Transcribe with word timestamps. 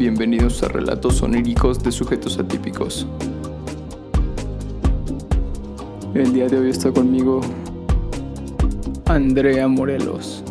Bienvenidos 0.00 0.62
a 0.62 0.68
Relatos 0.68 1.20
Oníricos 1.20 1.82
de 1.82 1.92
Sujetos 1.92 2.38
Atípicos. 2.38 3.06
El 6.14 6.32
día 6.32 6.46
de 6.46 6.58
hoy 6.58 6.70
está 6.70 6.90
conmigo 6.90 7.42
Andrea 9.04 9.68
Morelos. 9.68 10.42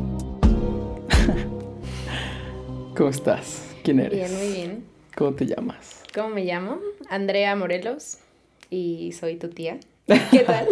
¿Cómo 2.95 3.09
estás? 3.09 3.75
¿Quién 3.83 4.01
eres? 4.01 4.19
Bien, 4.19 4.37
muy 4.37 4.55
bien. 4.55 4.83
¿Cómo 5.15 5.33
te 5.33 5.47
llamas? 5.47 6.03
¿Cómo 6.13 6.29
me 6.29 6.45
llamo? 6.45 6.77
Andrea 7.09 7.55
Morelos 7.55 8.19
y 8.69 9.13
soy 9.13 9.37
tu 9.37 9.49
tía. 9.49 9.79
¿Qué 10.05 10.43
tal? 10.45 10.67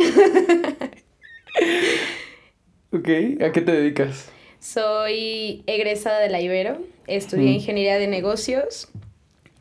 ok, 2.91 3.41
¿a 3.41 3.51
qué 3.51 3.61
te 3.61 3.71
dedicas? 3.71 4.29
Soy 4.59 5.63
egresada 5.65 6.19
de 6.19 6.29
la 6.29 6.41
Ibero, 6.41 6.77
estudié 7.07 7.51
Mm. 7.51 7.55
ingeniería 7.55 7.97
de 7.97 8.07
negocios 8.07 8.89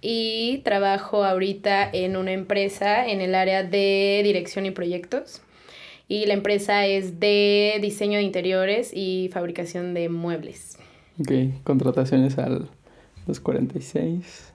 y 0.00 0.59
trabajo 0.64 1.24
ahorita 1.24 1.88
en 1.92 2.16
una 2.16 2.32
empresa 2.32 3.06
en 3.09 3.20
el 3.20 3.34
área 3.34 3.62
de 3.64 4.20
dirección 4.24 4.66
y 4.66 4.70
proyectos. 4.70 5.41
Y 6.09 6.27
la 6.27 6.34
empresa 6.34 6.86
es 6.86 7.19
de 7.19 7.78
diseño 7.80 8.19
de 8.19 8.24
interiores 8.24 8.92
y 8.95 9.28
fabricación 9.32 9.92
de 9.95 10.09
muebles. 10.09 10.78
Ok, 11.19 11.32
contrataciones 11.64 12.38
al 12.38 12.69
246. 13.27 14.52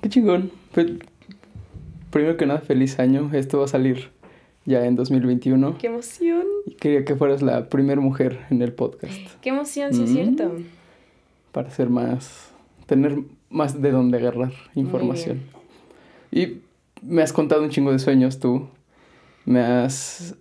Qué 0.00 0.08
chingón. 0.08 0.52
Pues, 0.72 0.86
primero 2.10 2.36
que 2.36 2.46
nada, 2.46 2.60
feliz 2.60 2.98
año. 3.00 3.30
Esto 3.32 3.58
va 3.58 3.64
a 3.64 3.68
salir 3.68 4.10
ya 4.66 4.84
en 4.86 4.94
2021. 4.94 5.76
¡Qué 5.78 5.88
emoción! 5.88 6.44
Y 6.66 6.74
quería 6.74 7.04
que 7.04 7.16
fueras 7.16 7.42
la 7.42 7.68
primera 7.68 8.00
mujer 8.00 8.38
en 8.50 8.62
el 8.62 8.72
podcast. 8.72 9.12
¡Qué 9.40 9.48
emoción, 9.48 9.92
sí 9.92 10.04
es 10.04 10.10
Mm. 10.10 10.14
cierto! 10.14 10.52
Para 11.54 11.70
ser 11.70 11.88
más. 11.88 12.50
tener 12.86 13.16
más 13.48 13.80
de 13.80 13.90
dónde 13.92 14.18
agarrar 14.18 14.52
información. 14.74 15.40
Y 16.30 16.58
me 17.00 17.22
has 17.22 17.32
contado 17.32 17.62
un 17.62 17.70
chingo 17.70 17.92
de 17.92 17.98
sueños 17.98 18.40
tú. 18.40 18.68
Me 19.46 19.60
has. 19.60 20.34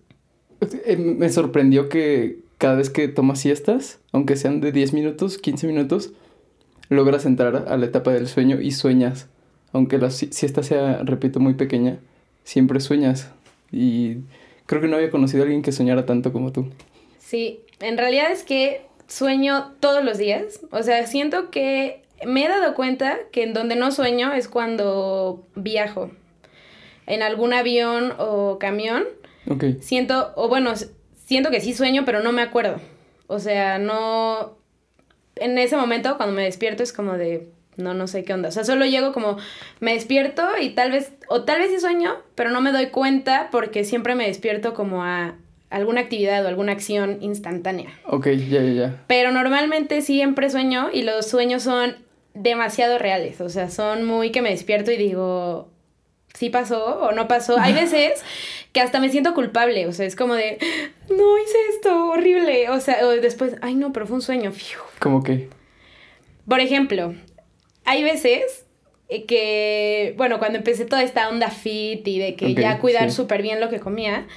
eh, 0.85 0.97
Me 0.97 1.29
sorprendió 1.29 1.87
que 1.87 2.39
cada 2.57 2.75
vez 2.75 2.89
que 2.89 3.07
tomas 3.07 3.39
siestas, 3.39 3.99
aunque 4.11 4.35
sean 4.35 4.59
de 4.59 4.71
10 4.71 4.91
minutos, 4.93 5.37
15 5.37 5.67
minutos, 5.67 6.11
logras 6.89 7.25
entrar 7.25 7.65
a 7.67 7.77
la 7.77 7.85
etapa 7.85 8.11
del 8.11 8.27
sueño 8.27 8.59
y 8.59 8.71
sueñas. 8.71 9.27
Aunque 9.71 9.97
la 9.97 10.09
si- 10.09 10.31
siesta 10.33 10.63
sea, 10.63 11.01
repito, 11.03 11.39
muy 11.39 11.53
pequeña, 11.53 11.99
siempre 12.43 12.79
sueñas. 12.79 13.29
Y 13.71 14.17
creo 14.65 14.81
que 14.81 14.87
no 14.87 14.95
había 14.97 15.11
conocido 15.11 15.43
a 15.43 15.45
alguien 15.45 15.61
que 15.61 15.71
soñara 15.71 16.05
tanto 16.05 16.31
como 16.33 16.51
tú. 16.51 16.67
Sí, 17.19 17.59
en 17.79 17.97
realidad 17.97 18.31
es 18.31 18.43
que 18.43 18.81
sueño 19.13 19.75
todos 19.79 20.03
los 20.03 20.17
días. 20.17 20.61
O 20.71 20.81
sea, 20.81 21.05
siento 21.05 21.51
que 21.51 22.03
me 22.25 22.45
he 22.45 22.49
dado 22.49 22.73
cuenta 22.73 23.19
que 23.31 23.43
en 23.43 23.53
donde 23.53 23.75
no 23.75 23.91
sueño 23.91 24.33
es 24.33 24.47
cuando 24.47 25.47
viajo. 25.55 26.11
En 27.05 27.21
algún 27.21 27.53
avión 27.53 28.13
o 28.17 28.57
camión. 28.59 29.03
Ok. 29.49 29.65
Siento, 29.81 30.33
o 30.35 30.47
bueno, 30.47 30.73
siento 31.25 31.51
que 31.51 31.61
sí 31.61 31.73
sueño, 31.73 32.03
pero 32.05 32.21
no 32.21 32.31
me 32.31 32.41
acuerdo. 32.41 32.79
O 33.27 33.39
sea, 33.39 33.77
no... 33.77 34.57
En 35.35 35.57
ese 35.57 35.75
momento, 35.77 36.17
cuando 36.17 36.33
me 36.35 36.43
despierto, 36.43 36.83
es 36.83 36.93
como 36.93 37.13
de... 37.13 37.49
No, 37.75 37.93
no 37.93 38.07
sé 38.07 38.23
qué 38.23 38.33
onda. 38.33 38.49
O 38.49 38.51
sea, 38.51 38.63
solo 38.63 38.85
llego 38.85 39.13
como... 39.13 39.37
Me 39.79 39.93
despierto 39.93 40.43
y 40.59 40.71
tal 40.71 40.91
vez... 40.91 41.11
O 41.27 41.43
tal 41.43 41.59
vez 41.59 41.71
sí 41.71 41.79
sueño, 41.79 42.15
pero 42.35 42.49
no 42.51 42.61
me 42.61 42.71
doy 42.71 42.87
cuenta 42.87 43.49
porque 43.51 43.83
siempre 43.83 44.15
me 44.15 44.27
despierto 44.27 44.73
como 44.73 45.03
a 45.03 45.35
alguna 45.73 46.01
actividad 46.01 46.45
o 46.45 46.47
alguna 46.47 46.71
acción 46.71 47.17
instantánea. 47.21 47.89
Ok, 48.05 48.27
ya, 48.27 48.61
ya, 48.61 48.71
ya. 48.71 49.03
Pero 49.07 49.31
normalmente 49.31 50.01
siempre 50.01 50.49
sueño 50.49 50.89
y 50.93 51.01
los 51.01 51.27
sueños 51.27 51.63
son 51.63 51.97
demasiado 52.33 52.99
reales. 52.99 53.41
O 53.41 53.49
sea, 53.49 53.69
son 53.69 54.05
muy 54.05 54.31
que 54.31 54.41
me 54.41 54.51
despierto 54.51 54.91
y 54.91 54.97
digo, 54.97 55.69
sí 56.33 56.49
pasó 56.49 56.99
o 56.99 57.11
no 57.11 57.27
pasó. 57.27 57.59
Hay 57.59 57.73
veces 57.83 58.23
que 58.71 58.81
hasta 58.81 58.99
me 58.99 59.09
siento 59.09 59.33
culpable. 59.33 59.87
O 59.87 59.93
sea, 59.93 60.05
es 60.05 60.15
como 60.15 60.35
de, 60.35 60.59
no 61.09 61.37
hice 61.39 61.57
esto, 61.75 62.09
horrible. 62.09 62.69
O 62.69 62.79
sea, 62.79 63.05
o 63.07 63.09
después, 63.09 63.55
ay 63.61 63.75
no, 63.75 63.91
pero 63.93 64.05
fue 64.05 64.15
un 64.15 64.21
sueño. 64.21 64.53
Como 64.99 65.23
que. 65.23 65.49
Por 66.47 66.59
ejemplo, 66.59 67.15
hay 67.85 68.03
veces 68.03 68.65
que, 69.27 70.13
bueno, 70.17 70.39
cuando 70.39 70.57
empecé 70.57 70.85
toda 70.85 71.03
esta 71.03 71.29
onda 71.29 71.49
fit 71.49 72.07
y 72.07 72.19
de 72.19 72.35
que 72.35 72.53
ya 72.53 72.79
cuidar 72.79 73.09
sí. 73.09 73.15
súper 73.15 73.41
bien 73.41 73.59
lo 73.59 73.69
que 73.69 73.79
comía, 73.79 74.27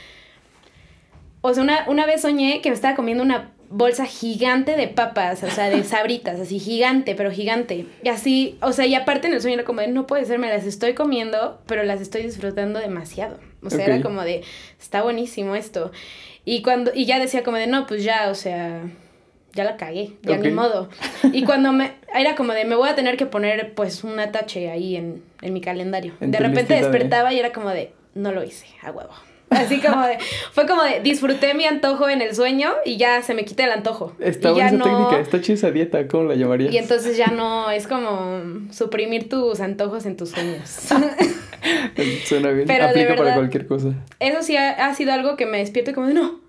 o 1.47 1.55
sea, 1.55 1.63
una, 1.63 1.85
una 1.89 2.07
vez 2.07 2.23
soñé 2.23 2.61
que 2.63 2.69
me 2.71 2.75
estaba 2.75 2.95
comiendo 2.97 3.23
una 3.23 3.53
bolsa 3.69 4.05
gigante 4.07 4.77
de 4.77 4.87
papas, 4.87 5.43
o 5.43 5.51
sea, 5.51 5.69
de 5.71 5.83
sabritas, 5.85 6.39
así 6.41 6.59
gigante, 6.61 7.15
pero 7.15 7.31
gigante. 7.31 7.87
Y 8.03 8.09
así, 8.09 8.59
o 8.63 8.73
sea, 8.73 8.87
y 8.87 8.95
aparte 8.95 9.27
en 9.27 9.33
el 9.35 9.41
sueño 9.41 9.55
era 9.57 9.65
como 9.65 9.81
de, 9.81 9.89
no 9.89 10.07
puede 10.07 10.25
ser, 10.25 10.39
me 10.39 10.49
las 10.49 10.65
estoy 10.65 10.95
comiendo, 10.95 11.61
pero 11.67 11.83
las 11.83 12.01
estoy 12.01 12.23
disfrutando 12.23 12.79
demasiado. 12.79 13.39
O 13.63 13.71
sea, 13.71 13.85
era 13.87 14.01
como 14.03 14.23
de, 14.23 14.43
está 14.81 15.03
buenísimo 15.03 15.57
esto. 15.57 15.91
Y 16.45 16.63
cuando, 16.63 16.93
y 16.95 17.07
ya 17.07 17.19
decía 17.19 17.43
como 17.43 17.57
de, 17.57 17.67
no, 17.67 17.87
pues 17.89 18.05
ya, 18.05 18.31
o 18.31 18.37
sea, 18.37 18.83
ya 19.53 19.65
la 19.65 19.77
cagué, 19.77 20.13
ya 20.23 20.37
ni 20.37 20.49
Ok. 20.49 20.55
modo. 20.55 20.89
Y 21.33 21.43
cuando 21.45 21.73
me, 21.73 21.95
era 22.15 22.37
como 22.37 22.53
de, 22.53 22.65
me 22.65 22.77
voy 22.77 22.89
a 22.89 22.95
tener 22.95 23.17
que 23.17 23.27
poner 23.27 23.75
pues 23.75 24.05
un 24.05 24.21
atache 24.21 24.71
ahí 24.71 24.95
en, 24.95 25.25
en 25.43 25.53
mi 25.53 25.61
calendario. 25.61 26.13
En 26.21 26.31
de 26.31 26.39
repente 26.39 26.75
de- 26.75 26.83
despertaba 26.83 27.33
y 27.35 27.41
era 27.41 27.51
como 27.53 27.71
de, 27.71 27.91
no 28.15 28.31
lo 28.31 28.45
hice, 28.45 28.67
a 28.83 28.93
huevo. 28.93 29.11
Así 29.51 29.81
como 29.81 30.05
de, 30.05 30.19
fue 30.53 30.67
como 30.67 30.83
de, 30.83 31.01
disfruté 31.01 31.55
mi 31.55 31.67
antojo 31.67 32.09
en 32.09 32.21
el 32.21 32.35
sueño 32.35 32.73
y 32.85 32.97
ya 32.97 33.23
se 33.23 33.33
me 33.33 33.45
quita 33.45 33.65
el 33.65 33.71
antojo. 33.71 34.13
Está 34.19 34.51
buena 34.51 34.69
esa 34.69 34.83
técnica, 34.83 35.21
está 35.21 35.41
chida 35.41 35.55
esa 35.55 35.71
dieta, 35.71 36.09
¿cómo 36.09 36.25
la 36.25 36.35
llamarías? 36.35 36.73
Y 36.73 36.79
entonces 36.79 37.17
ya 37.17 37.29
no, 37.29 37.71
es 37.71 37.87
como 37.87 38.43
suprimir 38.73 39.29
tus 39.29 39.61
antojos 39.61 40.05
en 40.07 40.17
tus 40.17 40.31
sueños. 40.31 40.69
Suena 42.25 42.51
bien, 42.51 42.67
Pero 42.67 42.87
aplica 42.87 43.15
para 43.15 43.35
cualquier 43.35 43.67
cosa. 43.67 43.95
Eso 44.21 44.43
sí 44.43 44.57
ha, 44.57 44.71
ha 44.71 44.95
sido 44.95 45.13
algo 45.13 45.37
que 45.37 45.47
me 45.47 45.59
despierto 45.59 45.95
como 45.95 46.09
de 46.09 46.15
no. 46.15 46.41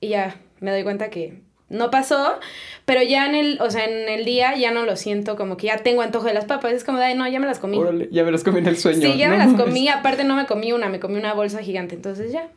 Y 0.00 0.08
ya 0.08 0.36
me 0.60 0.70
doy 0.70 0.82
cuenta 0.84 1.10
que 1.10 1.43
no 1.70 1.90
pasó, 1.90 2.38
pero 2.84 3.02
ya 3.02 3.26
en 3.26 3.34
el, 3.34 3.58
o 3.60 3.70
sea, 3.70 3.84
en 3.84 4.08
el 4.08 4.24
día 4.24 4.54
ya 4.56 4.70
no 4.70 4.84
lo 4.84 4.96
siento 4.96 5.34
como 5.36 5.56
que 5.56 5.66
ya 5.68 5.78
tengo 5.78 6.02
antojo 6.02 6.26
de 6.26 6.34
las 6.34 6.44
papas. 6.44 6.72
Es 6.72 6.84
como 6.84 6.98
de, 6.98 7.06
"Ay, 7.06 7.14
no, 7.16 7.26
ya 7.26 7.40
me 7.40 7.46
las 7.46 7.58
comí. 7.58 7.78
Órale, 7.78 8.08
ya 8.12 8.22
me 8.24 8.30
las 8.32 8.44
comí 8.44 8.58
en 8.58 8.66
el 8.66 8.76
sueño. 8.76 9.00
sí, 9.10 9.16
ya 9.18 9.28
no 9.28 9.36
me 9.36 9.44
las 9.44 9.54
comí. 9.60 9.88
Aparte 9.88 10.24
no 10.24 10.36
me 10.36 10.46
comí 10.46 10.72
una, 10.72 10.88
me 10.88 11.00
comí 11.00 11.16
una 11.18 11.32
bolsa 11.34 11.60
gigante. 11.62 11.94
Entonces 11.94 12.32
ya, 12.32 12.48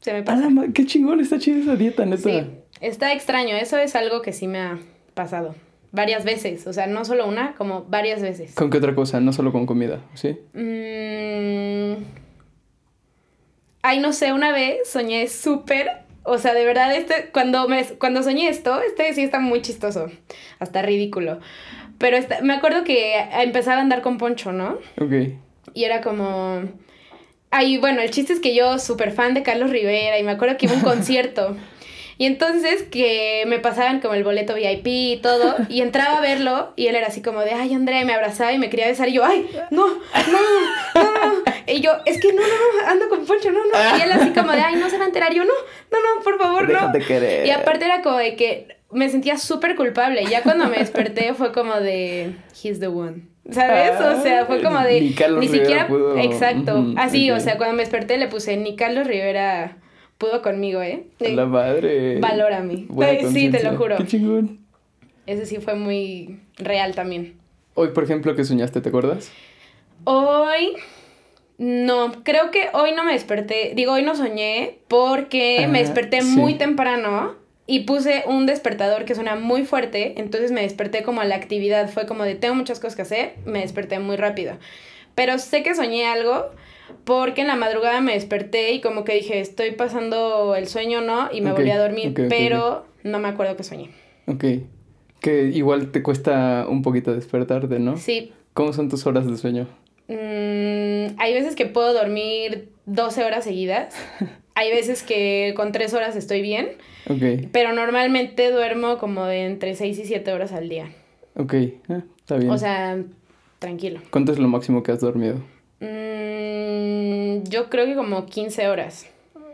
se 0.00 0.12
me 0.12 0.22
pasa. 0.22 0.48
ma- 0.48 0.66
qué 0.74 0.86
chingón, 0.86 1.20
está 1.20 1.38
chida 1.38 1.58
esa 1.58 1.76
dieta, 1.76 2.04
neta. 2.06 2.22
Sí, 2.22 2.42
está 2.80 3.12
extraño. 3.12 3.54
Eso 3.56 3.76
es 3.78 3.94
algo 3.94 4.22
que 4.22 4.32
sí 4.32 4.48
me 4.48 4.58
ha 4.60 4.78
pasado. 5.14 5.54
Varias 5.92 6.24
veces. 6.24 6.66
O 6.66 6.72
sea, 6.72 6.86
no 6.88 7.04
solo 7.04 7.26
una, 7.28 7.54
como 7.54 7.84
varias 7.84 8.20
veces. 8.22 8.54
¿Con 8.54 8.70
qué 8.70 8.78
otra 8.78 8.94
cosa? 8.96 9.20
No 9.20 9.32
solo 9.32 9.52
con 9.52 9.64
comida, 9.66 10.00
¿sí? 10.14 10.36
Mm. 10.54 12.02
Ay, 13.82 14.00
no 14.00 14.12
sé, 14.14 14.32
una 14.32 14.50
vez 14.52 14.88
soñé 14.90 15.28
súper. 15.28 16.03
O 16.24 16.38
sea, 16.38 16.54
de 16.54 16.64
verdad, 16.64 16.94
este, 16.96 17.28
cuando, 17.32 17.68
me, 17.68 17.84
cuando 17.84 18.22
soñé 18.22 18.48
esto, 18.48 18.80
este 18.80 19.12
sí 19.12 19.22
está 19.22 19.40
muy 19.40 19.60
chistoso. 19.62 20.10
Hasta 20.58 20.82
ridículo. 20.82 21.38
Pero 21.98 22.16
esta- 22.16 22.40
me 22.40 22.54
acuerdo 22.54 22.82
que 22.82 23.14
empezaba 23.40 23.78
a 23.78 23.80
andar 23.82 24.02
con 24.02 24.18
Poncho, 24.18 24.52
¿no? 24.52 24.78
Ok. 25.00 25.12
Y 25.74 25.84
era 25.84 26.00
como. 26.00 26.62
Ay, 27.50 27.78
bueno, 27.78 28.00
el 28.00 28.10
chiste 28.10 28.32
es 28.32 28.40
que 28.40 28.54
yo, 28.54 28.78
súper 28.78 29.12
fan 29.12 29.32
de 29.34 29.42
Carlos 29.44 29.70
Rivera, 29.70 30.18
y 30.18 30.22
me 30.24 30.32
acuerdo 30.32 30.56
que 30.56 30.66
iba 30.66 30.74
a 30.74 30.78
un 30.78 30.82
concierto. 30.84 31.56
Y 32.18 32.26
entonces 32.26 32.82
que 32.84 33.44
me 33.46 33.58
pasaban 33.58 34.00
como 34.00 34.14
el 34.14 34.24
boleto 34.24 34.54
VIP 34.54 34.86
y 34.86 35.16
todo, 35.22 35.56
y 35.68 35.80
entraba 35.80 36.18
a 36.18 36.20
verlo, 36.20 36.72
y 36.76 36.86
él 36.86 36.94
era 36.96 37.08
así 37.08 37.22
como 37.22 37.40
de, 37.40 37.52
ay, 37.52 37.74
Andrea, 37.74 38.02
y 38.02 38.04
me 38.04 38.14
abrazaba 38.14 38.52
y 38.52 38.58
me 38.58 38.70
quería 38.70 38.86
besar, 38.86 39.08
y 39.08 39.12
yo, 39.14 39.24
ay, 39.24 39.48
no, 39.70 39.86
no, 39.88 39.92
no, 40.94 41.02
no. 41.02 41.42
Y 41.66 41.80
yo, 41.80 41.92
es 42.04 42.20
que 42.20 42.32
no, 42.32 42.42
no, 42.42 42.48
no, 42.48 42.88
ando 42.88 43.08
con 43.08 43.24
Poncho, 43.26 43.50
no, 43.50 43.60
no. 43.66 43.98
Y 43.98 44.02
él 44.02 44.12
así 44.12 44.30
como 44.30 44.52
de, 44.52 44.60
ay, 44.60 44.76
no 44.76 44.88
se 44.90 44.98
va 44.98 45.04
a 45.04 45.06
enterar, 45.08 45.32
y 45.32 45.36
yo, 45.36 45.44
no, 45.44 45.52
no, 45.90 45.98
no, 45.98 46.22
por 46.22 46.38
favor, 46.38 46.68
no. 46.68 46.92
Querer. 47.06 47.46
Y 47.46 47.50
aparte 47.50 47.84
era 47.86 48.02
como 48.02 48.18
de 48.18 48.36
que 48.36 48.76
me 48.90 49.08
sentía 49.08 49.36
súper 49.38 49.74
culpable. 49.74 50.22
Y 50.22 50.26
ya 50.28 50.42
cuando 50.42 50.68
me 50.68 50.78
desperté 50.78 51.34
fue 51.34 51.52
como 51.52 51.74
de, 51.80 52.32
he's 52.62 52.78
the 52.80 52.86
one. 52.86 53.22
¿Sabes? 53.50 54.00
O 54.00 54.22
sea, 54.22 54.46
fue 54.46 54.62
como 54.62 54.78
de. 54.80 55.00
Ni 55.00 55.12
Carlos 55.14 55.40
Rivera 55.40 55.62
siquiera. 55.64 55.88
pudo- 55.88 56.16
Exacto. 56.18 56.86
Así, 56.96 57.30
o 57.30 57.40
sea, 57.40 57.56
cuando 57.58 57.74
me 57.76 57.82
desperté 57.82 58.16
le 58.18 58.28
puse, 58.28 58.56
ni 58.56 58.76
Carlos 58.76 59.06
Rivera 59.06 59.76
pudo 60.24 60.42
conmigo, 60.42 60.82
¿eh? 60.82 61.04
La 61.18 61.46
madre. 61.46 62.18
Valórame. 62.18 62.86
Buena 62.88 63.28
sí, 63.30 63.50
te 63.50 63.62
lo 63.62 63.76
juro. 63.76 63.96
Qué 63.98 64.06
chingón. 64.06 64.60
Ese 65.26 65.46
sí 65.46 65.58
fue 65.58 65.74
muy 65.74 66.40
real 66.56 66.94
también. 66.94 67.34
Hoy, 67.74 67.88
por 67.88 68.04
ejemplo, 68.04 68.34
¿qué 68.34 68.44
soñaste? 68.44 68.80
¿Te 68.80 68.88
acuerdas? 68.88 69.30
Hoy. 70.04 70.74
No, 71.56 72.24
creo 72.24 72.50
que 72.50 72.68
hoy 72.72 72.92
no 72.92 73.04
me 73.04 73.12
desperté. 73.12 73.72
Digo, 73.76 73.92
hoy 73.92 74.02
no 74.02 74.16
soñé 74.16 74.78
porque 74.88 75.68
me 75.68 75.80
desperté 75.80 76.22
sí. 76.22 76.28
muy 76.28 76.54
temprano 76.54 77.36
y 77.66 77.80
puse 77.80 78.24
un 78.26 78.46
despertador 78.46 79.04
que 79.04 79.14
suena 79.14 79.36
muy 79.36 79.64
fuerte. 79.64 80.14
Entonces 80.16 80.50
me 80.50 80.62
desperté 80.62 81.02
como 81.02 81.20
a 81.20 81.24
la 81.24 81.36
actividad. 81.36 81.88
Fue 81.90 82.06
como 82.06 82.24
de 82.24 82.34
tengo 82.34 82.54
muchas 82.54 82.80
cosas 82.80 82.96
que 82.96 83.02
hacer. 83.02 83.34
Me 83.44 83.60
desperté 83.60 83.98
muy 83.98 84.16
rápido. 84.16 84.56
Pero 85.14 85.38
sé 85.38 85.62
que 85.62 85.74
soñé 85.74 86.06
algo 86.06 86.50
porque 87.04 87.42
en 87.42 87.48
la 87.48 87.56
madrugada 87.56 88.00
me 88.00 88.14
desperté 88.14 88.72
y 88.72 88.80
como 88.80 89.04
que 89.04 89.14
dije, 89.14 89.40
estoy 89.40 89.72
pasando 89.72 90.54
el 90.56 90.66
sueño, 90.68 91.00
¿no? 91.00 91.28
Y 91.32 91.40
me 91.40 91.52
volví 91.52 91.70
a 91.70 91.78
dormir. 91.78 92.14
pero 92.28 92.86
no 93.02 93.18
me 93.18 93.28
acuerdo 93.28 93.56
que 93.56 93.62
soñé. 93.62 93.90
Ok. 94.26 94.44
Que 95.20 95.44
igual 95.44 95.90
te 95.90 96.02
cuesta 96.02 96.66
un 96.68 96.82
poquito 96.82 97.14
despertarte, 97.14 97.78
¿no? 97.78 97.96
Sí. 97.96 98.32
¿Cómo 98.52 98.72
son 98.72 98.88
tus 98.88 99.06
horas 99.06 99.26
de 99.26 99.36
sueño? 99.36 99.66
Mm, 100.08 101.18
hay 101.18 101.32
veces 101.32 101.56
que 101.56 101.66
puedo 101.66 101.92
dormir 101.92 102.68
12 102.86 103.24
horas 103.24 103.44
seguidas. 103.44 103.94
Hay 104.56 104.70
veces 104.70 105.02
que 105.02 105.52
con 105.56 105.72
3 105.72 105.94
horas 105.94 106.14
estoy 106.14 106.40
bien. 106.40 106.68
Ok. 107.10 107.48
Pero 107.50 107.72
normalmente 107.72 108.52
duermo 108.52 108.98
como 108.98 109.24
de 109.24 109.46
entre 109.46 109.74
6 109.74 109.98
y 109.98 110.04
7 110.04 110.32
horas 110.32 110.52
al 110.52 110.68
día. 110.68 110.90
Ok, 111.34 111.54
ah, 111.88 112.02
está 112.18 112.36
bien. 112.36 112.50
O 112.50 112.56
sea, 112.56 113.02
tranquilo. 113.64 114.00
¿Cuánto 114.10 114.32
es 114.32 114.38
lo 114.38 114.46
máximo 114.48 114.82
que 114.82 114.92
has 114.92 115.00
dormido? 115.00 115.36
Mm, 115.80 117.44
yo 117.48 117.70
creo 117.70 117.86
que 117.86 117.94
como 117.94 118.26
15 118.26 118.68
horas. 118.68 119.06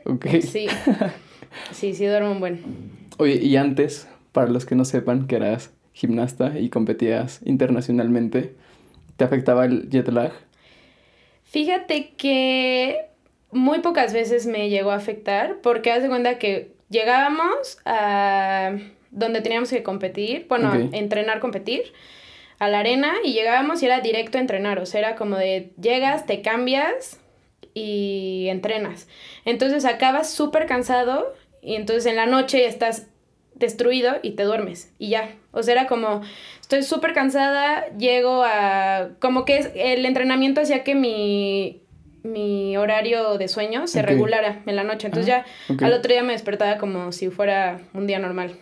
Ok. 0.05 0.27
Sí. 0.43 0.67
Sí, 1.73 1.95
sí 1.95 2.07
duermo 2.07 2.31
un 2.31 2.39
buen. 2.39 2.61
Oye, 3.19 3.35
y 3.35 3.57
antes, 3.57 4.07
para 4.31 4.49
los 4.49 4.67
que 4.67 4.77
no 4.77 4.85
sepan 4.85 5.27
que 5.27 5.35
eras 5.35 5.73
gimnasta 5.95 6.57
y 6.61 6.71
competías 6.71 7.41
internacionalmente, 7.45 8.55
¿te 9.17 9.25
afectaba 9.25 9.65
el 9.65 9.91
jet 9.91 10.07
lag? 10.11 10.31
Fíjate 11.43 12.11
que 12.17 13.01
muy 13.51 13.81
pocas 13.81 14.13
veces 14.13 14.47
me 14.47 14.69
llegó 14.71 14.93
a 14.93 14.95
afectar 14.95 15.57
porque 15.61 15.91
haz 15.91 16.05
de 16.05 16.09
cuenta 16.09 16.39
que 16.39 16.71
llegábamos 16.89 17.79
a 17.85 18.77
donde 19.11 19.41
teníamos 19.41 19.71
que 19.71 19.83
competir, 19.83 20.47
bueno, 20.49 20.69
Ok. 20.71 20.91
entrenar, 20.93 21.41
competir, 21.41 21.83
a 22.61 22.69
la 22.69 22.81
arena 22.81 23.15
y 23.25 23.33
llegábamos 23.33 23.83
y 23.83 23.87
era 23.87 24.01
directo 24.01 24.39
a 24.39 24.43
entrenar, 24.43 24.79
o 24.79 24.87
sea, 24.87 25.01
era 25.01 25.17
como 25.17 25.37
de 25.37 25.73
llegas, 25.81 26.27
te 26.27 26.43
cambias 26.43 27.19
y 27.73 28.47
entrenas. 28.49 29.09
Entonces 29.47 29.85
acabas 29.87 30.31
súper 30.31 30.67
cansado 30.67 31.35
y 31.63 31.75
entonces 31.75 32.05
en 32.05 32.17
la 32.17 32.27
noche 32.27 32.67
estás 32.67 33.09
destruido 33.55 34.17
y 34.23 34.33
te 34.33 34.43
duermes 34.43 34.93
y 34.99 35.09
ya. 35.09 35.35
O 35.53 35.63
sea, 35.63 35.73
era 35.73 35.87
como, 35.87 36.21
estoy 36.61 36.83
súper 36.83 37.15
cansada, 37.15 37.89
llego 37.97 38.43
a... 38.45 39.09
Como 39.21 39.47
que 39.47 39.57
es, 39.57 39.71
el 39.75 40.05
entrenamiento 40.05 40.61
hacía 40.61 40.85
que 40.85 40.95
mi, 40.95 41.81
mi 42.23 42.77
horario 42.77 43.39
de 43.39 43.49
sueño 43.49 43.87
se 43.87 44.03
regulara 44.03 44.61
en 44.67 44.77
la 44.77 44.85
noche. 44.85 45.07
Entonces 45.07 45.33
Ah, 45.33 45.47
ya 45.69 45.87
al 45.87 45.95
otro 45.95 46.13
día 46.13 46.23
me 46.23 46.35
despertaba 46.35 46.77
como 46.77 47.11
si 47.13 47.31
fuera 47.31 47.81
un 47.95 48.07
día 48.07 48.19
normal. 48.19 48.53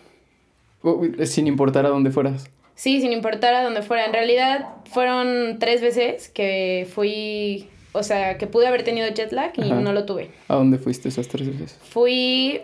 Oh, 0.83 1.01
sin 1.25 1.47
importar 1.47 1.85
a 1.85 1.89
dónde 1.89 2.11
fueras. 2.11 2.49
Sí, 2.79 3.01
sin 3.01 3.11
importar 3.11 3.53
a 3.55 3.61
dónde 3.61 3.81
fuera. 3.81 4.05
En 4.05 4.13
realidad 4.13 4.69
fueron 4.85 5.59
tres 5.59 5.81
veces 5.81 6.29
que 6.29 6.87
fui, 6.89 7.67
o 7.91 8.03
sea, 8.03 8.37
que 8.37 8.47
pude 8.47 8.67
haber 8.67 8.83
tenido 8.83 9.05
jet 9.09 9.33
lag 9.33 9.51
y 9.57 9.63
Ajá. 9.63 9.81
no 9.81 9.91
lo 9.91 10.05
tuve. 10.05 10.31
¿A 10.47 10.55
dónde 10.55 10.77
fuiste 10.77 11.09
esas 11.09 11.27
tres 11.27 11.49
veces? 11.49 11.77
Fui 11.83 12.61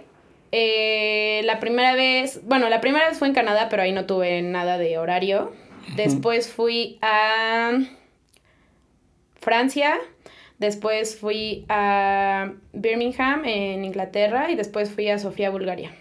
eh, 0.54 1.42
la 1.44 1.60
primera 1.60 1.96
vez, 1.96 2.40
bueno, 2.46 2.70
la 2.70 2.80
primera 2.80 3.10
vez 3.10 3.20
fue 3.20 3.28
en 3.28 3.34
Canadá, 3.34 3.68
pero 3.70 3.84
ahí 3.84 3.92
no 3.92 4.06
tuve 4.06 4.42
nada 4.42 4.78
de 4.78 4.98
horario. 4.98 5.52
Después 5.98 6.48
fui 6.48 6.98
a 7.02 7.78
Francia, 9.42 9.98
después 10.60 11.20
fui 11.20 11.66
a 11.68 12.54
Birmingham 12.72 13.44
en 13.44 13.84
Inglaterra 13.84 14.50
y 14.50 14.56
después 14.56 14.92
fui 14.92 15.10
a 15.10 15.20
Sofía, 15.20 15.50
Bulgaria. 15.50 15.92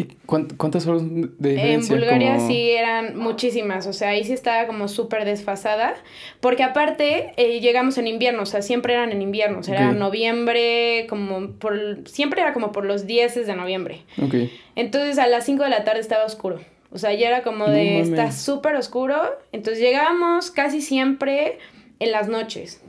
¿Y 0.00 0.04
cuánt- 0.28 0.56
cuántas 0.56 0.86
horas 0.86 1.02
de 1.02 1.08
En 1.24 1.32
diferencia? 1.56 1.96
Bulgaria 1.96 2.36
Como- 2.36 2.46
sí 2.48 2.70
eran 2.70 3.16
muchísimas, 3.18 3.84
o 3.88 3.92
sea, 3.92 4.10
ahí 4.10 4.22
sí 4.22 4.32
estaba 4.32 4.68
como 4.68 4.86
súper 4.86 5.24
desfasada, 5.24 5.96
porque 6.38 6.62
aparte 6.62 7.32
eh, 7.36 7.58
llegamos 7.58 7.98
en 7.98 8.06
invierno, 8.06 8.42
o 8.42 8.46
sea, 8.46 8.62
siempre 8.62 8.94
eran 8.94 9.10
en 9.10 9.22
invierno, 9.22 9.58
o 9.58 9.62
sea, 9.64 9.74
era 9.74 9.90
noviembre, 9.92 11.06
como 11.08 11.50
por, 11.54 11.76
siempre 12.06 12.40
era 12.42 12.52
como 12.52 12.70
por 12.70 12.84
los 12.84 13.06
10 13.08 13.34
de 13.44 13.56
noviembre. 13.56 14.02
Ok. 14.22 14.34
Entonces 14.76 15.18
a 15.18 15.26
las 15.26 15.44
5 15.44 15.64
de 15.64 15.70
la 15.70 15.82
tarde 15.82 15.98
estaba 16.00 16.24
oscuro, 16.24 16.60
o 16.92 16.98
sea, 16.98 17.12
ya 17.14 17.26
era 17.26 17.42
como 17.42 17.66
de, 17.68 17.98
está 17.98 18.30
súper 18.30 18.76
oscuro, 18.76 19.20
entonces 19.50 19.82
llegábamos 19.82 20.52
casi 20.52 20.80
siempre 20.80 21.58
en 21.98 22.12
las 22.12 22.28
noches. 22.28 22.80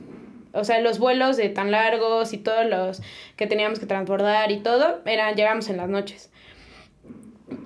O 0.52 0.62
sea, 0.64 0.80
los 0.80 0.98
vuelos 1.00 1.36
de 1.36 1.48
tan 1.48 1.70
largos 1.72 2.32
y 2.32 2.38
todos 2.38 2.66
los 2.66 3.02
que 3.36 3.46
teníamos 3.48 3.78
que 3.80 3.86
transbordar 3.86 4.50
y 4.52 4.60
todo, 4.60 5.00
eran, 5.06 5.34
llegamos 5.34 5.68
en 5.68 5.76
las 5.76 5.88
noches 5.88 6.29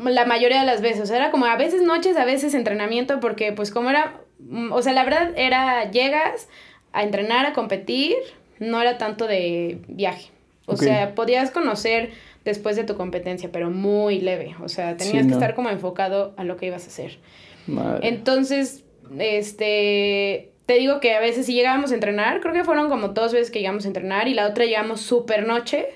la 0.05 0.25
mayoría 0.25 0.61
de 0.61 0.67
las 0.67 0.81
veces. 0.83 1.03
O 1.03 1.07
sea, 1.07 1.17
era 1.17 1.31
como 1.31 1.47
a 1.47 1.57
veces 1.57 1.83
noches, 1.83 2.17
a 2.17 2.25
veces 2.25 2.55
entrenamiento, 2.55 3.21
porque 3.21 3.53
pues 3.53 3.71
como 3.71 3.91
era, 3.91 4.21
mm, 4.41 4.73
o 4.73 4.83
sea, 4.83 4.93
la 4.93 5.05
verdad 5.05 5.31
era, 5.37 5.91
llegas 5.91 6.49
a 6.93 7.03
entrenar, 7.03 7.47
a 7.47 7.53
competir, 7.53 8.15
no 8.59 8.81
era 8.81 8.99
tanto 8.99 9.27
de 9.27 9.79
viaje. 9.89 10.31
O 10.67 10.75
Ok. 10.75 10.83
sea, 10.83 11.15
podías 11.15 11.51
conocer 11.51 12.13
después 12.45 12.77
de 12.77 12.85
tu 12.85 12.97
competencia, 12.97 13.51
pero 13.53 13.71
muy 13.71 14.21
leve. 14.21 14.55
O 14.63 14.69
sea, 14.69 14.97
tenías 14.97 15.23
Sí, 15.25 15.29
que 15.29 15.31
no. 15.31 15.33
estar 15.33 15.55
como 15.55 15.71
enfocado 15.71 16.35
a 16.37 16.45
lo 16.45 16.57
que 16.57 16.67
ibas 16.67 16.85
a 16.85 16.87
hacer. 16.89 17.19
Madre. 17.67 18.07
Entonces, 18.09 18.85
este, 19.19 20.51
te 20.67 20.75
digo 20.75 21.01
que 21.01 21.15
a 21.15 21.21
veces 21.21 21.47
si 21.47 21.55
llegábamos 21.55 21.91
a 21.93 21.95
entrenar, 21.95 22.41
creo 22.41 22.55
que 22.55 22.65
fueron 22.65 22.89
como 22.89 23.09
dos 23.09 23.33
veces 23.33 23.51
que 23.51 23.59
llegamos 23.61 23.85
a 23.85 23.89
entrenar 23.89 24.29
y 24.29 24.35
la 24.35 24.47
otra 24.47 24.65
llegamos 24.65 25.01
súper 25.01 25.47
noche. 25.47 25.87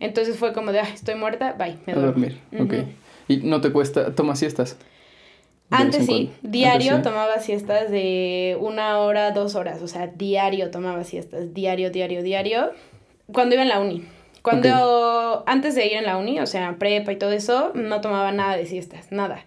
Entonces 0.00 0.36
fue 0.36 0.52
como 0.52 0.72
de, 0.72 0.80
"Ay, 0.80 0.92
estoy 0.94 1.14
muerta, 1.16 1.52
bye, 1.58 1.76
me 1.86 1.92
a 1.92 1.96
duermo". 1.96 2.12
dormir. 2.12 2.38
Ok. 2.58 2.74
¿Y 3.28 3.38
no 3.38 3.60
te 3.60 3.70
cuesta? 3.70 4.14
¿Tomas 4.14 4.38
siestas? 4.38 4.76
Antes 5.70 6.06
sí, 6.06 6.32
diario 6.40 6.94
Antes 6.94 6.96
sí. 6.96 7.02
tomaba 7.02 7.38
siestas 7.40 7.90
de 7.90 8.56
una 8.58 8.98
hora, 8.98 9.32
dos 9.32 9.54
horas, 9.54 9.82
o 9.82 9.88
sea, 9.88 10.06
diario 10.06 10.70
tomaba 10.70 11.04
siestas, 11.04 11.52
diario, 11.52 11.90
diario, 11.90 12.22
diario, 12.22 12.70
cuando 13.30 13.54
iba 13.54 13.62
en 13.62 13.68
la 13.68 13.80
uni. 13.80 14.04
Cuando, 14.40 15.44
antes 15.46 15.74
de 15.74 15.86
ir 15.86 15.94
en 15.94 16.06
la 16.06 16.16
uni, 16.16 16.40
o 16.40 16.46
sea, 16.46 16.76
prepa 16.78 17.12
y 17.12 17.16
todo 17.16 17.32
eso, 17.32 17.72
no 17.74 18.00
tomaba 18.00 18.32
nada 18.32 18.56
de 18.56 18.64
siestas, 18.64 19.12
nada. 19.12 19.44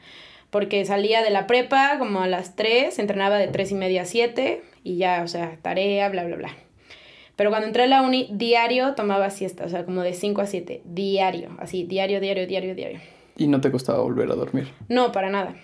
Porque 0.51 0.86
salía 0.86 1.24
de 1.24 1.31
la 1.31 1.48
prepa 1.48 1.98
como 1.98 2.22
a 2.22 2.28
las 2.28 2.56
3, 2.56 3.00
entrenaba 3.00 3.38
de 3.38 3.48
3 3.48 3.72
y 3.72 3.75
media 3.75 4.04
a 4.04 4.06
7 4.06 4.62
y 4.83 4.98
ya, 4.98 5.24
o 5.24 5.28
sea, 5.28 5.57
tarea, 5.63 6.07
bla, 6.10 6.24
bla, 6.25 6.36
bla. 6.36 6.51
Pero 7.36 7.50
cuando 7.50 7.66
entré 7.66 7.83
a 7.83 7.88
la 7.88 8.04
uni, 8.04 8.28
diario 8.31 8.94
tomaba 8.94 9.31
siesta, 9.31 9.66
o 9.66 9.69
sea, 9.69 9.86
como 9.86 10.04
de 10.04 10.13
5 10.13 10.42
a 10.42 10.45
7, 10.45 10.83
diario, 10.86 11.50
así, 11.57 11.83
diario, 11.86 12.19
diario, 12.19 12.45
diario, 12.45 12.75
diario. 12.75 13.00
¿Y 13.41 13.47
no 13.47 13.59
te 13.59 13.71
costaba 13.71 14.01
volver 14.01 14.29
a 14.31 14.35
dormir? 14.35 14.71
No, 14.88 15.11
para 15.11 15.31
nada. 15.31 15.55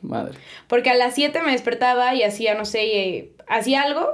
Madre. 0.00 0.38
Porque 0.68 0.88
a 0.88 0.94
las 0.94 1.14
7 1.14 1.42
me 1.44 1.52
despertaba 1.52 2.14
y 2.14 2.22
hacía, 2.22 2.54
no 2.54 2.64
sé, 2.64 2.84
eh, 2.84 3.32
hacía 3.46 3.82
algo, 3.82 4.08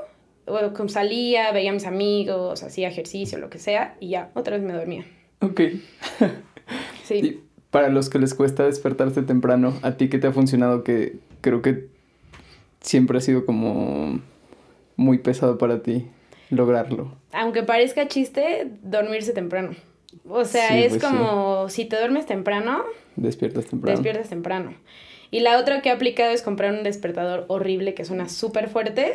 o 0.46 0.88
salía, 0.88 1.52
veía 1.52 1.70
a 1.70 1.74
mis 1.74 1.86
amigos, 1.86 2.64
hacía 2.64 2.88
ejercicio, 2.88 3.38
lo 3.38 3.48
que 3.48 3.60
sea, 3.60 3.96
y 4.00 4.08
ya, 4.08 4.32
otra 4.34 4.56
vez 4.56 4.66
me 4.66 4.72
dormía. 4.72 5.06
Ok. 5.40 5.60
Sí. 7.04 7.14
Y 7.16 7.40
para 7.70 7.88
los 7.88 8.08
que 8.08 8.20
les 8.20 8.32
cuesta 8.32 8.64
despertarse 8.64 9.22
temprano, 9.22 9.76
¿a 9.82 9.96
ti 9.96 10.08
qué 10.08 10.18
te 10.18 10.28
ha 10.28 10.32
funcionado? 10.32 10.84
Que 10.84 11.18
creo 11.40 11.60
que 11.60 11.88
siempre 12.80 13.18
ha 13.18 13.20
sido 13.20 13.44
como 13.44 14.20
muy 14.96 15.18
pesado 15.18 15.58
para 15.58 15.82
ti 15.82 16.06
lograrlo. 16.48 17.16
Aunque 17.32 17.64
parezca 17.64 18.06
chiste, 18.06 18.70
dormirse 18.82 19.32
temprano. 19.32 19.74
O 20.28 20.44
sea, 20.44 20.68
Sí, 20.68 20.82
es 20.84 20.88
pues 20.90 21.02
sí. 21.02 21.08
como 21.08 21.68
si 21.68 21.84
te 21.84 21.96
duermes 21.98 22.26
temprano, 22.26 22.84
Despiertas 23.16 23.66
temprano. 23.66 23.96
despiertas 23.96 24.28
temprano. 24.28 24.74
Y 25.30 25.40
la 25.40 25.58
otra 25.58 25.80
que 25.82 25.88
he 25.88 25.92
aplicado 25.92 26.30
es 26.30 26.42
comprar 26.42 26.72
un 26.72 26.82
despertador 26.82 27.44
horrible 27.48 27.94
que 27.94 28.04
suena 28.04 28.28
súper 28.28 28.68
fuerte 28.68 29.12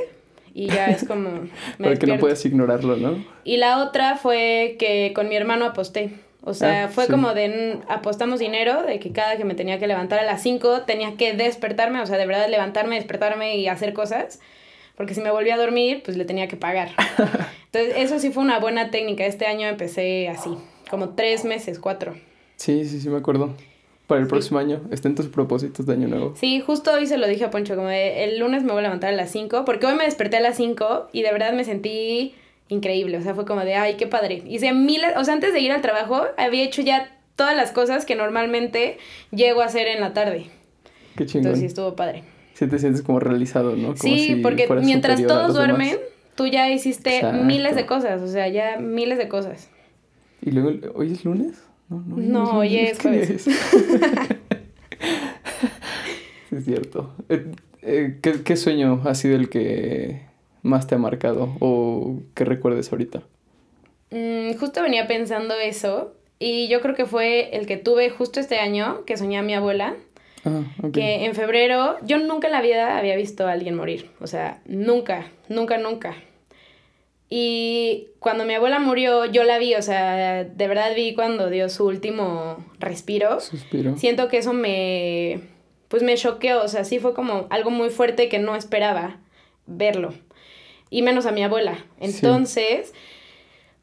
y 0.53 0.67
ya 0.67 0.87
es 0.87 1.03
como... 1.07 1.29
me 1.77 1.87
Para 1.87 1.95
que 1.95 2.07
no 2.07 2.17
puedas 2.17 2.43
ignorarlo, 2.45 2.95
¿no? 2.97 3.23
Y 3.43 3.57
la 3.57 3.83
otra 3.83 4.15
fue 4.17 4.75
que 4.79 5.11
con 5.13 5.29
mi 5.29 5.35
hermano 5.35 5.65
aposté. 5.65 6.11
O 6.43 6.53
sea, 6.53 6.85
Ah, 6.85 6.87
fue 6.87 7.05
sí. 7.05 7.11
como 7.11 7.33
de 7.33 7.79
apostamos 7.89 8.39
dinero, 8.39 8.81
de 8.83 8.99
que 8.99 9.11
cada 9.11 9.37
que 9.37 9.43
me 9.45 9.53
tenía 9.53 9.79
que 9.79 9.87
levantar 9.87 10.19
a 10.19 10.23
las 10.23 10.41
5 10.41 10.83
tenía 10.83 11.15
que 11.17 11.33
despertarme, 11.33 11.99
o 12.01 12.05
sea, 12.05 12.17
de 12.17 12.25
verdad 12.25 12.47
levantarme, 12.49 12.95
despertarme 12.95 13.57
y 13.57 13.67
hacer 13.67 13.93
cosas. 13.93 14.39
Porque 14.95 15.13
si 15.13 15.21
me 15.21 15.29
volvía 15.29 15.55
a 15.55 15.57
dormir, 15.57 16.01
pues 16.03 16.17
le 16.17 16.25
tenía 16.25 16.47
que 16.47 16.55
pagar. 16.55 16.89
Entonces, 17.71 17.93
eso 17.97 18.17
sí 18.19 18.31
fue 18.31 18.41
una 18.43 18.59
buena 18.59 18.89
técnica. 18.91 19.25
Este 19.25 19.45
año 19.45 19.67
empecé 19.67 20.29
así, 20.29 20.49
como 20.89 21.09
tres 21.09 21.45
meses, 21.45 21.79
cuatro. 21.79 22.15
Sí, 22.55 22.85
sí, 22.85 22.99
sí, 22.99 23.09
me 23.09 23.17
acuerdo. 23.17 23.53
Para 24.07 24.21
el 24.21 24.27
Sí. 24.27 24.29
próximo 24.29 24.59
año, 24.59 24.81
está 24.89 25.09
en 25.09 25.15
tus 25.15 25.27
propósitos 25.27 25.85
de 25.85 25.93
año 25.93 26.07
nuevo. 26.07 26.33
Sí, 26.37 26.61
justo 26.61 26.93
hoy 26.93 27.07
se 27.07 27.17
lo 27.17 27.27
dije 27.27 27.43
a 27.45 27.49
Poncho, 27.51 27.75
como 27.75 27.89
de, 27.89 28.23
el 28.23 28.39
lunes 28.39 28.63
me 28.63 28.71
voy 28.71 28.79
a 28.79 28.83
levantar 28.83 29.13
a 29.13 29.15
las 29.15 29.29
5, 29.31 29.65
porque 29.65 29.85
hoy 29.85 29.95
me 29.95 30.05
desperté 30.05 30.37
a 30.37 30.39
las 30.39 30.55
5 30.55 31.09
y 31.11 31.23
de 31.23 31.31
verdad 31.31 31.51
me 31.53 31.65
sentí 31.65 32.33
increíble, 32.69 33.17
o 33.17 33.21
sea, 33.21 33.33
fue 33.35 33.45
como 33.45 33.61
de, 33.65 33.75
ay, 33.75 33.95
qué 33.95 34.07
padre. 34.07 34.43
Hice 34.47 34.71
miles, 34.73 35.11
o 35.17 35.23
sea, 35.25 35.33
antes 35.33 35.51
de 35.53 35.59
ir 35.59 35.71
al 35.71 35.81
trabajo 35.81 36.21
había 36.37 36.63
hecho 36.63 36.81
ya 36.81 37.11
todas 37.35 37.55
las 37.55 37.71
cosas 37.71 38.05
que 38.05 38.15
normalmente 38.15 38.97
llego 39.31 39.61
a 39.61 39.65
hacer 39.65 39.87
en 39.87 39.99
la 40.01 40.13
tarde. 40.13 40.47
Qué 41.17 41.25
chingón. 41.25 41.47
Entonces 41.47 41.59
sí 41.59 41.65
estuvo 41.65 41.95
padre. 41.95 42.23
Sí 42.53 42.65
te 42.67 42.79
sientes 42.79 43.01
como 43.03 43.19
realizado, 43.19 43.75
¿no? 43.75 43.87
Como 43.89 43.97
Sí, 43.97 44.19
si 44.19 44.35
porque 44.37 44.67
mientras 44.81 45.21
todos 45.27 45.53
demás. 45.53 45.53
duermen, 45.53 45.97
tú 46.35 46.47
ya 46.47 46.69
hiciste 46.71 47.17
Exacto. 47.17 47.43
miles 47.43 47.75
de 47.75 47.85
cosas, 47.85 48.21
o 48.21 48.27
sea, 48.27 48.47
ya 48.47 48.77
miles 48.79 49.17
de 49.17 49.27
cosas. 49.27 49.69
¿Y 50.47 50.51
luego, 50.51 50.71
hoy 50.95 51.11
es 51.11 51.25
lunes? 51.25 51.61
No, 51.89 52.01
no, 52.07 52.15
No, 52.15 52.59
hoy 52.59 52.77
es 52.77 52.97
¿qué 52.97 53.09
día 53.11 53.25
jueves. 53.25 53.47
es? 53.47 53.55
sí, 56.49 56.55
es 56.55 56.63
cierto. 56.63 57.13
Eh, 57.27 57.51
eh, 57.81 58.19
¿qué, 58.21 58.43
¿Qué 58.43 58.55
sueño 58.55 59.01
ha 59.03 59.13
sido 59.13 59.35
el 59.35 59.49
que 59.49 60.21
más 60.63 60.87
te 60.87 60.95
ha 60.95 60.97
marcado 60.99 61.49
o 61.59 62.21
que 62.33 62.45
recuerdes 62.45 62.89
ahorita? 62.93 63.23
Mm, 64.11 64.53
justo 64.57 64.81
venía 64.81 65.05
pensando 65.05 65.53
eso 65.55 66.13
y 66.39 66.69
yo 66.69 66.79
creo 66.79 66.95
que 66.95 67.05
fue 67.05 67.49
el 67.57 67.67
que 67.67 67.75
tuve 67.75 68.09
justo 68.09 68.39
este 68.39 68.59
año, 68.59 69.03
que 69.03 69.17
soñé 69.17 69.39
a 69.39 69.41
mi 69.41 69.53
abuela. 69.53 69.95
Ah, 70.45 70.61
que 70.93 71.25
en 71.25 71.35
febrero 71.35 71.97
yo 72.05 72.19
nunca 72.19 72.47
en 72.47 72.53
la 72.53 72.61
vida 72.61 72.97
había 72.97 73.17
visto 73.17 73.45
a 73.47 73.51
alguien 73.51 73.75
morir, 73.75 74.11
o 74.21 74.27
sea, 74.27 74.61
nunca, 74.65 75.25
nunca, 75.49 75.77
nunca. 75.77 76.15
Y 77.29 78.07
cuando 78.19 78.45
mi 78.45 78.53
abuela 78.53 78.79
murió, 78.79 79.25
yo 79.25 79.43
la 79.43 79.57
vi, 79.57 79.75
o 79.75 79.81
sea, 79.81 80.45
de 80.45 80.67
verdad 80.67 80.93
vi 80.95 81.13
cuando 81.13 81.49
dio 81.49 81.67
su 81.69 81.85
último 81.85 82.65
respiro. 82.79 83.41
Suspiro. 83.41 83.97
Siento 83.97 84.29
que 84.29 84.37
eso 84.37 84.53
me, 84.53 85.41
pues 85.89 86.03
me 86.03 86.15
choqueó, 86.15 86.63
o 86.63 86.67
sea, 86.67 86.85
sí 86.85 86.99
fue 86.99 87.13
como 87.13 87.47
algo 87.49 87.69
muy 87.69 87.89
fuerte 87.89 88.29
que 88.29 88.39
no 88.39 88.55
esperaba 88.55 89.17
verlo. 89.65 90.13
Y 90.89 91.01
menos 91.01 91.25
a 91.25 91.31
mi 91.31 91.43
abuela. 91.43 91.83
Entonces, 91.99 92.93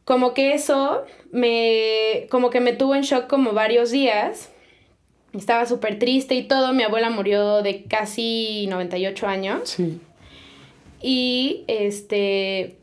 como 0.04 0.32
que 0.32 0.54
eso 0.54 1.04
me, 1.30 2.26
como 2.30 2.48
que 2.48 2.60
me 2.60 2.72
tuvo 2.72 2.94
en 2.94 3.02
shock 3.02 3.26
como 3.26 3.52
varios 3.52 3.90
días. 3.90 4.50
Estaba 5.34 5.66
súper 5.66 5.98
triste 5.98 6.34
y 6.34 6.44
todo. 6.44 6.72
Mi 6.72 6.82
abuela 6.82 7.10
murió 7.10 7.60
de 7.62 7.84
casi 7.84 8.66
98 8.68 9.26
años. 9.26 9.68
Sí. 9.68 10.00
Y 11.02 11.64
este. 11.66 12.76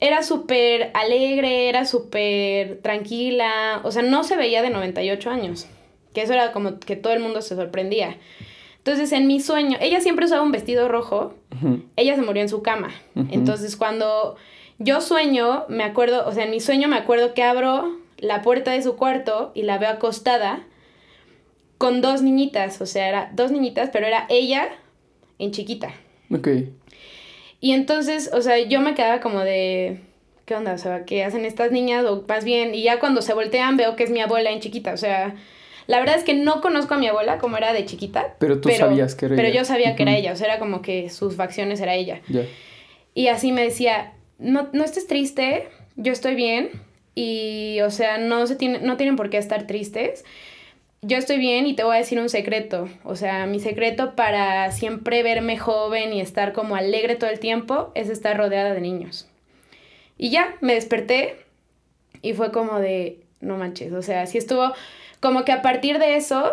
Era 0.00 0.22
súper 0.22 0.90
alegre, 0.94 1.68
era 1.68 1.84
súper 1.84 2.80
tranquila. 2.82 3.80
O 3.84 3.90
sea, 3.90 4.02
no 4.02 4.24
se 4.24 4.36
veía 4.36 4.62
de 4.62 4.70
98 4.70 5.30
años. 5.30 5.66
Que 6.14 6.22
eso 6.22 6.32
era 6.32 6.52
como 6.52 6.78
que 6.78 6.96
todo 6.96 7.12
el 7.12 7.20
mundo 7.20 7.42
se 7.42 7.56
sorprendía. 7.56 8.16
Entonces, 8.78 9.12
en 9.12 9.26
mi 9.26 9.40
sueño, 9.40 9.76
ella 9.80 10.00
siempre 10.00 10.26
usaba 10.26 10.42
un 10.42 10.52
vestido 10.52 10.88
rojo. 10.88 11.34
Ella 11.96 12.14
se 12.14 12.22
murió 12.22 12.42
en 12.42 12.48
su 12.48 12.62
cama. 12.62 12.90
Entonces, 13.30 13.76
cuando 13.76 14.36
yo 14.78 15.00
sueño, 15.00 15.64
me 15.68 15.84
acuerdo, 15.84 16.26
o 16.26 16.32
sea, 16.32 16.44
en 16.44 16.50
mi 16.50 16.60
sueño 16.60 16.88
me 16.88 16.96
acuerdo 16.96 17.34
que 17.34 17.42
abro 17.42 17.98
la 18.18 18.42
puerta 18.42 18.70
de 18.70 18.82
su 18.82 18.96
cuarto 18.96 19.52
y 19.54 19.62
la 19.62 19.78
veo 19.78 19.90
acostada 19.90 20.64
con 21.76 22.00
dos 22.00 22.22
niñitas. 22.22 22.80
O 22.80 22.86
sea, 22.86 23.08
era 23.08 23.30
dos 23.34 23.50
niñitas, 23.50 23.90
pero 23.92 24.06
era 24.06 24.26
ella 24.28 24.68
en 25.38 25.50
chiquita. 25.50 25.92
Ok. 26.30 26.48
Y 27.60 27.72
entonces, 27.72 28.30
o 28.32 28.40
sea, 28.40 28.58
yo 28.58 28.80
me 28.80 28.94
quedaba 28.94 29.20
como 29.20 29.40
de, 29.40 30.00
¿qué 30.44 30.54
onda? 30.54 30.72
O 30.72 30.78
sea, 30.78 31.04
¿qué 31.04 31.24
hacen 31.24 31.44
estas 31.44 31.72
niñas? 31.72 32.04
O 32.04 32.24
más 32.28 32.44
bien, 32.44 32.74
y 32.74 32.82
ya 32.82 33.00
cuando 33.00 33.22
se 33.22 33.34
voltean 33.34 33.76
veo 33.76 33.96
que 33.96 34.04
es 34.04 34.10
mi 34.10 34.20
abuela 34.20 34.50
en 34.50 34.60
chiquita. 34.60 34.92
O 34.92 34.96
sea, 34.96 35.34
la 35.86 35.98
verdad 35.98 36.16
es 36.16 36.24
que 36.24 36.34
no 36.34 36.60
conozco 36.60 36.94
a 36.94 36.98
mi 36.98 37.08
abuela 37.08 37.38
como 37.38 37.56
era 37.56 37.72
de 37.72 37.84
chiquita. 37.84 38.34
Pero 38.38 38.60
tú 38.60 38.70
sabías 38.70 39.14
que 39.14 39.26
era 39.26 39.36
Pero 39.36 39.48
ella. 39.48 39.60
yo 39.60 39.64
sabía 39.64 39.96
que 39.96 40.02
era 40.04 40.16
ella, 40.16 40.32
o 40.32 40.36
sea, 40.36 40.46
era 40.46 40.58
como 40.58 40.82
que 40.82 41.10
sus 41.10 41.34
facciones 41.34 41.80
era 41.80 41.94
ella. 41.94 42.20
Y 43.14 43.28
así 43.28 43.52
me 43.52 43.62
decía, 43.62 44.12
no, 44.38 44.68
no 44.72 44.84
estés 44.84 45.06
triste, 45.06 45.68
yo 45.96 46.12
estoy 46.12 46.34
bien. 46.34 46.70
Y, 47.14 47.80
o 47.80 47.90
sea, 47.90 48.18
no, 48.18 48.46
se 48.46 48.54
tiene, 48.54 48.78
no 48.78 48.96
tienen 48.96 49.16
por 49.16 49.28
qué 49.28 49.38
estar 49.38 49.66
tristes. 49.66 50.24
Yo 51.00 51.16
estoy 51.16 51.38
bien 51.38 51.66
y 51.66 51.74
te 51.74 51.84
voy 51.84 51.94
a 51.94 51.98
decir 51.98 52.18
un 52.18 52.28
secreto. 52.28 52.88
O 53.04 53.14
sea, 53.14 53.46
mi 53.46 53.60
secreto 53.60 54.16
para 54.16 54.72
siempre 54.72 55.22
verme 55.22 55.56
joven 55.56 56.12
y 56.12 56.20
estar 56.20 56.52
como 56.52 56.74
alegre 56.74 57.14
todo 57.14 57.30
el 57.30 57.38
tiempo 57.38 57.92
es 57.94 58.08
estar 58.08 58.36
rodeada 58.36 58.74
de 58.74 58.80
niños. 58.80 59.28
Y 60.16 60.30
ya, 60.30 60.56
me 60.60 60.74
desperté 60.74 61.36
y 62.20 62.32
fue 62.32 62.50
como 62.50 62.80
de, 62.80 63.20
no 63.40 63.56
manches, 63.56 63.92
o 63.92 64.02
sea, 64.02 64.26
sí 64.26 64.38
estuvo 64.38 64.72
como 65.20 65.44
que 65.44 65.52
a 65.52 65.62
partir 65.62 65.98
de 66.00 66.16
eso, 66.16 66.52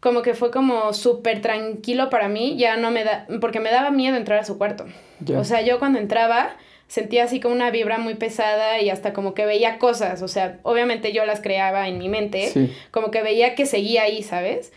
como 0.00 0.20
que 0.20 0.34
fue 0.34 0.50
como 0.50 0.92
súper 0.92 1.40
tranquilo 1.40 2.10
para 2.10 2.28
mí, 2.28 2.56
ya 2.58 2.76
no 2.76 2.90
me 2.90 3.04
da, 3.04 3.26
porque 3.40 3.60
me 3.60 3.70
daba 3.70 3.90
miedo 3.90 4.16
entrar 4.16 4.38
a 4.38 4.44
su 4.44 4.58
cuarto. 4.58 4.86
Ya. 5.20 5.38
O 5.38 5.44
sea, 5.44 5.62
yo 5.62 5.78
cuando 5.78 5.98
entraba 5.98 6.56
sentía 6.88 7.24
así 7.24 7.40
como 7.40 7.54
una 7.54 7.70
vibra 7.70 7.98
muy 7.98 8.14
pesada 8.14 8.80
y 8.80 8.90
hasta 8.90 9.12
como 9.12 9.34
que 9.34 9.44
veía 9.46 9.78
cosas, 9.78 10.22
o 10.22 10.28
sea, 10.28 10.58
obviamente 10.62 11.12
yo 11.12 11.24
las 11.26 11.40
creaba 11.40 11.88
en 11.88 11.98
mi 11.98 12.08
mente, 12.08 12.48
Sí. 12.48 12.72
como 12.90 13.10
que 13.10 13.22
veía 13.22 13.54
que 13.54 13.66
seguía 13.66 14.02
ahí, 14.02 14.22
¿sabes? 14.22 14.72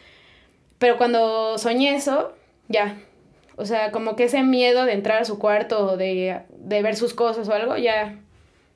Pero 0.79 0.97
cuando 0.97 1.57
soñé 1.57 1.95
eso, 1.95 2.33
ya. 2.67 2.97
O 3.57 3.65
sea, 3.65 3.91
como 3.91 4.15
que 4.15 4.23
ese 4.23 4.41
miedo 4.43 4.85
de 4.85 4.93
entrar 4.93 5.21
a 5.21 5.25
su 5.25 5.37
cuarto 5.37 5.85
o 5.91 5.97
de, 5.97 6.39
de 6.57 6.81
ver 6.81 6.95
sus 6.95 7.13
cosas 7.13 7.49
o 7.49 7.53
algo, 7.53 7.75
ya 7.77 8.17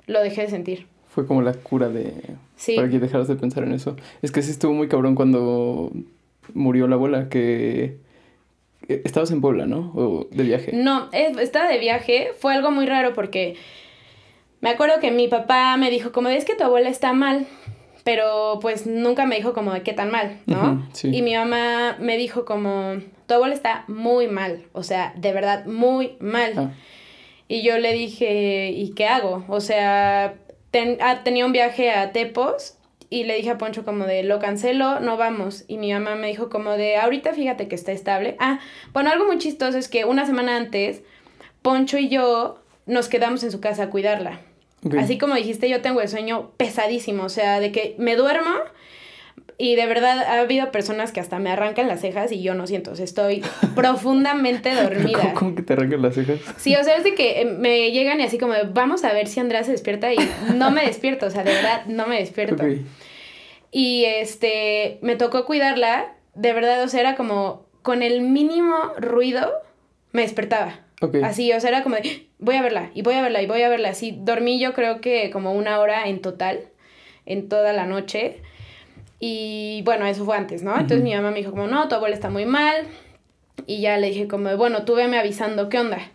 lo 0.08 0.22
dejé 0.22 0.42
de 0.42 0.50
sentir. 0.50 0.88
Fue 1.08 1.26
como 1.26 1.42
la 1.42 1.54
cura 1.54 1.88
de... 1.90 2.14
Sí. 2.58 2.76
Para 2.76 2.90
que 2.90 3.00
dejaras 3.00 3.28
de 3.30 3.36
pensar 3.36 3.64
en 3.64 3.72
eso. 3.72 3.96
Es 4.22 4.32
que 4.32 4.42
sí 4.42 4.52
estuvo 4.52 4.74
muy 4.74 4.88
cabrón 4.90 5.16
cuando 5.16 5.92
murió 6.54 6.88
la 6.88 6.96
abuela, 6.96 7.30
que... 7.30 7.98
eh, 8.88 9.02
Estabas 9.06 9.32
en 9.32 9.42
Puebla, 9.42 9.66
¿no? 9.66 9.92
O 9.96 10.28
de 10.32 10.44
viaje. 10.44 10.72
No, 10.74 11.10
es- 11.12 11.38
estaba 11.38 11.68
de 11.70 11.78
viaje, 11.80 12.32
fue 12.40 12.54
algo 12.54 12.72
muy 12.72 12.86
raro 12.86 13.14
porque 13.14 13.56
me 14.62 14.70
acuerdo 14.70 15.00
que 15.00 15.12
mi 15.12 15.28
papá 15.28 15.76
me 15.78 15.90
dijo 15.90 16.12
como, 16.12 16.30
es 16.30 16.46
que 16.46 16.56
tu 16.56 16.64
abuela 16.64 16.90
está 16.90 17.14
mal, 17.14 17.46
pero 18.04 18.60
pues 18.62 18.86
nunca 18.86 19.26
me 19.26 19.36
dijo 19.36 19.54
como 19.54 19.74
de 19.74 19.82
qué 19.82 19.94
tan 19.94 20.12
mal, 20.12 20.38
¿no? 20.46 20.88
Sí. 20.94 21.10
Y 21.14 21.22
mi 21.22 21.36
mamá 21.36 21.98
me 22.00 22.18
dijo 22.18 22.46
como, 22.46 22.96
tu 23.28 23.34
abuela 23.34 23.54
está 23.54 23.84
muy 23.88 24.28
mal, 24.28 24.64
o 24.74 24.84
sea, 24.84 25.14
de 25.18 25.32
verdad, 25.34 25.66
muy 25.66 26.14
mal. 26.20 26.54
Ah, 26.58 26.72
Y 27.50 27.62
yo 27.62 27.78
le 27.78 27.94
dije, 27.94 28.72
¿y 28.72 28.92
qué 28.96 29.06
hago? 29.08 29.44
O 29.48 29.60
sea, 29.60 30.36
ten- 30.72 30.98
ah, 31.02 31.22
tenía 31.24 31.46
un 31.46 31.52
viaje 31.52 31.92
a 31.92 32.12
Tepos 32.14 32.78
y 33.14 33.26
le 33.26 33.36
dije 33.36 33.52
a 33.52 33.60
Poncho 33.60 33.86
como 33.86 34.06
de, 34.06 34.24
lo 34.24 34.40
cancelo, 34.40 35.00
no 35.00 35.18
vamos. 35.18 35.66
Y 35.68 35.78
mi 35.78 35.94
mamá 35.94 36.16
me 36.16 36.26
dijo 36.26 36.50
como 36.50 36.72
de, 36.72 36.98
ahorita 36.98 37.32
fíjate 37.34 37.68
que 37.68 37.76
está 37.76 37.92
estable. 37.92 38.36
Ah, 38.40 38.60
bueno, 38.92 39.12
algo 39.12 39.28
muy 39.28 39.38
chistoso 39.38 39.78
es 39.78 39.88
que 39.88 40.04
una 40.04 40.26
semana 40.26 40.58
antes, 40.58 41.04
Poncho 41.62 42.00
y 42.00 42.10
yo 42.10 42.64
nos 42.88 43.10
quedamos 43.10 43.44
en 43.44 43.52
su 43.52 43.62
casa 43.62 43.84
a 43.84 43.90
cuidarla. 43.92 44.40
Así 44.98 45.20
como 45.20 45.36
dijiste, 45.36 45.70
yo 45.70 45.82
tengo 45.82 46.02
el 46.02 46.10
sueño 46.10 46.54
pesadísimo, 46.58 47.26
o 47.26 47.30
sea, 47.30 47.60
de 47.60 47.72
que 47.72 47.96
me 48.00 48.16
duermo 48.16 48.50
y 49.58 49.76
de 49.76 49.86
verdad 49.86 50.18
ha 50.24 50.40
habido 50.40 50.72
personas 50.72 51.12
que 51.12 51.20
hasta 51.20 51.38
me 51.38 51.52
arrancan 51.52 51.88
las 51.88 52.02
cejas 52.02 52.32
y 52.32 52.42
yo 52.42 52.56
no 52.56 52.66
siento, 52.66 52.92
o 52.92 52.96
sea, 52.96 53.06
estoy 53.06 53.44
profundamente 53.76 54.74
dormida. 54.74 55.20
¿Cómo, 55.20 55.34
cómo 55.36 55.56
que 55.56 55.62
te 55.62 55.74
arrancan 55.74 56.02
las 56.02 56.16
cejas? 56.16 56.40
Sí, 56.58 56.76
o 56.76 56.84
sea, 56.84 56.98
es 56.98 57.04
de 57.04 57.14
que 57.14 57.42
eh, 57.42 57.46
me 57.46 57.92
llegan 57.92 58.20
y 58.20 58.24
así 58.24 58.38
como, 58.40 58.56
vamos 58.74 59.04
a 59.04 59.14
ver 59.14 59.28
si 59.28 59.40
Andrea 59.40 59.64
se 59.64 59.72
despierta 59.72 60.12
y 60.12 60.18
no 60.56 60.72
me 60.72 60.86
despierto, 60.86 61.28
o 61.28 61.30
sea, 61.30 61.44
de 61.44 61.54
verdad, 61.54 61.86
no 61.86 62.08
me 62.08 62.20
despierto. 62.20 62.56
Ok. 62.56 62.80
Y 63.76 64.06
este, 64.06 65.00
me 65.02 65.16
tocó 65.16 65.46
cuidarla, 65.46 66.14
de 66.36 66.54
verdad, 66.54 66.84
o 66.84 66.88
sea, 66.88 67.00
era 67.00 67.16
como, 67.16 67.66
con 67.82 68.04
el 68.04 68.22
mínimo 68.22 68.76
ruido, 68.98 69.52
me 70.12 70.22
despertaba. 70.22 70.82
Así, 71.24 71.52
o 71.52 71.60
sea, 71.60 71.70
era 71.70 71.84
como 71.84 71.96
de, 71.96 72.28
voy 72.38 72.56
a 72.56 72.62
verla, 72.62 72.92
y 72.94 73.02
voy 73.02 73.16
a 73.16 73.24
verla, 73.24 73.42
y 73.42 73.48
voy 73.48 73.64
a 73.64 73.70
verla. 73.70 73.90
Así, 73.90 74.16
dormí 74.16 74.60
yo 74.60 74.74
creo 74.74 75.02
que 75.02 75.32
como 75.32 75.54
una 75.54 75.80
hora 75.80 76.08
en 76.08 76.22
total, 76.22 76.60
en 77.26 77.50
toda 77.50 77.74
la 77.74 77.88
noche. 77.88 78.42
Y 79.20 79.82
bueno, 79.86 80.06
eso 80.06 80.24
fue 80.24 80.38
antes, 80.38 80.62
¿no? 80.62 80.74
Entonces 80.74 81.02
mi 81.02 81.16
mamá 81.16 81.32
me 81.32 81.40
dijo 81.40 81.50
como, 81.50 81.66
no, 81.66 81.88
tu 81.88 81.96
abuela 81.96 82.14
está 82.14 82.30
muy 82.30 82.46
mal. 82.46 82.86
Y 83.66 83.82
ya 83.82 83.98
le 83.98 84.10
dije 84.10 84.28
como, 84.28 84.56
bueno, 84.56 84.86
tú 84.86 84.94
veme 84.94 85.18
avisando, 85.18 85.70
¿qué 85.70 85.80
onda? 85.80 86.12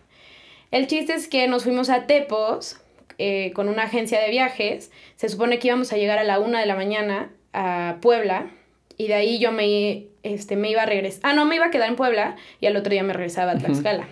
El 0.71 0.87
chiste 0.87 1.13
es 1.13 1.27
que 1.27 1.47
nos 1.49 1.63
fuimos 1.63 1.89
a 1.89 2.07
Tepos 2.07 2.79
eh, 3.17 3.51
con 3.53 3.67
una 3.67 3.83
agencia 3.83 4.21
de 4.21 4.29
viajes. 4.29 4.91
Se 5.17 5.27
supone 5.27 5.59
que 5.59 5.67
íbamos 5.67 5.91
a 5.91 5.97
llegar 5.97 6.19
a 6.19 6.23
la 6.23 6.39
una 6.39 6.61
de 6.61 6.65
la 6.65 6.75
mañana 6.75 7.31
a 7.53 7.97
Puebla. 8.01 8.47
Y 8.97 9.07
de 9.07 9.13
ahí 9.13 9.39
yo 9.39 9.51
me, 9.51 10.05
este, 10.23 10.55
me 10.55 10.69
iba 10.69 10.81
a 10.83 10.85
regresar. 10.85 11.21
Ah, 11.23 11.33
no, 11.33 11.45
me 11.45 11.55
iba 11.55 11.65
a 11.67 11.71
quedar 11.71 11.87
en 11.89 11.95
Puebla 11.95 12.35
y 12.59 12.65
al 12.65 12.75
otro 12.75 12.91
día 12.91 13.03
me 13.03 13.13
regresaba 13.13 13.53
a. 13.53 13.57
Tlaxcala. 13.57 14.07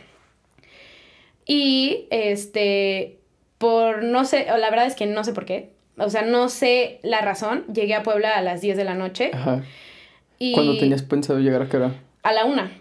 Y 1.45 2.07
este, 2.09 3.17
por 3.57 4.03
no 4.03 4.25
sé, 4.25 4.47
o 4.53 4.57
la 4.57 4.69
verdad 4.69 4.85
es 4.85 4.95
que 4.95 5.05
no 5.05 5.23
sé 5.23 5.33
por 5.33 5.45
qué. 5.45 5.71
O 5.97 6.09
sea, 6.09 6.21
no 6.21 6.49
sé 6.49 6.99
la 7.03 7.21
razón. 7.21 7.65
Llegué 7.73 7.95
a 7.95 8.03
Puebla 8.03 8.35
a 8.37 8.41
las 8.41 8.61
10 8.61 8.77
de 8.77 8.83
la 8.83 8.93
noche. 8.93 9.31
Ajá. 9.33 9.63
Y 10.39 10.53
¿Cuándo 10.53 10.77
tenías 10.77 11.01
pensado 11.01 11.39
llegar 11.39 11.61
a 11.63 11.69
qué 11.69 11.77
hora? 11.77 11.93
A 12.23 12.31
la 12.33 12.45
una. 12.45 12.71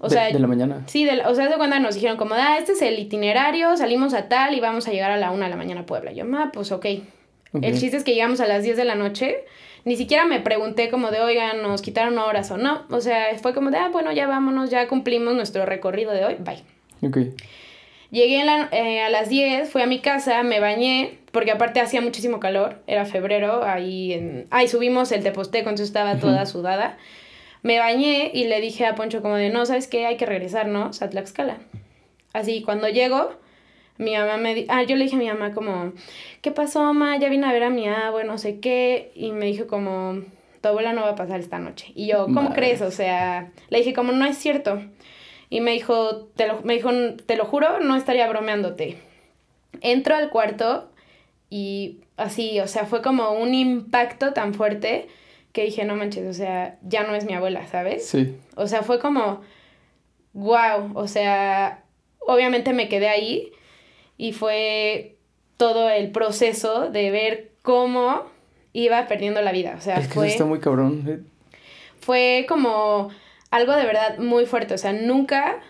O 0.00 0.08
de, 0.08 0.14
sea, 0.14 0.30
de 0.30 0.38
la 0.38 0.46
mañana. 0.46 0.82
Sí, 0.86 1.04
de 1.04 1.16
la- 1.16 1.28
o 1.28 1.34
sea, 1.34 1.48
de 1.48 1.56
cuando 1.56 1.78
nos 1.80 1.94
dijeron 1.94 2.16
como, 2.18 2.34
ah, 2.34 2.56
este 2.58 2.72
es 2.72 2.82
el 2.82 2.98
itinerario, 2.98 3.76
salimos 3.76 4.14
a 4.14 4.28
tal 4.28 4.54
y 4.54 4.60
vamos 4.60 4.86
a 4.86 4.92
llegar 4.92 5.10
a 5.10 5.16
la 5.16 5.30
una 5.30 5.46
de 5.46 5.50
la 5.50 5.56
mañana 5.56 5.80
a 5.80 5.86
Puebla. 5.86 6.12
Yo, 6.12 6.24
ah, 6.34 6.50
pues 6.52 6.70
ok. 6.70 6.86
Ok. 7.52 7.64
El 7.64 7.78
chiste 7.78 7.96
es 7.96 8.04
que 8.04 8.14
llegamos 8.14 8.40
a 8.40 8.46
las 8.46 8.62
10 8.62 8.76
de 8.76 8.84
la 8.84 8.94
noche. 8.94 9.38
Ni 9.88 9.96
siquiera 9.96 10.26
me 10.26 10.38
pregunté 10.40 10.90
como 10.90 11.10
de, 11.10 11.20
oigan, 11.20 11.62
nos 11.62 11.80
quitaron 11.80 12.18
horas 12.18 12.50
o 12.50 12.58
no. 12.58 12.82
O 12.90 13.00
sea, 13.00 13.28
fue 13.40 13.54
como 13.54 13.70
de, 13.70 13.78
ah, 13.78 13.88
bueno, 13.90 14.12
ya 14.12 14.26
vámonos, 14.26 14.68
ya 14.68 14.86
cumplimos 14.86 15.34
nuestro 15.34 15.64
recorrido 15.64 16.12
de 16.12 16.26
hoy, 16.26 16.36
bye. 16.40 16.62
Ok. 17.08 17.34
Llegué 18.10 18.44
la- 18.44 18.68
eh, 18.70 19.00
a 19.00 19.08
las 19.08 19.30
10, 19.30 19.70
fui 19.70 19.80
a 19.80 19.86
mi 19.86 20.00
casa, 20.00 20.42
me 20.42 20.60
bañé, 20.60 21.18
porque 21.32 21.52
aparte 21.52 21.80
hacía 21.80 22.02
muchísimo 22.02 22.38
calor, 22.38 22.82
era 22.86 23.06
febrero, 23.06 23.64
ahí 23.64 24.12
en... 24.12 24.46
Ahí 24.50 24.68
subimos 24.68 25.10
el 25.10 25.22
teposteco, 25.22 25.70
entonces 25.70 25.88
estaba 25.88 26.16
toda 26.18 26.44
sudada. 26.44 26.98
Me 27.62 27.78
bañé 27.78 28.30
y 28.34 28.44
le 28.44 28.60
dije 28.60 28.84
a 28.84 28.94
Poncho 28.94 29.22
como 29.22 29.36
de, 29.36 29.48
no, 29.48 29.64
¿sabes 29.64 29.88
qué? 29.88 30.04
Hay 30.04 30.18
que 30.18 30.26
regresarnos 30.26 31.00
a 31.00 31.08
Tlaxcala. 31.08 31.56
Así, 32.34 32.60
cuando 32.62 32.90
llego, 32.90 33.30
mi 33.98 34.16
mamá 34.16 34.36
me 34.36 34.54
di 34.54 34.66
ah, 34.68 34.82
yo 34.84 34.96
le 34.96 35.04
dije 35.04 35.16
a 35.16 35.18
mi 35.18 35.28
mamá 35.28 35.52
como, 35.52 35.92
¿qué 36.40 36.50
pasó, 36.50 36.82
mamá? 36.82 37.16
Ya 37.18 37.28
vine 37.28 37.46
a 37.46 37.52
ver 37.52 37.64
a 37.64 37.70
mi 37.70 37.86
abuelo, 37.88 38.32
no 38.32 38.38
sé 38.38 38.60
qué, 38.60 39.12
y 39.14 39.32
me 39.32 39.46
dijo 39.46 39.66
como, 39.66 40.22
tu 40.60 40.68
abuela 40.68 40.92
no 40.92 41.02
va 41.02 41.10
a 41.10 41.16
pasar 41.16 41.40
esta 41.40 41.58
noche. 41.58 41.92
Y 41.94 42.06
yo, 42.06 42.24
¿cómo 42.24 42.42
Madre. 42.42 42.54
crees? 42.54 42.82
O 42.82 42.90
sea, 42.90 43.50
le 43.68 43.78
dije 43.78 43.92
como, 43.92 44.12
no 44.12 44.24
es 44.24 44.38
cierto. 44.38 44.80
Y 45.50 45.60
me 45.60 45.72
dijo, 45.72 46.26
te 46.36 46.46
lo, 46.46 46.60
me 46.62 46.74
dijo, 46.74 46.90
te 47.26 47.36
lo 47.36 47.44
juro, 47.44 47.80
no 47.80 47.96
estaría 47.96 48.28
bromeándote. 48.28 48.98
Entro 49.80 50.14
al 50.14 50.30
cuarto 50.30 50.90
y 51.50 52.00
así, 52.16 52.60
o 52.60 52.66
sea, 52.66 52.84
fue 52.84 53.02
como 53.02 53.32
un 53.32 53.54
impacto 53.54 54.32
tan 54.32 54.54
fuerte 54.54 55.08
que 55.52 55.64
dije, 55.64 55.84
no 55.84 55.96
manches, 55.96 56.26
o 56.26 56.34
sea, 56.34 56.78
ya 56.82 57.04
no 57.04 57.14
es 57.14 57.24
mi 57.24 57.32
abuela, 57.32 57.66
¿sabes? 57.66 58.06
Sí. 58.06 58.36
O 58.54 58.66
sea, 58.66 58.82
fue 58.82 59.00
como, 59.00 59.40
wow, 60.34 60.92
o 60.94 61.08
sea, 61.08 61.82
obviamente 62.20 62.72
me 62.72 62.88
quedé 62.88 63.08
ahí 63.08 63.50
y 64.18 64.32
fue 64.32 65.16
todo 65.56 65.88
el 65.88 66.10
proceso 66.10 66.90
de 66.90 67.10
ver 67.10 67.50
cómo 67.62 68.24
iba 68.74 69.06
perdiendo 69.08 69.40
la 69.40 69.52
vida. 69.52 69.74
O 69.78 69.80
sea, 69.80 69.94
es 69.94 70.00
que 70.08 70.12
eso 70.12 70.14
fue, 70.14 70.28
está 70.28 70.44
muy 70.44 70.60
cabrón. 70.60 71.04
eh. 71.08 71.20
fue 72.00 72.44
como 72.48 73.08
algo 73.50 73.74
de 73.74 73.86
verdad 73.86 74.18
muy 74.18 74.44
fuerte. 74.44 74.74
O 74.74 74.78
sea, 74.78 74.92
nunca, 74.92 75.60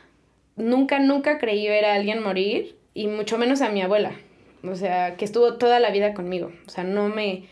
nunca, 0.57 0.99
nunca 0.99 1.39
creí 1.39 1.69
ver 1.69 1.85
a 1.85 1.95
alguien 1.95 2.23
morir 2.23 2.77
y 2.95 3.07
mucho 3.07 3.39
menos 3.39 3.61
a 3.61 3.69
mi 3.69 3.81
abuela. 3.83 4.13
O 4.65 4.75
sea, 4.75 5.15
que 5.17 5.25
estuvo 5.25 5.55
toda 5.55 5.79
la 5.79 5.91
vida 5.91 6.15
conmigo. 6.15 6.51
O 6.67 6.71
sea, 6.71 6.83
no 6.85 7.09
me... 7.09 7.45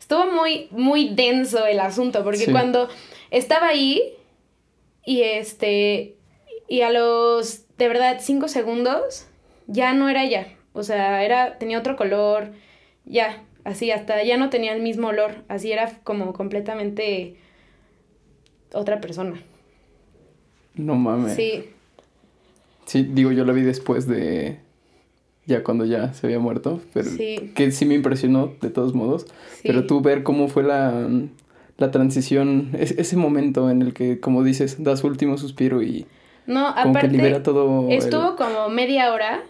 Estuvo 0.00 0.26
muy, 0.26 0.66
muy 0.72 1.10
denso 1.14 1.64
el 1.66 1.78
asunto, 1.78 2.24
porque 2.24 2.46
Sí. 2.46 2.50
cuando 2.50 2.88
estaba 3.30 3.68
ahí 3.68 4.14
y 5.04 5.22
este... 5.22 6.16
Y 6.68 6.80
a 6.80 6.90
los, 6.90 7.64
de 7.78 7.86
verdad, 7.88 8.18
cinco 8.20 8.48
segundos, 8.48 9.26
ya 9.66 9.92
no 9.94 10.08
era 10.08 10.24
ella. 10.24 10.46
O 10.72 10.82
sea, 10.82 11.22
era, 11.24 11.58
tenía 11.58 11.78
otro 11.78 11.96
color, 11.96 12.52
ya, 13.04 13.42
así, 13.64 13.90
hasta 13.90 14.22
ya 14.22 14.36
no 14.36 14.48
tenía 14.50 14.72
el 14.74 14.82
mismo 14.82 15.08
olor. 15.08 15.44
Así 15.48 15.70
era 15.72 15.92
como 16.04 16.32
completamente 16.32 17.36
otra 18.72 19.00
persona. 19.00 19.34
No 20.74 20.94
mames. 20.96 21.34
Sí, 21.34 21.64
Sí, 22.84 23.04
digo, 23.04 23.30
yo 23.32 23.44
la 23.44 23.52
vi 23.52 23.62
después 23.62 24.06
de. 24.06 24.58
Ya 25.46 25.62
cuando 25.62 25.84
ya 25.84 26.12
se 26.14 26.26
había 26.26 26.38
muerto. 26.40 26.80
Pero 26.92 27.10
Sí. 27.10 27.52
que 27.54 27.70
sí 27.70 27.84
me 27.86 27.94
impresionó, 27.94 28.52
de 28.60 28.70
todos 28.70 28.94
modos. 28.94 29.26
sí. 29.54 29.62
Pero 29.64 29.86
tú 29.86 30.00
ver 30.00 30.22
cómo 30.24 30.48
fue 30.48 30.62
la, 30.62 31.08
la 31.78 31.90
transición, 31.90 32.70
es- 32.78 32.92
ese 32.98 33.16
momento 33.16 33.70
en 33.70 33.82
el 33.82 33.92
que, 33.94 34.20
como 34.20 34.42
dices, 34.42 34.82
da 34.82 34.96
su 34.96 35.06
último 35.06 35.38
suspiro 35.38 35.82
y 35.82 36.06
No, 36.46 36.74
como 36.82 36.94
que 36.98 37.08
libera 37.08 37.38
aparte, 37.38 37.50
el- 37.88 37.92
estuvo 37.98 38.36
como 38.36 38.68
media 38.68 39.12
hora 39.12 39.42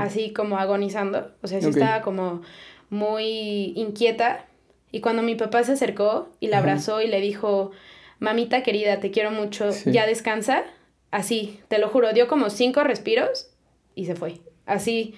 Así 0.00 0.32
como 0.32 0.56
agonizando. 0.58 1.30
O 1.42 1.46
sea, 1.46 1.60
sí 1.60 1.68
estaba 1.68 2.00
como 2.02 2.42
muy 2.90 3.72
inquieta. 3.76 4.46
Y 4.90 5.00
cuando 5.00 5.22
mi 5.22 5.34
papá 5.34 5.62
se 5.64 5.72
acercó 5.72 6.30
y 6.40 6.46
la 6.48 6.58
abrazó 6.58 7.02
y 7.02 7.08
le 7.08 7.20
dijo, 7.20 7.70
mamita 8.18 8.62
querida, 8.62 9.00
te 9.00 9.10
quiero 9.10 9.30
mucho, 9.30 9.72
Sí. 9.72 9.92
ya 9.92 10.06
descansa. 10.06 10.64
Así, 11.10 11.60
te 11.68 11.78
lo 11.78 11.88
juro, 11.88 12.12
dio 12.12 12.28
como 12.28 12.48
cinco 12.50 12.82
respiros 12.84 13.50
y 13.94 14.06
se 14.06 14.14
fue. 14.14 14.40
Así. 14.66 15.14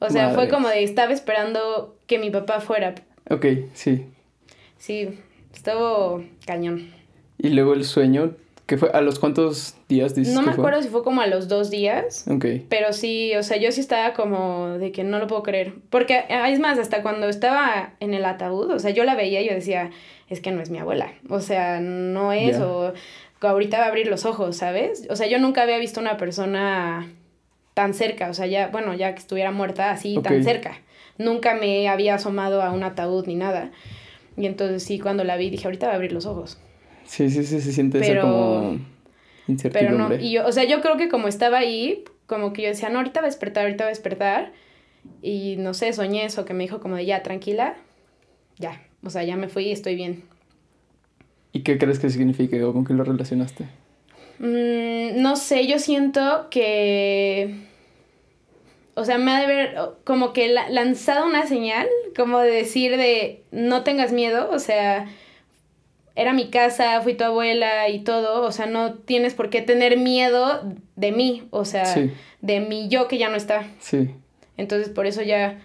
O 0.00 0.10
sea, 0.10 0.30
fue 0.30 0.48
como 0.48 0.68
de, 0.68 0.84
estaba 0.84 1.12
esperando 1.12 1.96
que 2.06 2.18
mi 2.20 2.30
papá 2.30 2.60
fuera. 2.60 2.94
Ok, 3.30 3.46
sí. 3.74 4.06
Sí, 4.76 5.18
estuvo 5.52 6.22
cañón. 6.46 6.92
Y 7.36 7.48
luego 7.50 7.72
el 7.74 7.84
sueño, 7.84 8.36
que 8.68 8.76
fue, 8.76 8.90
¿a 8.92 9.00
los 9.00 9.18
cuántos 9.18 9.76
días 9.88 10.14
dices 10.14 10.34
No 10.34 10.42
me 10.42 10.52
fue? 10.52 10.60
acuerdo 10.62 10.82
si 10.82 10.90
fue 10.90 11.02
como 11.02 11.22
a 11.22 11.26
los 11.26 11.48
dos 11.48 11.70
días. 11.70 12.26
Ok, 12.28 12.44
Pero 12.68 12.92
sí, 12.92 13.34
o 13.34 13.42
sea, 13.42 13.56
yo 13.56 13.72
sí 13.72 13.80
estaba 13.80 14.12
como 14.12 14.76
de 14.76 14.92
que 14.92 15.04
no 15.04 15.18
lo 15.18 15.26
puedo 15.26 15.42
creer. 15.42 15.72
Porque 15.88 16.26
ah, 16.28 16.50
es 16.50 16.60
más, 16.60 16.78
hasta 16.78 17.00
cuando 17.00 17.30
estaba 17.30 17.94
en 18.00 18.12
el 18.12 18.26
ataúd, 18.26 18.70
o 18.70 18.78
sea, 18.78 18.90
yo 18.90 19.04
la 19.04 19.14
veía 19.14 19.40
y 19.40 19.48
yo 19.48 19.54
decía, 19.54 19.90
es 20.28 20.42
que 20.42 20.52
no 20.52 20.60
es 20.60 20.68
mi 20.68 20.76
abuela. 20.76 21.14
O 21.30 21.40
sea, 21.40 21.80
no 21.80 22.34
es, 22.34 22.60
o 22.60 22.92
ahorita 23.40 23.78
va 23.78 23.86
a 23.86 23.88
abrir 23.88 24.06
los 24.06 24.26
ojos, 24.26 24.58
¿sabes? 24.58 25.06
O 25.08 25.16
sea, 25.16 25.26
yo 25.28 25.38
nunca 25.38 25.62
había 25.62 25.78
visto 25.78 25.98
una 25.98 26.18
persona 26.18 27.10
tan 27.72 27.94
cerca, 27.94 28.28
o 28.28 28.34
sea, 28.34 28.46
ya, 28.48 28.68
bueno, 28.68 28.92
ya 28.92 29.14
que 29.14 29.20
estuviera 29.20 29.50
muerta 29.50 29.92
así 29.92 30.18
tan 30.22 30.44
cerca. 30.44 30.82
Nunca 31.16 31.54
me 31.54 31.88
había 31.88 32.16
asomado 32.16 32.60
a 32.60 32.70
un 32.72 32.82
ataúd 32.82 33.26
ni 33.26 33.34
nada. 33.34 33.70
Y 34.36 34.44
entonces 34.44 34.82
sí, 34.82 34.98
cuando 34.98 35.24
la 35.24 35.38
vi 35.38 35.48
dije, 35.48 35.66
ahorita 35.66 35.86
va 35.86 35.94
a 35.94 35.96
abrir 35.96 36.12
los 36.12 36.26
ojos. 36.26 36.58
Sí, 37.08 37.28
sí, 37.30 37.42
sí, 37.44 37.60
se 37.60 37.72
siente 37.72 37.98
esa 37.98 38.06
Pero- 38.08 38.22
como 38.22 38.60
Pero 38.70 38.78
incertidumbre. 39.48 40.18
no, 40.18 40.22
y 40.22 40.30
yo, 40.32 40.46
o 40.46 40.52
sea, 40.52 40.64
yo 40.64 40.80
creo 40.80 40.96
que 40.96 41.08
como 41.08 41.26
estaba 41.28 41.58
ahí, 41.58 42.04
como 42.26 42.52
que 42.52 42.62
yo 42.62 42.68
decía, 42.68 42.88
no, 42.90 42.98
ahorita 42.98 43.20
va 43.20 43.26
a 43.26 43.30
despertar, 43.30 43.64
ahorita 43.64 43.84
va 43.84 43.88
a 43.88 43.90
despertar. 43.90 44.52
Y 45.22 45.56
no 45.58 45.72
sé, 45.74 45.92
soñé 45.94 46.24
eso, 46.26 46.44
que 46.44 46.52
me 46.54 46.64
dijo 46.64 46.80
como 46.80 46.96
de 46.96 47.06
ya, 47.06 47.22
tranquila, 47.22 47.74
ya. 48.58 48.82
O 49.02 49.10
sea, 49.10 49.24
ya 49.24 49.36
me 49.36 49.48
fui 49.48 49.64
y 49.68 49.72
estoy 49.72 49.94
bien. 49.94 50.22
¿Y 51.52 51.62
qué 51.62 51.78
crees 51.78 51.98
que 51.98 52.10
significa 52.10 52.56
o 52.66 52.72
con 52.74 52.84
qué 52.84 52.92
lo 52.94 53.04
relacionaste? 53.04 53.64
Mm, 54.38 55.20
no 55.22 55.36
sé, 55.36 55.66
yo 55.66 55.78
siento 55.78 56.48
que. 56.50 57.54
O 58.94 59.04
sea, 59.04 59.16
me 59.18 59.30
ha 59.30 59.38
de 59.38 59.44
haber 59.44 59.78
o- 59.78 59.98
como 60.04 60.32
que 60.32 60.48
la- 60.48 60.68
lanzado 60.68 61.24
una 61.26 61.46
señal, 61.46 61.86
como 62.16 62.40
de 62.40 62.50
decir 62.50 62.96
de 62.96 63.44
no 63.52 63.82
tengas 63.84 64.12
miedo, 64.12 64.50
o 64.50 64.58
sea, 64.58 65.06
era 66.18 66.32
mi 66.32 66.50
casa, 66.50 67.00
fui 67.00 67.14
tu 67.14 67.24
abuela 67.24 67.88
y 67.88 68.00
todo, 68.00 68.42
o 68.42 68.52
sea, 68.52 68.66
no 68.66 68.94
tienes 68.94 69.34
por 69.34 69.48
qué 69.50 69.62
tener 69.62 69.96
miedo 69.96 70.62
de 70.96 71.12
mí, 71.12 71.46
o 71.50 71.64
sea, 71.64 71.86
Sí. 71.86 72.12
de 72.42 72.60
mi 72.60 72.88
yo 72.88 73.06
que 73.08 73.18
ya 73.18 73.28
no 73.28 73.36
está. 73.36 73.64
Sí, 73.78 74.10
Entonces, 74.56 74.88
por 74.88 75.06
eso 75.06 75.22
ya. 75.22 75.58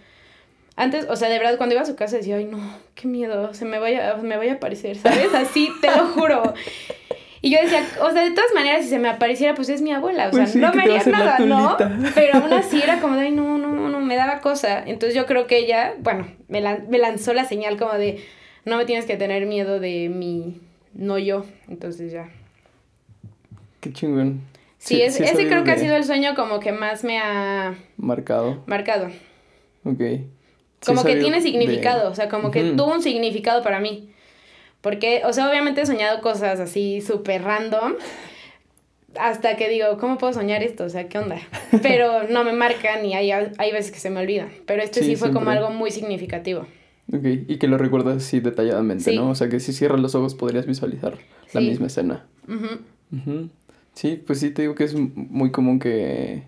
Antes, 0.76 1.06
o 1.08 1.16
sea, 1.16 1.28
de 1.28 1.38
verdad, 1.38 1.56
cuando 1.56 1.74
iba 1.74 1.82
a 1.82 1.86
su 1.86 1.94
casa 1.96 2.16
decía, 2.16 2.36
ay, 2.36 2.44
no, 2.46 2.58
qué 2.94 3.06
miedo, 3.08 3.52
se 3.54 3.64
me 3.64 3.78
vaya, 3.78 4.16
me 4.22 4.36
vaya 4.36 4.52
a 4.52 4.54
aparecer, 4.56 4.96
¿sabes? 4.96 5.32
Así, 5.34 5.70
te 5.80 5.88
lo 5.90 6.06
juro. 6.08 6.54
Y 7.40 7.50
yo 7.50 7.60
decía, 7.60 7.84
o 8.00 8.10
sea, 8.10 8.22
de 8.24 8.30
todas 8.30 8.52
maneras, 8.54 8.82
si 8.84 8.88
se 8.90 8.98
me 8.98 9.08
apareciera, 9.08 9.54
pues 9.54 9.68
es 9.68 9.82
mi 9.82 9.92
abuela, 9.92 10.28
o 10.28 10.30
Pues 10.30 10.44
sea, 10.50 10.52
sí, 10.54 10.58
no 10.58 10.72
me 10.72 10.82
haría 10.82 11.02
la 11.04 11.18
nada, 11.18 11.38
¿no? 11.40 11.76
Pero 12.14 12.38
aún 12.38 12.52
así 12.52 12.80
era 12.82 13.00
como 13.00 13.16
de, 13.16 13.22
ay, 13.26 13.32
no, 13.32 13.58
no, 13.58 13.68
no, 13.68 13.88
no, 13.88 14.00
me 14.00 14.16
daba 14.16 14.40
cosa. 14.40 14.82
Entonces 14.86 15.14
yo 15.14 15.26
creo 15.26 15.46
que 15.46 15.58
ella, 15.58 15.94
bueno, 15.98 16.26
me, 16.48 16.60
lan- 16.62 16.86
me 16.88 16.98
lanzó 16.98 17.34
la 17.34 17.44
señal 17.44 17.76
como 17.76 17.92
de, 17.94 18.24
no 18.64 18.76
me 18.76 18.84
tienes 18.84 19.04
que 19.06 19.16
tener 19.16 19.46
miedo 19.46 19.80
de 19.80 20.08
mi, 20.08 20.60
no 20.94 21.18
yo. 21.18 21.44
Entonces 21.68 22.12
ya. 22.12 22.28
qué 23.80 23.92
chingón. 23.92 24.40
Sí, 24.78 25.00
es, 25.00 25.18
ese 25.18 25.46
creo 25.48 25.64
que 25.64 25.70
ha 25.70 25.78
sido 25.78 25.96
el 25.96 26.04
sueño 26.04 26.34
como 26.34 26.60
que 26.60 26.70
más 26.72 27.04
me 27.04 27.18
ha 27.18 27.74
Marcado, 27.96 28.62
marcado. 28.66 29.06
ok. 29.84 29.98
Sí 29.98 30.26
Como 30.84 31.02
que 31.04 31.16
tiene 31.16 31.36
de- 31.38 31.42
significado, 31.42 32.10
o 32.10 32.14
sea, 32.14 32.28
como 32.28 32.50
que 32.50 32.62
tuvo 32.72 32.92
un 32.92 33.02
significado 33.02 33.62
para 33.62 33.80
mí. 33.80 34.10
Porque, 34.82 35.22
o 35.24 35.32
sea, 35.32 35.48
obviamente 35.48 35.80
he 35.80 35.86
soñado 35.86 36.20
cosas 36.20 36.60
así 36.60 37.00
súper 37.00 37.42
random. 37.42 37.94
Hasta 39.18 39.56
que 39.56 39.70
digo, 39.70 39.96
¿cómo 39.98 40.18
puedo 40.18 40.32
soñar 40.34 40.62
esto? 40.62 40.84
O 40.84 40.88
sea, 40.90 41.08
¿qué 41.08 41.18
onda? 41.18 41.38
Pero 41.82 42.24
no 42.24 42.44
me 42.44 42.52
marcan 42.52 43.06
y 43.06 43.14
hay, 43.14 43.30
hay 43.30 43.72
veces 43.72 43.92
que 43.92 43.98
se 44.00 44.10
me 44.10 44.20
olvida. 44.20 44.48
Pero 44.66 44.82
este 44.82 45.02
sí, 45.02 45.16
fue 45.16 45.32
como 45.32 45.48
algo 45.50 45.70
muy 45.70 45.90
significativo. 45.90 46.66
Ok, 47.12 47.24
y 47.48 47.58
que 47.58 47.68
lo 47.68 47.76
recuerdas 47.78 48.16
así 48.16 48.40
detalladamente, 48.40 49.10
Sí. 49.10 49.16
¿no? 49.16 49.30
O 49.30 49.34
sea, 49.34 49.48
que 49.48 49.60
si 49.60 49.72
cierras 49.72 50.00
los 50.00 50.14
ojos 50.14 50.34
podrías 50.34 50.66
visualizar 50.66 51.18
la 51.52 51.60
misma 51.60 51.86
escena. 51.86 52.24
Ujú. 52.48 53.16
Ujú. 53.16 53.48
Sí, 53.94 54.20
pues 54.26 54.40
sí, 54.40 54.50
te 54.50 54.62
digo 54.62 54.74
que 54.74 54.84
es 54.84 54.94
muy 54.94 55.50
común 55.50 55.78
que 55.78 56.42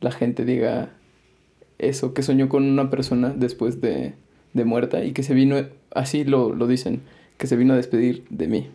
la 0.00 0.10
gente 0.10 0.44
diga 0.44 0.90
eso, 1.78 2.12
que 2.12 2.22
soñó 2.22 2.48
con 2.48 2.64
una 2.64 2.90
persona 2.90 3.30
después 3.30 3.80
de, 3.80 4.14
de 4.52 4.64
muerta 4.64 5.04
y 5.04 5.12
que 5.12 5.22
se 5.22 5.32
vino, 5.34 5.56
así 5.94 6.24
lo, 6.24 6.54
lo 6.54 6.66
dicen, 6.66 7.00
que 7.38 7.46
se 7.46 7.56
vino 7.56 7.72
a 7.72 7.76
despedir 7.76 8.24
de 8.30 8.48
mí. 8.48 8.68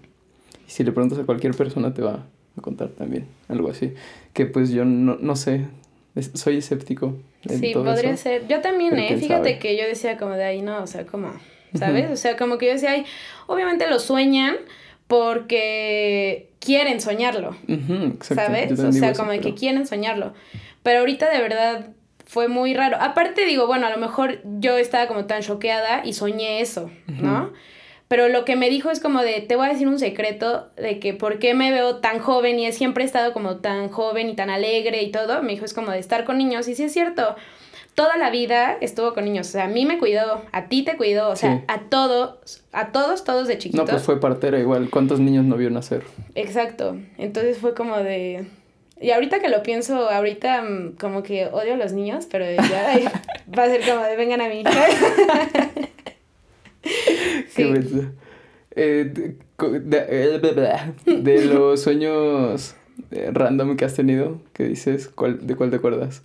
Y 0.67 0.71
si 0.71 0.83
le 0.83 0.91
preguntas 0.91 1.19
a 1.19 1.23
cualquier 1.25 1.53
persona 1.53 1.93
te 1.93 2.01
va 2.01 2.25
a 2.57 2.61
contar 2.61 2.89
también 2.89 3.25
algo 3.49 3.69
así. 3.69 3.93
Que 4.33 4.45
pues 4.45 4.71
yo 4.71 4.83
no, 4.85 5.17
no 5.21 5.35
sé, 5.35 5.67
es- 6.17 6.31
soy 6.33 6.57
escéptico. 6.57 7.15
en 7.49 7.59
Sí, 7.59 7.71
todo 7.73 7.85
podría 7.85 8.11
eso. 8.11 8.23
ser. 8.23 8.47
Yo 8.47 8.59
también, 8.61 8.89
pero 8.91 9.03
¿eh? 9.03 9.17
Fíjate 9.17 9.49
sabe. 9.51 9.59
que 9.59 9.77
yo 9.77 9.85
decía 9.85 10.17
como 10.17 10.33
de 10.33 10.43
ahí, 10.43 10.61
no, 10.61 10.83
o 10.83 10.87
sea, 10.87 11.05
como, 11.05 11.31
¿sabes? 11.77 12.09
O 12.11 12.17
sea, 12.17 12.35
como 12.35 12.57
que 12.57 12.65
yo 12.65 12.73
decía, 12.73 12.91
ay, 12.91 13.05
obviamente 13.45 13.87
lo 13.89 13.99
sueñan 13.99 14.57
porque 15.37 16.49
quieren 16.59 17.01
soñarlo. 17.01 17.55
¿Sabes? 18.21 18.71
O 18.79 18.91
sea, 18.91 19.09
eso, 19.11 19.19
como 19.19 19.31
de 19.31 19.37
que 19.39 19.43
pero- 19.49 19.55
quieren 19.55 19.87
soñarlo. 19.87 20.33
Pero 20.83 20.99
ahorita 20.99 21.29
de 21.29 21.41
verdad 21.41 21.87
fue 22.25 22.47
muy 22.47 22.73
raro. 22.73 22.97
Aparte 22.99 23.45
digo, 23.45 23.67
bueno, 23.67 23.87
a 23.87 23.89
lo 23.89 23.97
mejor 23.97 24.39
yo 24.59 24.77
estaba 24.77 25.07
como 25.07 25.25
tan 25.25 25.41
choqueada 25.41 26.01
y 26.05 26.13
soñé 26.13 26.61
eso, 26.61 26.89
¿no? 27.07 27.51
Pero 28.07 28.29
lo 28.29 28.45
que 28.45 28.55
me 28.55 28.69
dijo 28.69 28.89
es 28.89 28.99
como 29.01 29.21
de, 29.21 29.41
te 29.41 29.55
voy 29.57 29.67
a 29.67 29.71
decir 29.73 29.87
un 29.87 29.99
secreto 29.99 30.69
de 30.77 30.99
que 30.99 31.13
por 31.13 31.39
qué 31.39 31.53
me 31.53 31.71
veo 31.71 31.97
tan 31.97 32.19
joven 32.19 32.57
y 32.57 32.65
he 32.65 32.71
siempre 32.71 33.03
estado 33.03 33.33
como 33.33 33.57
tan 33.57 33.89
joven 33.89 34.29
y 34.29 34.35
tan 34.35 34.49
alegre 34.49 35.03
y 35.03 35.11
todo. 35.11 35.43
Me 35.43 35.51
dijo, 35.51 35.65
es 35.65 35.73
como 35.73 35.91
de 35.91 35.99
estar 35.99 36.23
con 36.23 36.37
niños. 36.37 36.67
Y 36.69 36.75
sí 36.75 36.83
es 36.83 36.93
cierto, 36.93 37.35
toda 37.95 38.15
la 38.15 38.29
vida 38.29 38.77
estuvo 38.79 39.13
con 39.13 39.25
niños. 39.25 39.49
O 39.49 39.51
sea, 39.51 39.65
a 39.65 39.67
mí 39.67 39.85
me 39.85 39.97
cuidó, 39.99 40.41
a 40.53 40.67
ti 40.69 40.83
te 40.83 40.95
cuidó, 40.95 41.29
o 41.29 41.35
sea, 41.35 41.57
Sí. 41.57 41.63
a 41.67 41.79
todos, 41.89 42.63
a 42.71 42.93
todos, 42.93 43.25
todos 43.25 43.47
de 43.49 43.57
chiquitos. 43.57 43.85
No, 43.85 43.91
pues 43.91 44.03
fue 44.03 44.19
partera 44.21 44.57
igual. 44.57 44.89
¿Cuántos 44.89 45.19
niños 45.19 45.43
no 45.43 45.57
vio 45.57 45.69
nacer? 45.69 46.03
Exacto. 46.35 46.95
Entonces 47.17 47.57
fue 47.57 47.73
como 47.73 47.97
de. 47.97 48.45
Y 49.01 49.11
ahorita 49.11 49.39
que 49.41 49.49
lo 49.49 49.61
pienso, 49.63 50.09
ahorita 50.09 50.61
mm, 50.61 50.95
como 50.99 51.23
que 51.23 51.47
odio 51.47 51.73
a 51.73 51.77
los 51.77 51.91
niños, 51.91 52.25
pero 52.31 52.45
ya 52.49 52.61
va 53.57 53.63
a 53.63 53.67
ser 53.67 53.81
como 53.87 54.01
de 54.05 54.15
vengan 54.15 54.39
a 54.41 54.47
mí. 54.47 54.63
Sí. 57.49 57.63
Eh, 58.79 59.11
de, 59.55 61.45
los 61.45 61.81
sueños 61.81 62.75
eh, 63.11 63.29
random 63.31 63.75
que 63.75 63.85
has 63.85 63.95
tenido, 63.95 64.39
¿qué 64.53 64.65
dices? 64.65 65.07
¿Cuál, 65.07 65.47
¿De 65.47 65.55
cuál 65.55 65.71
te 65.71 65.77
acuerdas? 65.77 66.21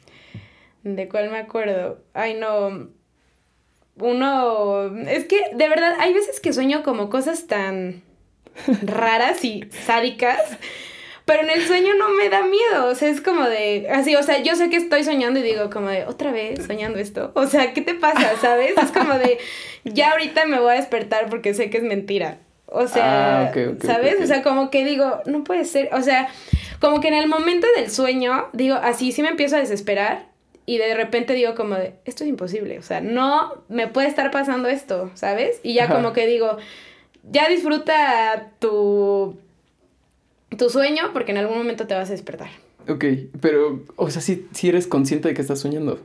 ¿De 0.82 1.08
cuál 1.08 1.30
me 1.30 1.38
acuerdo? 1.38 2.02
Ay, 2.12 2.34
no. 2.34 2.88
uno, 3.96 4.96
es 5.08 5.24
que 5.24 5.40
de 5.54 5.68
verdad 5.68 5.94
hay 5.98 6.12
veces 6.12 6.40
que 6.40 6.52
sueño 6.52 6.82
como 6.82 7.08
cosas 7.08 7.46
tan 7.46 8.02
raras 8.82 9.44
y 9.44 9.64
sádicas. 9.70 10.58
Pero 11.24 11.42
en 11.42 11.50
el 11.50 11.64
sueño 11.66 11.94
no 11.94 12.08
me 12.10 12.28
da 12.28 12.42
miedo, 12.42 12.86
o 12.86 12.94
sea, 12.94 13.08
es 13.08 13.20
como 13.20 13.44
de, 13.44 13.88
así, 13.90 14.16
o 14.16 14.22
sea, 14.22 14.42
yo 14.42 14.56
sé 14.56 14.70
que 14.70 14.76
estoy 14.76 15.04
soñando 15.04 15.38
y 15.38 15.42
digo 15.42 15.70
como 15.70 15.88
de, 15.88 16.04
otra 16.04 16.32
vez 16.32 16.66
soñando 16.66 16.98
esto, 16.98 17.30
o 17.34 17.46
sea, 17.46 17.72
¿qué 17.72 17.80
te 17.80 17.94
pasa, 17.94 18.32
sabes? 18.40 18.72
Es 18.76 18.90
como 18.90 19.14
de, 19.14 19.38
ya 19.84 20.10
ahorita 20.12 20.46
me 20.46 20.58
voy 20.58 20.72
a 20.72 20.76
despertar 20.76 21.28
porque 21.30 21.54
sé 21.54 21.70
que 21.70 21.78
es 21.78 21.84
mentira. 21.84 22.38
O 22.66 22.88
sea, 22.88 23.50
Ah, 23.50 23.52
¿sabes? 23.84 24.16
O 24.22 24.26
sea, 24.26 24.42
como 24.42 24.70
que 24.70 24.84
digo, 24.84 25.20
no 25.26 25.44
puede 25.44 25.64
ser, 25.66 25.90
o 25.92 26.00
sea, 26.02 26.28
como 26.80 27.00
que 27.00 27.08
en 27.08 27.14
el 27.14 27.28
momento 27.28 27.66
del 27.76 27.90
sueño, 27.90 28.48
digo, 28.54 28.76
así 28.76 29.12
sí 29.12 29.22
me 29.22 29.28
empiezo 29.28 29.56
a 29.56 29.60
desesperar 29.60 30.26
y 30.64 30.78
de 30.78 30.94
repente 30.94 31.34
digo 31.34 31.54
como 31.54 31.74
de, 31.74 31.94
esto 32.04 32.24
es 32.24 32.30
imposible, 32.30 32.78
o 32.78 32.82
sea, 32.82 33.00
no 33.00 33.62
me 33.68 33.88
puede 33.88 34.08
estar 34.08 34.30
pasando 34.30 34.68
esto, 34.68 35.10
¿sabes? 35.14 35.60
Y 35.62 35.74
ya 35.74 35.84
Ajá. 35.84 35.94
como 35.94 36.12
que 36.12 36.26
digo, 36.26 36.56
ya 37.30 37.48
disfruta 37.48 38.50
tu, 38.58 39.36
tu 40.58 40.68
sueño 40.70 41.10
porque 41.12 41.32
en 41.32 41.38
algún 41.38 41.58
momento 41.58 41.86
te 41.86 41.94
vas 41.94 42.08
a 42.08 42.12
despertar. 42.12 42.50
Ok, 42.88 43.04
pero, 43.40 43.82
o 43.96 44.10
sea, 44.10 44.20
sí, 44.22 44.46
sí 44.52 44.68
eres 44.68 44.86
consciente 44.86 45.28
de 45.28 45.34
que 45.34 45.40
estás 45.42 45.60
soñando. 45.60 46.00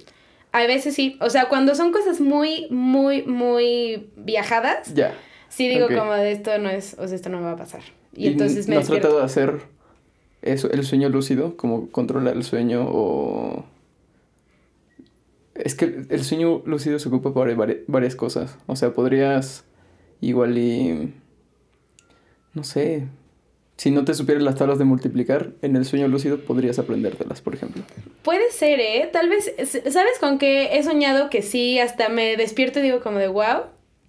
A 0.52 0.66
veces 0.66 0.96
sí, 0.96 1.18
o 1.22 1.30
sea, 1.30 1.50
cuando 1.50 1.76
son 1.76 1.92
cosas 1.92 2.22
muy, 2.22 2.68
muy, 2.70 3.24
muy 3.24 4.10
viajadas, 4.16 4.94
Ya. 4.94 5.14
sí 5.50 5.68
digo 5.68 5.88
como 5.88 6.14
de 6.14 6.32
esto 6.32 6.58
no 6.60 6.70
es, 6.70 6.96
o 7.00 7.08
sea, 7.08 7.16
esto 7.16 7.30
no 7.30 7.38
me 7.40 7.44
va 7.46 7.52
a 7.52 7.58
pasar. 7.58 7.82
Y, 8.14 8.26
¿Y 8.26 8.28
entonces 8.30 8.68
me 8.68 8.76
¿No 8.76 8.82
has 8.82 8.88
despierto. 8.88 9.10
tratado 9.10 9.20
de 9.20 9.26
hacer 9.26 9.62
eso, 10.42 10.72
el 10.72 10.84
sueño 10.86 11.10
lúcido? 11.10 11.58
Como 11.58 11.90
controlar 11.90 12.36
el 12.36 12.44
sueño 12.44 12.86
o... 12.88 13.66
Es 15.56 15.74
que 15.76 16.06
el 16.10 16.24
sueño 16.24 16.62
lúcido 16.66 17.00
se 17.00 17.08
ocupa 17.10 17.34
para 17.34 17.54
vari- 17.56 17.84
varias 17.88 18.16
cosas. 18.16 18.58
O 18.68 18.76
sea, 18.76 18.94
podrías 18.94 19.66
igual 20.22 20.58
y... 20.58 21.14
No 22.54 22.64
sé. 22.64 23.08
Si 23.78 23.92
no 23.92 24.04
te 24.06 24.16
supieras 24.16 24.44
las 24.44 24.56
tablas 24.56 24.80
de 24.80 24.86
multiplicar, 24.86 25.52
en 25.62 25.76
el 25.76 25.86
sueño 25.86 26.08
lúcido 26.08 26.40
podrías 26.40 26.80
aprendértelas, 26.80 27.42
por 27.42 27.54
ejemplo. 27.54 27.84
Puede 28.24 28.52
ser, 28.52 28.80
¿eh? 28.80 29.08
Tal 29.14 29.30
vez, 29.30 29.54
¿sabes 29.90 30.18
con 30.20 30.40
qué 30.40 30.78
he 30.78 30.84
soñado 30.84 31.30
que 31.30 31.44
sí, 31.44 31.80
hasta 31.80 32.10
me 32.10 32.38
despierto 32.38 32.80
y 32.80 32.82
digo 32.82 33.02
como 33.02 33.20
de 33.20 33.28
wow? 33.28 33.66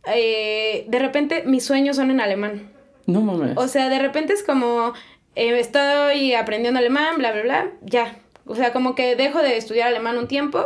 Eh, 0.07 0.87
de 0.89 0.99
repente 0.99 1.43
mis 1.45 1.65
sueños 1.65 1.97
son 1.97 2.11
en 2.11 2.21
alemán. 2.21 2.71
No 3.05 3.21
mames. 3.21 3.59
O 3.59 3.69
sea, 3.69 3.91
de 3.91 3.99
repente 3.99 4.33
es 4.33 4.43
como, 4.43 4.95
eh, 5.35 5.59
estoy 5.59 6.33
aprendiendo 6.33 6.79
alemán, 6.79 7.19
bla, 7.19 7.33
bla, 7.33 7.43
bla, 7.43 7.71
ya. 7.83 8.17
O 8.47 8.55
sea, 8.55 8.73
como 8.73 8.95
que 8.95 9.17
dejo 9.17 9.43
de 9.43 9.59
estudiar 9.59 9.89
alemán 9.89 10.17
un 10.17 10.29
tiempo 10.29 10.65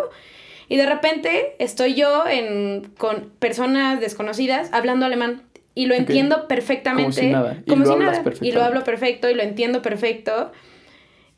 y 0.69 0.77
de 0.77 0.87
repente 0.87 1.57
estoy 1.59 1.95
yo 1.95 2.25
en, 2.29 2.93
con 2.97 3.33
personas 3.41 4.01
desconocidas 4.01 4.69
hablando 4.73 5.07
alemán 5.07 5.43
y 5.75 5.87
lo 5.87 5.95
entiendo 5.95 6.49
perfectamente. 6.49 7.21
Como 7.21 7.27
si 7.29 7.31
nada. 7.33 7.57
Y 7.65 7.71
Como 7.71 7.85
lo 7.85 7.93
si 7.95 7.99
nada. 7.99 8.23
Y 8.41 8.53
lo 8.53 8.63
hablo 8.63 8.85
perfecto 8.85 9.31
y 9.31 9.35
lo 9.35 9.43
entiendo 9.43 9.83
perfecto. 9.83 10.53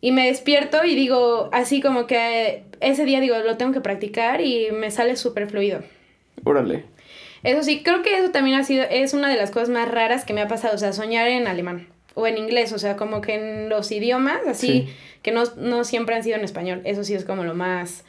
Y 0.00 0.12
me 0.12 0.26
despierto 0.26 0.84
y 0.84 0.94
digo, 0.94 1.48
así 1.52 1.80
como 1.80 2.06
que 2.06 2.64
ese 2.80 3.04
día 3.04 3.20
digo, 3.20 3.38
lo 3.38 3.56
tengo 3.56 3.72
que 3.72 3.80
practicar 3.80 4.40
y 4.40 4.68
me 4.72 4.90
sale 4.90 5.16
súper 5.16 5.46
fluido. 5.48 5.82
Órale. 6.44 6.84
Eso 7.42 7.62
sí, 7.62 7.82
creo 7.82 8.02
que 8.02 8.18
eso 8.18 8.30
también 8.30 8.58
ha 8.58 8.64
sido, 8.64 8.84
es 8.90 9.14
una 9.14 9.28
de 9.28 9.36
las 9.36 9.50
cosas 9.50 9.68
más 9.68 9.90
raras 9.90 10.24
que 10.24 10.32
me 10.34 10.40
ha 10.42 10.48
pasado, 10.48 10.74
o 10.74 10.78
sea, 10.78 10.92
soñar 10.92 11.28
en 11.28 11.46
alemán 11.46 11.88
o 12.14 12.26
en 12.26 12.38
inglés, 12.38 12.72
o 12.72 12.78
sea, 12.78 12.96
como 12.96 13.20
que 13.20 13.34
en 13.34 13.68
los 13.68 13.90
idiomas, 13.92 14.38
así, 14.46 14.66
Sí. 14.66 14.88
que 15.22 15.30
no, 15.32 15.42
no 15.56 15.84
siempre 15.84 16.14
han 16.14 16.22
sido 16.22 16.36
en 16.36 16.44
español, 16.44 16.80
eso 16.84 17.04
sí 17.04 17.12
es 17.14 17.24
como 17.24 17.44
lo 17.44 17.54
más 17.54 18.04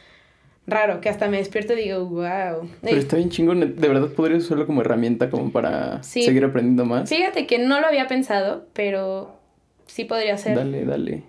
raro, 0.68 1.00
que 1.02 1.10
hasta 1.10 1.28
me 1.28 1.38
despierto 1.38 1.74
y 1.74 1.84
digo, 1.84 2.06
wow. 2.06 2.70
Pero 2.82 2.98
está 2.98 3.18
bien 3.18 3.30
chingón. 3.30 3.60
De 3.60 3.88
verdad 3.88 4.10
podrías 4.10 4.44
usarlo 4.44 4.66
como 4.66 4.82
herramienta 4.82 5.30
como 5.30 5.52
para 5.52 6.02
Sí. 6.04 6.24
seguir 6.24 6.44
aprendiendo 6.46 6.86
más. 6.86 7.10
Fíjate 7.10 7.46
que 7.48 7.60
no 7.60 7.80
lo 7.80 7.88
había 7.88 8.08
pensado, 8.08 8.66
pero 8.74 9.36
sí 9.86 10.06
podría 10.06 10.38
ser. 10.38 10.56
Dale, 10.56 10.86
dale. 10.86 11.24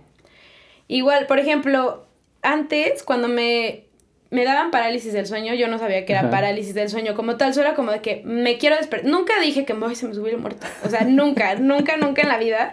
Igual, 0.88 1.26
por 1.26 1.38
ejemplo, 1.38 2.06
antes 2.42 3.02
cuando 3.02 3.28
me, 3.28 3.84
me 4.30 4.44
daban 4.44 4.70
parálisis 4.70 5.12
del 5.12 5.26
sueño, 5.26 5.54
yo 5.54 5.68
no 5.68 5.78
sabía 5.78 6.06
que 6.06 6.12
era 6.12 6.20
Ajá. 6.22 6.30
parálisis 6.30 6.74
del 6.74 6.88
sueño 6.88 7.14
como 7.14 7.36
tal, 7.36 7.52
solo 7.54 7.66
era 7.66 7.76
como 7.76 7.90
de 7.92 8.00
que 8.00 8.22
me 8.24 8.56
quiero 8.58 8.76
despertar. 8.76 9.10
Nunca 9.10 9.34
dije 9.40 9.64
que 9.64 9.74
"Ay, 9.86 9.94
se 9.96 10.06
me 10.08 10.14
subió 10.14 10.32
el 10.32 10.38
muerto. 10.38 10.66
O 10.84 10.88
sea, 10.88 11.02
nunca, 11.02 11.54
nunca, 11.60 11.96
nunca 11.96 12.22
en 12.22 12.28
la 12.28 12.38
vida. 12.38 12.72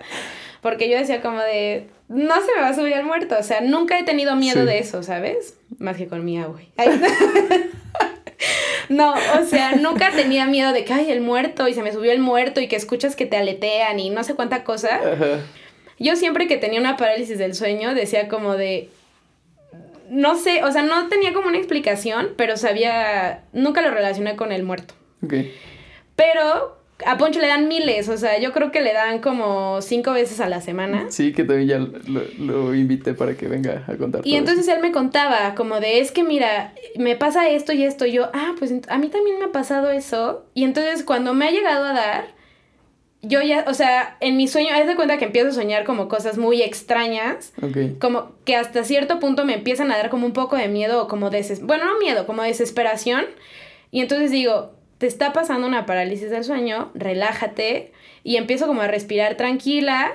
Porque 0.61 0.89
yo 0.89 0.97
decía 0.97 1.21
como 1.21 1.39
de, 1.41 1.87
no 2.07 2.35
se 2.35 2.55
me 2.55 2.61
va 2.61 2.69
a 2.69 2.73
subir 2.73 2.93
el 2.93 3.03
muerto. 3.03 3.35
O 3.37 3.43
sea, 3.43 3.59
nunca 3.59 3.99
he 3.99 4.03
tenido 4.03 4.35
miedo 4.37 4.61
Sí. 4.61 4.65
de 4.65 4.79
eso, 4.79 5.03
¿sabes? 5.03 5.57
Más 5.83 5.97
que 5.97 6.07
con 6.07 6.23
mi 6.23 6.39
agua. 6.39 6.61
Ay. 6.77 6.89
No, 8.89 9.13
o 9.13 9.45
sea, 9.45 9.75
nunca 9.75 10.11
tenía 10.11 10.45
miedo 10.45 10.73
de 10.73 10.83
que, 10.83 10.93
ay, 10.93 11.09
el 11.09 11.21
muerto, 11.21 11.69
y 11.69 11.73
se 11.73 11.81
me 11.81 11.93
subió 11.93 12.11
el 12.11 12.19
muerto, 12.19 12.59
y 12.59 12.67
que 12.67 12.75
escuchas 12.75 13.15
que 13.15 13.25
te 13.25 13.37
aletean, 13.37 13.97
y 13.97 14.09
no 14.09 14.25
sé 14.25 14.35
cuánta 14.35 14.65
cosa. 14.65 14.97
Ajá. 14.97 15.39
Yo 15.99 16.17
siempre 16.17 16.47
que 16.47 16.57
tenía 16.57 16.81
una 16.81 16.97
parálisis 16.97 17.37
del 17.37 17.55
sueño 17.55 17.95
decía 17.95 18.27
como 18.27 18.55
de... 18.55 18.89
No 20.09 20.35
sé, 20.35 20.63
o 20.63 20.71
sea, 20.71 20.83
no 20.83 21.07
tenía 21.07 21.33
como 21.33 21.47
una 21.47 21.57
explicación, 21.57 22.33
pero 22.35 22.57
sabía... 22.57 23.45
Nunca 23.53 23.81
lo 23.81 23.89
relacioné 23.89 24.35
con 24.35 24.51
el 24.51 24.63
muerto. 24.63 24.93
Ok. 25.23 25.35
Pero 26.17 26.77
a 27.05 27.17
Poncho 27.17 27.39
le 27.39 27.47
dan 27.47 27.67
miles, 27.67 28.07
o 28.09 28.17
sea, 28.17 28.39
yo 28.39 28.51
creo 28.53 28.71
que 28.71 28.81
le 28.81 28.93
dan 28.93 29.19
como 29.19 29.81
cinco 29.81 30.11
veces 30.13 30.39
a 30.39 30.47
la 30.47 30.61
semana. 30.61 31.07
Sí, 31.09 31.33
que 31.33 31.43
también 31.43 31.67
ya 31.67 31.79
lo, 31.79 32.21
lo 32.39 32.75
invité 32.75 33.13
para 33.13 33.35
que 33.35 33.47
venga 33.47 33.83
a 33.87 33.95
contar. 33.95 34.21
Y 34.23 34.31
todo 34.31 34.39
entonces 34.39 34.67
él 34.67 34.79
me 34.81 34.91
contaba 34.91 35.55
como 35.55 35.79
de, 35.79 35.99
es 35.99 36.11
que 36.11 36.23
mira, 36.23 36.73
me 36.97 37.15
pasa 37.15 37.49
esto 37.49 37.73
y 37.73 37.83
esto, 37.83 38.05
y 38.05 38.13
yo, 38.13 38.29
ah, 38.33 38.53
pues 38.57 38.73
a 38.87 38.97
mí 38.97 39.09
también 39.09 39.39
me 39.39 39.45
ha 39.45 39.51
pasado 39.51 39.89
eso. 39.89 40.45
Y 40.53 40.63
entonces 40.63 41.03
cuando 41.03 41.33
me 41.33 41.47
ha 41.47 41.51
llegado 41.51 41.85
a 41.85 41.93
dar, 41.93 42.27
yo 43.21 43.41
ya, 43.41 43.63
o 43.67 43.73
sea, 43.73 44.17
en 44.19 44.35
mi 44.35 44.47
sueño, 44.47 44.69
haz 44.73 44.85
de 44.85 44.95
cuenta 44.95 45.17
que 45.17 45.25
empiezo 45.25 45.49
a 45.49 45.53
soñar 45.53 45.85
como 45.85 46.09
cosas 46.09 46.37
muy 46.37 46.61
extrañas. 46.61 47.53
Ok. 47.61 47.99
como 47.99 48.33
que 48.43 48.55
hasta 48.55 48.83
cierto 48.83 49.19
punto 49.19 49.45
me 49.45 49.55
empiezan 49.55 49.91
a 49.91 49.97
dar 49.97 50.09
como 50.09 50.25
un 50.25 50.33
poco 50.33 50.57
de 50.57 50.67
miedo 50.67 51.01
o 51.01 51.07
como 51.07 51.29
deses 51.29 51.61
bueno, 51.61 51.85
no 51.85 51.97
miedo, 51.99 52.27
como 52.27 52.43
desesperación. 52.43 53.25
Y 53.91 54.01
entonces 54.01 54.31
digo, 54.31 54.73
te 54.97 55.07
está 55.07 55.33
pasando 55.33 55.67
una 55.67 55.85
parálisis 55.85 56.29
del 56.29 56.43
sueño, 56.43 56.91
relájate 56.93 57.91
y 58.23 58.37
empiezo 58.37 58.67
como 58.67 58.81
a 58.81 58.87
respirar 58.87 59.35
tranquila 59.35 60.11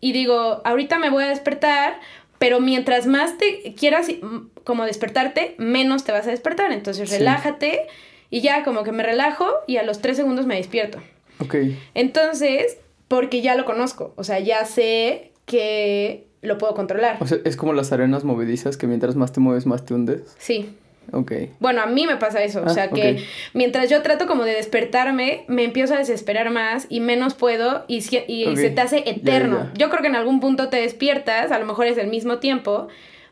y 0.00 0.12
digo, 0.12 0.60
ahorita 0.64 0.98
me 0.98 1.10
voy 1.10 1.24
a 1.24 1.28
despertar, 1.28 2.00
pero 2.38 2.60
mientras 2.60 3.06
más 3.06 3.38
te 3.38 3.74
quieras 3.74 4.08
mm, 4.08 4.48
como 4.64 4.84
despertarte, 4.84 5.54
menos 5.58 6.04
te 6.04 6.12
vas 6.12 6.26
a 6.26 6.30
despertar. 6.30 6.72
Entonces 6.72 7.08
Sí. 7.08 7.16
relájate 7.18 7.86
y 8.30 8.40
ya 8.40 8.64
como 8.64 8.82
que 8.82 8.92
me 8.92 9.02
relajo 9.02 9.46
y 9.66 9.76
a 9.76 9.82
los 9.84 10.00
tres 10.00 10.16
segundos 10.16 10.46
me 10.46 10.56
despierto. 10.56 10.98
Ok. 11.38 11.54
Entonces, 11.94 12.78
porque 13.08 13.40
ya 13.42 13.54
lo 13.54 13.64
conozco, 13.64 14.12
o 14.16 14.24
sea, 14.24 14.38
ya 14.40 14.64
sé 14.64 15.32
que 15.46 16.26
lo 16.42 16.58
puedo 16.58 16.74
controlar. 16.74 17.16
O 17.20 17.26
sea, 17.26 17.38
es 17.44 17.56
como 17.56 17.72
las 17.72 17.92
arenas 17.92 18.24
movedizas 18.24 18.76
que 18.76 18.86
mientras 18.86 19.16
más 19.16 19.32
te 19.32 19.40
mueves, 19.40 19.66
más 19.66 19.84
te 19.84 19.94
hundes. 19.94 20.34
Sí. 20.38 20.74
Ok. 21.12 21.32
Bueno, 21.60 21.82
a 21.82 21.86
mí 21.86 22.06
me 22.06 22.16
pasa 22.16 22.42
eso, 22.42 22.60
o 22.62 22.66
Ah, 22.66 22.68
sea 22.68 22.90
que 22.90 23.22
mientras 23.54 23.88
yo 23.90 24.02
trato 24.02 24.26
como 24.26 24.44
de 24.44 24.54
despertarme, 24.54 25.44
me 25.48 25.64
empiezo 25.64 25.94
a 25.94 25.98
desesperar 25.98 26.50
más 26.50 26.86
y 26.88 27.00
menos 27.00 27.34
puedo 27.34 27.84
y, 27.88 28.00
si- 28.02 28.24
y 28.26 28.56
se 28.56 28.70
te 28.70 28.80
hace 28.80 29.08
eterno. 29.08 29.70
ya. 29.74 29.78
Yo 29.78 29.90
creo 29.90 30.02
que 30.02 30.08
en 30.08 30.16
algún 30.16 30.40
punto 30.40 30.68
te 30.68 30.78
despiertas, 30.78 31.52
a 31.52 31.58
lo 31.58 31.66
mejor 31.66 31.86
es 31.86 31.96
el 31.98 32.08
mismo 32.08 32.38
tiempo, 32.38 32.88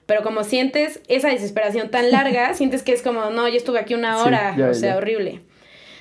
pero 0.07 0.23
como 0.23 0.45
sientes 0.45 1.01
esa 1.09 1.29
desesperación 1.29 1.91
tan 1.91 2.11
larga, 2.11 2.55
sientes 2.55 2.83
que 2.83 2.93
es 2.93 3.03
como, 3.03 3.31
no, 3.31 3.49
yo 3.49 3.57
estuve 3.57 3.79
aquí 3.81 3.95
una 3.95 4.17
Sí, 4.19 4.23
hora, 4.27 4.55
ya, 4.57 4.69
o 4.69 4.75
sea, 4.75 4.97
horrible. 4.97 5.41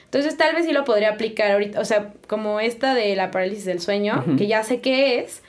Entonces 0.06 0.38
tal 0.38 0.54
vez 0.56 0.66
sí 0.66 0.74
lo 0.74 0.84
podría 0.84 1.10
aplicar 1.10 1.52
ahorita, 1.52 1.80
o 1.80 1.86
sea, 1.86 2.14
como 2.28 2.60
esta 2.60 2.94
de 2.94 3.16
la 3.16 3.32
parálisis 3.32 3.66
del 3.66 3.80
sueño, 3.80 4.24
que 4.38 4.46
ya 4.46 4.62
sé 4.64 4.80
qué 4.80 5.18
es, 5.20 5.42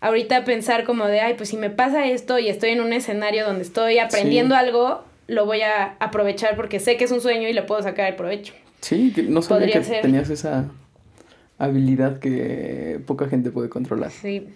ahorita 0.00 0.44
pensar 0.44 0.84
como 0.84 1.06
de, 1.06 1.20
ay, 1.20 1.34
pues 1.34 1.50
si 1.50 1.56
me 1.56 1.70
pasa 1.70 2.06
esto 2.06 2.38
y 2.38 2.48
estoy 2.48 2.70
en 2.70 2.80
un 2.80 2.92
escenario 2.92 3.44
donde 3.46 3.62
estoy 3.62 3.98
aprendiendo 3.98 4.54
Sí. 4.54 4.60
algo, 4.60 5.04
lo 5.32 5.46
voy 5.46 5.62
a 5.62 5.96
aprovechar 5.98 6.56
porque 6.56 6.78
sé 6.78 6.96
que 6.96 7.04
es 7.04 7.10
un 7.10 7.20
sueño 7.20 7.48
y 7.48 7.52
le 7.52 7.62
puedo 7.62 7.82
sacar 7.82 8.08
el 8.10 8.16
provecho. 8.16 8.52
Sí, 8.80 9.12
no 9.28 9.42
sabía 9.42 9.66
Podría 9.66 9.78
que 9.80 9.84
ser. 9.84 10.02
tenías 10.02 10.28
esa 10.30 10.66
habilidad 11.58 12.18
que 12.18 13.00
poca 13.06 13.28
gente 13.28 13.50
puede 13.50 13.68
controlar. 13.68 14.10
Sí. 14.10 14.48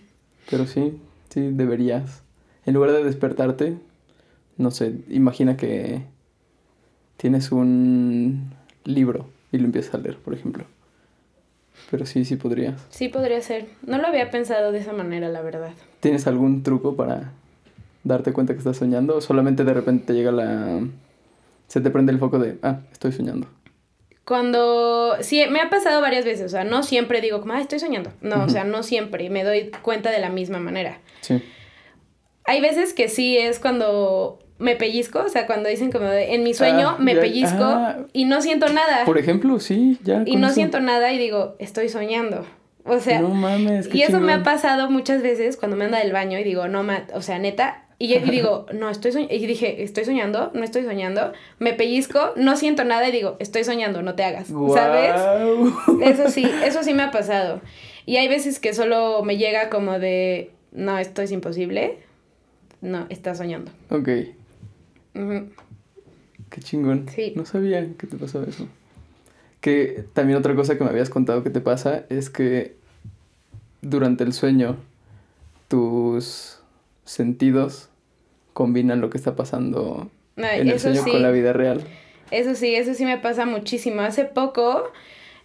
Pero 0.50 0.66
sí, 0.66 0.98
sí, 1.30 1.48
deberías. 1.52 2.22
En 2.66 2.74
lugar 2.74 2.92
de 2.92 3.04
despertarte, 3.04 3.76
no 4.56 4.70
sé, 4.70 4.94
imagina 5.08 5.56
que 5.56 6.02
tienes 7.16 7.52
un 7.52 8.52
libro 8.84 9.28
y 9.52 9.58
lo 9.58 9.64
empiezas 9.64 9.94
a 9.94 9.98
leer, 9.98 10.16
por 10.18 10.34
ejemplo. 10.34 10.64
Pero 11.90 12.04
sí, 12.06 12.24
sí 12.24 12.36
podrías. 12.36 12.84
Sí 12.90 13.08
podría 13.08 13.40
ser. 13.40 13.66
No 13.86 13.98
lo 13.98 14.06
había 14.08 14.30
pensado 14.30 14.72
de 14.72 14.80
esa 14.80 14.92
manera, 14.92 15.28
la 15.28 15.40
verdad. 15.42 15.70
¿Tienes 16.00 16.26
algún 16.26 16.62
truco 16.62 16.96
para 16.96 17.32
darte 18.06 18.32
cuenta 18.32 18.52
que 18.54 18.58
estás 18.58 18.76
soñando? 18.76 19.16
¿O 19.16 19.20
solamente 19.20 19.64
de 19.64 19.74
repente 19.74 20.06
te 20.06 20.12
llega 20.14 20.32
la... 20.32 20.80
se 21.66 21.80
te 21.80 21.90
prende 21.90 22.12
el 22.12 22.18
foco 22.18 22.38
de, 22.38 22.58
ah, 22.62 22.80
estoy 22.92 23.12
soñando? 23.12 23.48
Cuando, 24.24 25.16
sí, 25.20 25.44
me 25.50 25.60
ha 25.60 25.70
pasado 25.70 26.00
varias 26.00 26.24
veces, 26.24 26.46
o 26.46 26.48
sea, 26.48 26.64
no 26.64 26.82
siempre 26.82 27.20
digo 27.20 27.40
como, 27.40 27.52
ah, 27.52 27.60
estoy 27.60 27.78
soñando. 27.78 28.12
No, 28.22 28.44
o 28.44 28.48
sea, 28.48 28.64
no 28.64 28.82
siempre, 28.82 29.30
me 29.30 29.44
doy 29.44 29.70
cuenta 29.82 30.10
de 30.10 30.18
la 30.18 30.30
misma 30.30 30.58
manera. 30.58 30.98
Sí. 31.20 31.42
Hay 32.44 32.60
veces 32.60 32.92
que 32.92 33.08
sí 33.08 33.38
es 33.38 33.60
cuando 33.60 34.40
me 34.58 34.74
pellizco, 34.74 35.20
o 35.20 35.28
sea, 35.28 35.46
cuando 35.46 35.68
dicen 35.68 35.92
como 35.92 36.06
de, 36.06 36.34
en 36.34 36.42
mi 36.42 36.54
sueño 36.54 36.90
Ah, 36.90 36.96
me 36.98 37.14
ya, 37.14 37.20
pellizco 37.20 37.64
ah. 37.64 37.98
y 38.12 38.24
no 38.24 38.40
siento 38.40 38.68
nada. 38.68 39.04
Por 39.04 39.18
ejemplo, 39.18 39.60
sí, 39.60 39.98
ya. 40.02 40.22
y 40.26 40.36
no 40.36 40.46
eso. 40.46 40.54
siento 40.56 40.80
nada 40.80 41.12
y 41.12 41.18
digo, 41.18 41.56
estoy 41.58 41.88
soñando. 41.88 42.46
O 42.84 43.00
sea, 43.00 43.20
No 43.20 43.30
mames, 43.30 43.88
qué 43.88 43.98
y 43.98 44.02
eso 44.02 44.20
me 44.20 44.32
ha 44.32 44.42
pasado 44.42 44.88
muchas 44.90 45.20
veces 45.22 45.56
cuando 45.56 45.76
me 45.76 45.84
anda 45.84 45.98
del 45.98 46.12
baño 46.12 46.38
y 46.38 46.44
digo, 46.44 46.68
no, 46.68 46.82
ma 46.84 47.04
o 47.14 47.22
sea, 47.22 47.38
neta. 47.38 47.85
Y 47.98 48.08
yo 48.08 48.16
y 48.16 48.30
digo, 48.30 48.66
no, 48.74 48.90
estoy 48.90 49.12
soñando. 49.12 49.34
Y 49.34 49.46
dije, 49.46 49.82
estoy 49.82 50.04
soñando, 50.04 50.50
no 50.52 50.62
estoy 50.64 50.84
soñando. 50.84 51.32
Me 51.58 51.72
pellizco, 51.72 52.32
no 52.36 52.56
siento 52.56 52.84
nada 52.84 53.08
y 53.08 53.12
digo, 53.12 53.36
estoy 53.38 53.64
soñando, 53.64 54.02
no 54.02 54.14
te 54.14 54.24
hagas. 54.24 54.48
¿Sabes? 54.48 55.14
Eso 56.02 56.30
sí, 56.30 56.46
eso 56.64 56.82
sí 56.82 56.92
me 56.92 57.04
ha 57.04 57.10
pasado. 57.10 57.60
Y 58.04 58.16
hay 58.16 58.28
veces 58.28 58.60
que 58.60 58.74
solo 58.74 59.22
me 59.22 59.38
llega 59.38 59.70
como 59.70 59.98
de, 59.98 60.50
no, 60.72 60.98
esto 60.98 61.22
es 61.22 61.32
imposible. 61.32 61.98
No, 62.82 63.06
estás 63.08 63.38
soñando. 63.38 63.72
Ok, 63.88 64.08
qué 66.50 66.60
chingón. 66.60 67.08
Sí. 67.08 67.32
No 67.34 67.46
sabía 67.46 67.86
que 67.98 68.06
te 68.06 68.16
pasaba 68.16 68.44
eso. 68.46 68.68
Que 69.60 70.04
también 70.12 70.38
otra 70.38 70.54
cosa 70.54 70.76
que 70.76 70.84
me 70.84 70.90
habías 70.90 71.08
contado 71.08 71.42
que 71.42 71.50
te 71.50 71.60
pasa 71.60 72.04
es 72.10 72.28
que 72.28 72.76
durante 73.80 74.22
el 74.22 74.34
sueño 74.34 74.76
tus 75.68 76.55
sentidos 77.06 77.88
combinan 78.52 79.00
lo 79.00 79.08
que 79.08 79.16
está 79.16 79.34
pasando 79.34 80.10
Ay, 80.36 80.60
en 80.60 80.68
el 80.68 80.80
sueño 80.80 81.02
sí. 81.02 81.10
con 81.10 81.22
la 81.22 81.30
vida 81.30 81.54
real. 81.54 81.82
Eso 82.30 82.54
sí, 82.54 82.74
eso 82.74 82.92
sí 82.94 83.04
me 83.04 83.18
pasa 83.18 83.46
muchísimo. 83.46 84.02
Hace 84.02 84.24
poco, 84.24 84.90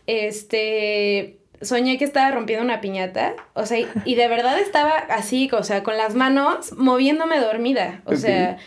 este, 0.07 1.37
soñé 1.61 1.97
que 1.97 2.05
estaba 2.05 2.31
rompiendo 2.31 2.65
una 2.65 2.81
piñata, 2.81 3.35
o 3.53 3.65
sea, 3.65 3.79
y, 4.05 4.15
de 4.15 4.27
verdad 4.27 4.59
estaba 4.59 4.97
así, 4.97 5.49
o 5.53 5.63
sea, 5.63 5.83
con 5.83 5.97
las 5.97 6.15
manos 6.15 6.73
moviéndome 6.77 7.39
dormida, 7.39 8.01
o 8.05 8.15
sea, 8.15 8.57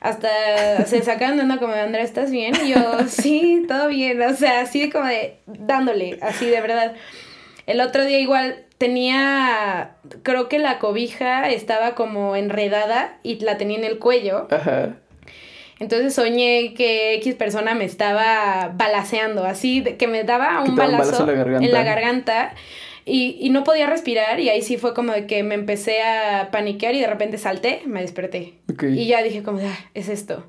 hasta 0.00 0.84
se 0.84 1.02
sacaron 1.02 1.36
de 1.36 1.42
onda 1.42 1.58
como 1.58 1.72
de, 1.72 1.80
Andrea, 1.80 2.04
¿estás 2.04 2.30
bien? 2.30 2.54
Y 2.64 2.74
yo, 2.74 3.08
sí, 3.08 3.64
todo 3.66 3.88
bien, 3.88 4.20
o 4.22 4.34
sea, 4.34 4.60
así 4.60 4.90
como 4.90 5.06
de, 5.06 5.38
dándole, 5.46 6.18
así 6.20 6.46
de 6.46 6.60
verdad. 6.60 6.94
El 7.66 7.80
otro 7.80 8.04
día 8.04 8.18
igual 8.18 8.66
tenía, 8.84 9.92
creo 10.22 10.50
que 10.50 10.58
la 10.58 10.78
cobija 10.78 11.48
estaba 11.48 11.94
como 11.94 12.36
enredada 12.36 13.18
y 13.22 13.38
la 13.40 13.56
tenía 13.56 13.78
en 13.78 13.84
el 13.84 13.98
cuello. 13.98 14.46
Ajá. 14.50 14.96
Entonces 15.80 16.14
soñé 16.14 16.74
que 16.74 17.14
X 17.14 17.34
persona 17.34 17.74
me 17.74 17.86
estaba 17.86 18.72
balaceando, 18.74 19.44
así, 19.44 19.82
que 19.82 20.06
me 20.06 20.22
daba 20.22 20.62
un 20.62 20.76
balazo, 20.76 21.12
balazo 21.12 21.22
en 21.22 21.26
la 21.28 21.34
garganta. 21.34 21.66
en 21.66 21.72
la 21.72 21.82
garganta 21.82 22.54
y, 23.06 23.38
y 23.40 23.48
no 23.48 23.64
podía 23.64 23.86
respirar 23.86 24.38
y 24.38 24.50
ahí 24.50 24.60
sí 24.60 24.76
fue 24.76 24.92
como 24.92 25.12
de 25.12 25.26
que 25.26 25.42
me 25.42 25.54
empecé 25.54 26.02
a 26.02 26.50
paniquear 26.52 26.94
y 26.94 27.00
de 27.00 27.06
repente 27.06 27.38
salté, 27.38 27.80
me 27.86 28.02
desperté. 28.02 28.52
Y 28.82 29.06
ya 29.06 29.22
dije 29.22 29.42
como, 29.42 29.60
ah, 29.60 29.78
es 29.94 30.10
esto. 30.10 30.44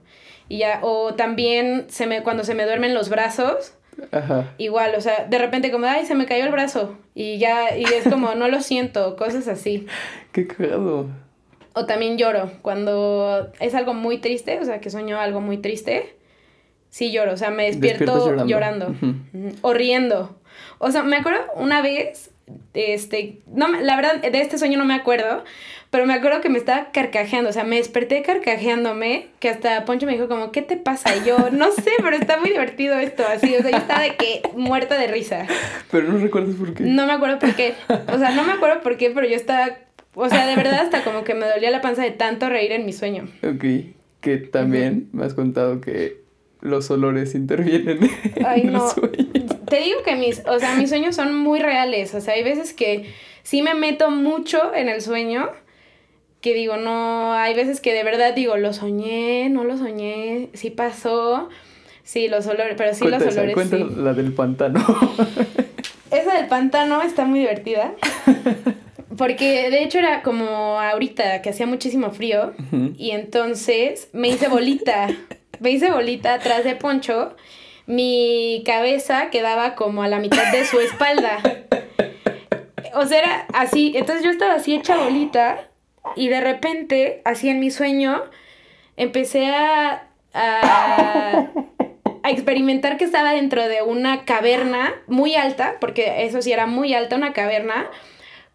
Y 0.49 0.57
ya, 0.57 0.79
o 0.81 1.13
también 1.15 1.85
se 1.87 2.05
me, 2.05 2.21
cuando 2.21 2.43
se 2.43 2.53
me 2.53 2.65
duermen 2.65 2.93
los 2.93 3.07
brazos, 3.07 3.75
Ajá. 4.11 4.53
igual, 4.57 4.93
o 4.95 5.01
sea, 5.01 5.25
de 5.25 5.37
repente 5.37 5.71
como, 5.71 5.85
ay, 5.87 6.05
se 6.05 6.15
me 6.15 6.25
cayó 6.25 6.45
el 6.45 6.51
brazo. 6.51 6.97
Y 7.13 7.37
ya, 7.37 7.77
y 7.77 7.83
es 7.83 8.07
como, 8.07 8.35
no 8.35 8.47
lo 8.47 8.61
siento, 8.61 9.15
cosas 9.15 9.47
así. 9.47 9.87
Qué 10.31 10.47
cagado. 10.47 11.07
O 11.73 11.85
también 11.85 12.17
lloro 12.17 12.51
cuando 12.61 13.51
es 13.59 13.75
algo 13.75 13.93
muy 13.93 14.19
triste, 14.19 14.59
o 14.59 14.65
sea, 14.65 14.79
que 14.79 14.89
sueño 14.89 15.19
algo 15.19 15.41
muy 15.41 15.57
triste. 15.57 16.15
Sí 16.89 17.11
lloro, 17.11 17.33
o 17.33 17.37
sea, 17.37 17.51
me 17.51 17.65
despierto 17.65 18.45
llorando. 18.45 18.95
O 19.61 19.73
riendo. 19.73 20.37
O 20.77 20.91
sea, 20.91 21.03
me 21.03 21.17
acuerdo 21.17 21.41
una 21.55 21.81
vez, 21.81 22.31
este, 22.73 23.39
no, 23.47 23.67
la 23.71 23.95
verdad, 23.95 24.21
de 24.21 24.41
este 24.41 24.57
sueño 24.57 24.77
no 24.77 24.85
me 24.85 24.93
acuerdo, 24.93 25.43
pero 25.89 26.05
me 26.05 26.13
acuerdo 26.13 26.41
que 26.41 26.49
me 26.49 26.57
estaba 26.57 26.91
carcajeando, 26.91 27.49
o 27.49 27.53
sea, 27.53 27.63
me 27.63 27.77
desperté 27.77 28.21
carcajeándome, 28.21 29.27
que 29.39 29.49
hasta 29.49 29.85
Poncho 29.85 30.05
me 30.05 30.11
dijo 30.13 30.27
como, 30.27 30.51
¿qué 30.51 30.61
te 30.61 30.77
pasa? 30.77 31.15
Y 31.15 31.25
yo, 31.27 31.49
no 31.51 31.71
sé, 31.71 31.91
pero 32.03 32.15
está 32.15 32.39
muy 32.39 32.49
divertido 32.49 32.97
esto, 32.99 33.23
así, 33.27 33.55
o 33.55 33.61
sea, 33.61 33.71
yo 33.71 33.77
estaba 33.77 34.01
de 34.01 34.15
que 34.15 34.41
muerta 34.55 34.97
de 34.97 35.07
risa. 35.07 35.47
Pero 35.91 36.11
no 36.11 36.17
recuerdas 36.19 36.55
por 36.55 36.73
qué. 36.73 36.83
No 36.83 37.07
me 37.07 37.13
acuerdo 37.13 37.39
por 37.39 37.55
qué. 37.55 37.73
O 38.13 38.17
sea, 38.17 38.31
no 38.31 38.43
me 38.43 38.53
acuerdo 38.53 38.81
por 38.81 38.97
qué, 38.97 39.09
pero 39.11 39.25
yo 39.27 39.35
estaba. 39.35 39.77
O 40.13 40.29
sea, 40.29 40.45
de 40.47 40.55
verdad, 40.55 40.81
hasta 40.81 41.03
como 41.03 41.23
que 41.23 41.33
me 41.33 41.45
dolía 41.45 41.71
la 41.71 41.81
panza 41.81 42.01
de 42.01 42.11
tanto 42.11 42.49
reír 42.49 42.71
en 42.71 42.85
mi 42.85 42.93
sueño. 42.93 43.27
Ok. 43.43 43.65
Que 44.21 44.37
también 44.37 45.09
me 45.11 45.25
has 45.25 45.33
contado 45.33 45.81
que 45.81 46.21
los 46.61 46.89
olores 46.89 47.35
intervienen 47.35 47.99
Ay, 48.45 48.61
en 48.61 48.73
no. 48.73 48.85
el 48.87 48.91
sueño. 48.91 49.24
Te 49.75 49.81
digo 49.81 50.03
que 50.03 50.15
mis, 50.15 50.41
o 50.47 50.57
sea, 50.57 50.73
mis 50.75 50.87
sueños 50.87 51.17
son 51.17 51.35
muy 51.35 51.59
reales. 51.59 52.15
O 52.15 52.21
sea, 52.21 52.35
hay 52.35 52.43
veces 52.43 52.71
que 52.71 53.11
sí 53.43 53.61
me 53.61 53.73
meto 53.73 54.09
mucho 54.09 54.73
en 54.73 54.87
el 54.87 55.01
sueño. 55.01 55.49
Que 56.39 56.53
digo, 56.53 56.77
no, 56.77 57.33
hay 57.33 57.53
veces 57.55 57.81
que 57.81 57.93
de 57.93 58.05
verdad 58.05 58.33
digo, 58.33 58.55
lo 58.55 58.71
soñé, 58.71 59.49
no 59.49 59.65
lo 59.65 59.75
soñé, 59.77 60.47
sí 60.53 60.69
pasó. 60.69 61.49
Sí, 62.05 62.29
los 62.29 62.47
olores, 62.47 62.75
pero 62.77 62.93
sí 62.93 63.01
cuenta 63.01 63.17
los 63.19 63.27
esa, 63.27 63.41
olores. 63.41 63.53
cuenta 63.53 63.77
sí. 63.77 63.85
la 63.97 64.13
del 64.13 64.31
pantano. 64.31 64.79
Esa 66.11 66.37
del 66.37 66.47
pantano 66.47 67.01
está 67.01 67.25
muy 67.25 67.39
divertida. 67.39 67.95
Porque 69.17 69.69
de 69.71 69.83
hecho 69.83 69.97
era 69.99 70.23
como 70.23 70.79
ahorita 70.79 71.41
que 71.41 71.49
hacía 71.49 71.65
muchísimo 71.65 72.11
frío. 72.11 72.53
Ujú. 72.71 72.93
Y 72.97 73.11
entonces 73.11 74.07
me 74.13 74.29
hice 74.29 74.47
bolita. 74.47 75.09
Me 75.59 75.71
hice 75.71 75.91
bolita 75.91 76.35
atrás 76.35 76.63
de 76.63 76.75
Poncho. 76.77 77.35
Mi 77.87 78.63
cabeza 78.65 79.29
quedaba 79.29 79.75
como 79.75 80.03
a 80.03 80.07
la 80.07 80.19
mitad 80.19 80.51
de 80.51 80.65
su 80.65 80.79
espalda. 80.79 81.39
O 82.93 83.05
sea, 83.05 83.19
era 83.19 83.45
así. 83.53 83.93
Entonces 83.95 84.23
yo 84.23 84.31
estaba 84.31 84.55
así 84.55 84.75
hecha 84.75 84.97
bolita. 84.97 85.69
Y 86.15 86.29
de 86.29 86.41
repente, 86.41 87.21
así 87.25 87.49
en 87.49 87.59
mi 87.59 87.71
sueño, 87.71 88.23
empecé 88.95 89.47
a, 89.47 90.07
a, 90.33 91.47
a 92.23 92.29
experimentar 92.29 92.97
que 92.97 93.05
estaba 93.05 93.33
dentro 93.33 93.67
de 93.67 93.81
una 93.81 94.25
caverna 94.25 94.93
muy 95.07 95.35
alta, 95.35 95.77
porque 95.79 96.25
eso 96.25 96.41
sí 96.41 96.51
era 96.51 96.67
muy 96.67 96.93
alta, 96.93 97.15
una 97.15 97.33
caverna, 97.33 97.89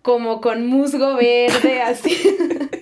como 0.03 0.41
con 0.41 0.67
musgo 0.67 1.17
verde, 1.17 1.83
así. 1.83 2.17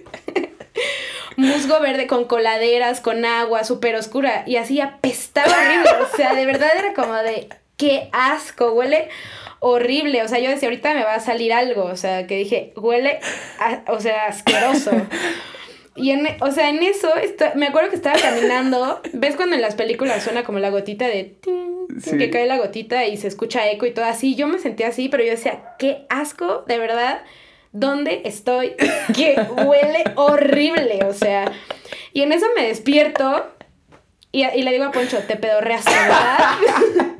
musgo 1.39 1.81
verde 1.81 2.07
con 2.07 2.25
coladeras, 2.27 3.01
con 3.01 3.25
agua, 3.25 3.65
súper 3.65 3.95
oscura. 3.97 4.45
Y 4.47 4.57
así 4.57 4.81
apestaba 4.81 5.53
horrible. 5.53 5.91
O 6.13 6.17
sea, 6.17 6.35
de 6.35 6.45
verdad 6.45 6.71
era 6.79 6.93
como 6.95 7.15
de, 7.15 7.49
qué 7.77 8.09
asco, 8.13 8.73
huele 8.73 9.09
horrible. 9.61 10.23
O 10.23 10.29
sea, 10.29 10.39
yo 10.39 10.51
decía, 10.51 10.69
ahorita 10.69 10.93
me 10.95 11.05
va 11.05 11.15
a 11.15 11.21
salir 11.21 11.53
algo. 11.53 11.85
O 11.85 11.97
sea, 11.97 12.27
que 12.27 12.37
dije, 12.37 12.73
huele, 12.77 13.21
a- 13.59 13.83
o 13.93 14.01
sea, 14.01 14.27
asqueroso. 14.27 14.91
Y 15.97 16.11
en, 16.13 16.29
o 16.41 16.51
sea, 16.53 16.69
en 16.71 16.81
eso, 16.83 17.11
me 17.57 17.67
acuerdo 17.67 17.91
que 17.91 17.97
estaba 17.97 18.17
caminando. 18.21 19.01
¿Ves 19.13 19.35
cuando 19.35 19.57
en 19.57 19.63
las 19.63 19.75
películas 19.75 20.23
suena 20.23 20.45
como 20.45 20.59
la 20.61 20.71
gotita 20.71 21.07
de 21.09 21.37
Sí. 22.05 22.17
que 22.19 22.31
cae 22.31 22.47
la 22.47 22.59
gotita 22.59 23.07
y 23.07 23.17
se 23.17 23.27
escucha 23.27 23.69
eco 23.71 23.87
y 23.87 23.93
todo 23.93 24.05
así? 24.05 24.37
Yo 24.37 24.47
me 24.47 24.59
sentía 24.61 24.89
así, 24.89 25.09
pero 25.09 25.25
yo 25.25 25.31
decía, 25.31 25.75
qué 25.79 26.07
asco, 26.09 26.65
de 26.69 26.79
verdad. 26.79 27.23
¿Dónde 27.73 28.23
estoy? 28.25 28.75
Que 29.15 29.37
huele 29.65 30.05
horrible, 30.17 31.01
o 31.07 31.13
sea. 31.13 31.53
Y 32.13 32.23
en 32.23 32.33
eso 32.33 32.47
me 32.57 32.67
despierto 32.67 33.47
y, 34.33 34.45
y 34.45 34.63
le 34.63 34.73
digo 34.73 34.85
a 34.85 34.93
Poncho, 34.93 35.19
te 35.27 35.37
pedorreaste, 35.37 35.91
¿verdad? 35.91 36.39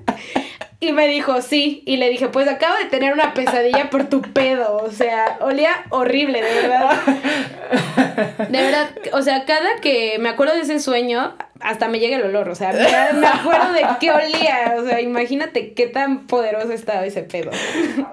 Y 0.81 0.93
me 0.93 1.09
dijo, 1.09 1.43
sí. 1.43 1.83
Y 1.87 1.97
le 1.97 2.09
dije, 2.09 2.29
pues 2.29 2.47
acabo 2.49 2.77
de 2.77 2.89
tener 2.89 3.13
una 3.13 3.35
pesadilla 3.35 3.91
por 3.91 4.09
tu 4.09 4.23
pedo. 4.23 4.77
O 4.77 4.93
sea, 4.93 5.39
olía 5.41 5.71
horrible, 5.91 6.41
de 6.41 6.55
verdad. 6.55 7.01
De 8.49 8.59
verdad, 8.59 8.91
o 9.13 9.23
sea, 9.23 9.45
cada 9.45 9.81
que 9.81 10.19
me 10.19 10.29
acuerdo 10.29 10.55
de 10.55 10.63
ese 10.63 10.81
sueño, 10.81 11.37
hasta 11.61 11.89
me 11.89 12.01
llega 12.01 12.17
el 12.17 12.25
olor. 12.25 12.49
O 12.49 12.55
sea, 12.55 12.73
me, 12.73 13.27
acuerdo 13.27 13.73
de 13.73 13.83
qué 14.01 14.11
olía. 14.11 14.77
O 14.79 14.85
sea, 14.85 15.01
imagínate 15.01 15.73
qué 15.73 15.87
tan 15.87 16.27
poderoso 16.27 16.73
estaba 16.73 17.07
ese 17.07 17.23
pedo. 17.23 17.51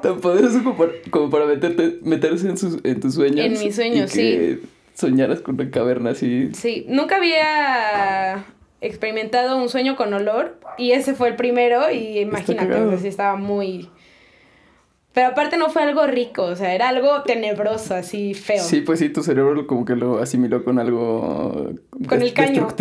Tan 0.02 0.20
poderoso 0.20 0.64
como 0.64 0.78
para, 0.78 0.92
como 1.10 1.30
para 1.30 1.46
meterte, 1.46 2.00
meterse 2.04 2.50
en, 2.50 2.58
sus, 2.58 2.80
en 2.84 3.00
tus 3.00 3.16
sueños. 3.16 3.46
En 3.46 3.60
mis 3.60 3.76
sueños, 3.76 4.12
que 4.12 4.60
Soñaras 4.96 5.42
con 5.42 5.56
una 5.56 5.70
caverna 5.70 6.12
así. 6.12 6.52
Sí, 6.54 6.86
nunca 6.88 7.18
había 7.18 8.46
experimentado 8.86 9.58
un 9.58 9.70
sueño 9.70 9.96
con 9.96 10.14
olor 10.14 10.58
y 10.78 10.92
ese 10.92 11.14
fue 11.14 11.30
el 11.30 11.36
primero 11.36 11.92
y 11.92 12.20
imagínate, 12.20 12.74
o 12.74 12.90
sea, 12.90 13.00
sí 13.00 13.08
estaba 13.08 13.36
muy... 13.36 13.90
Pero 15.14 15.28
aparte 15.28 15.56
no 15.56 15.70
fue 15.70 15.84
algo 15.84 16.06
rico, 16.08 16.44
o 16.44 16.56
sea, 16.58 16.76
era 16.76 16.90
algo 16.90 17.24
tenebroso, 17.24 17.96
así 17.96 18.34
feo. 18.34 18.62
Sí, 18.62 18.82
pues 18.82 19.00
sí, 19.00 19.08
tu 19.10 19.24
cerebro 19.24 19.66
como 19.66 19.86
que 19.86 19.96
lo 19.96 20.20
asimiló 20.20 20.66
con 20.66 20.78
algo 20.78 21.72
Con 22.10 22.22
el 22.22 22.34
caño. 22.34 22.68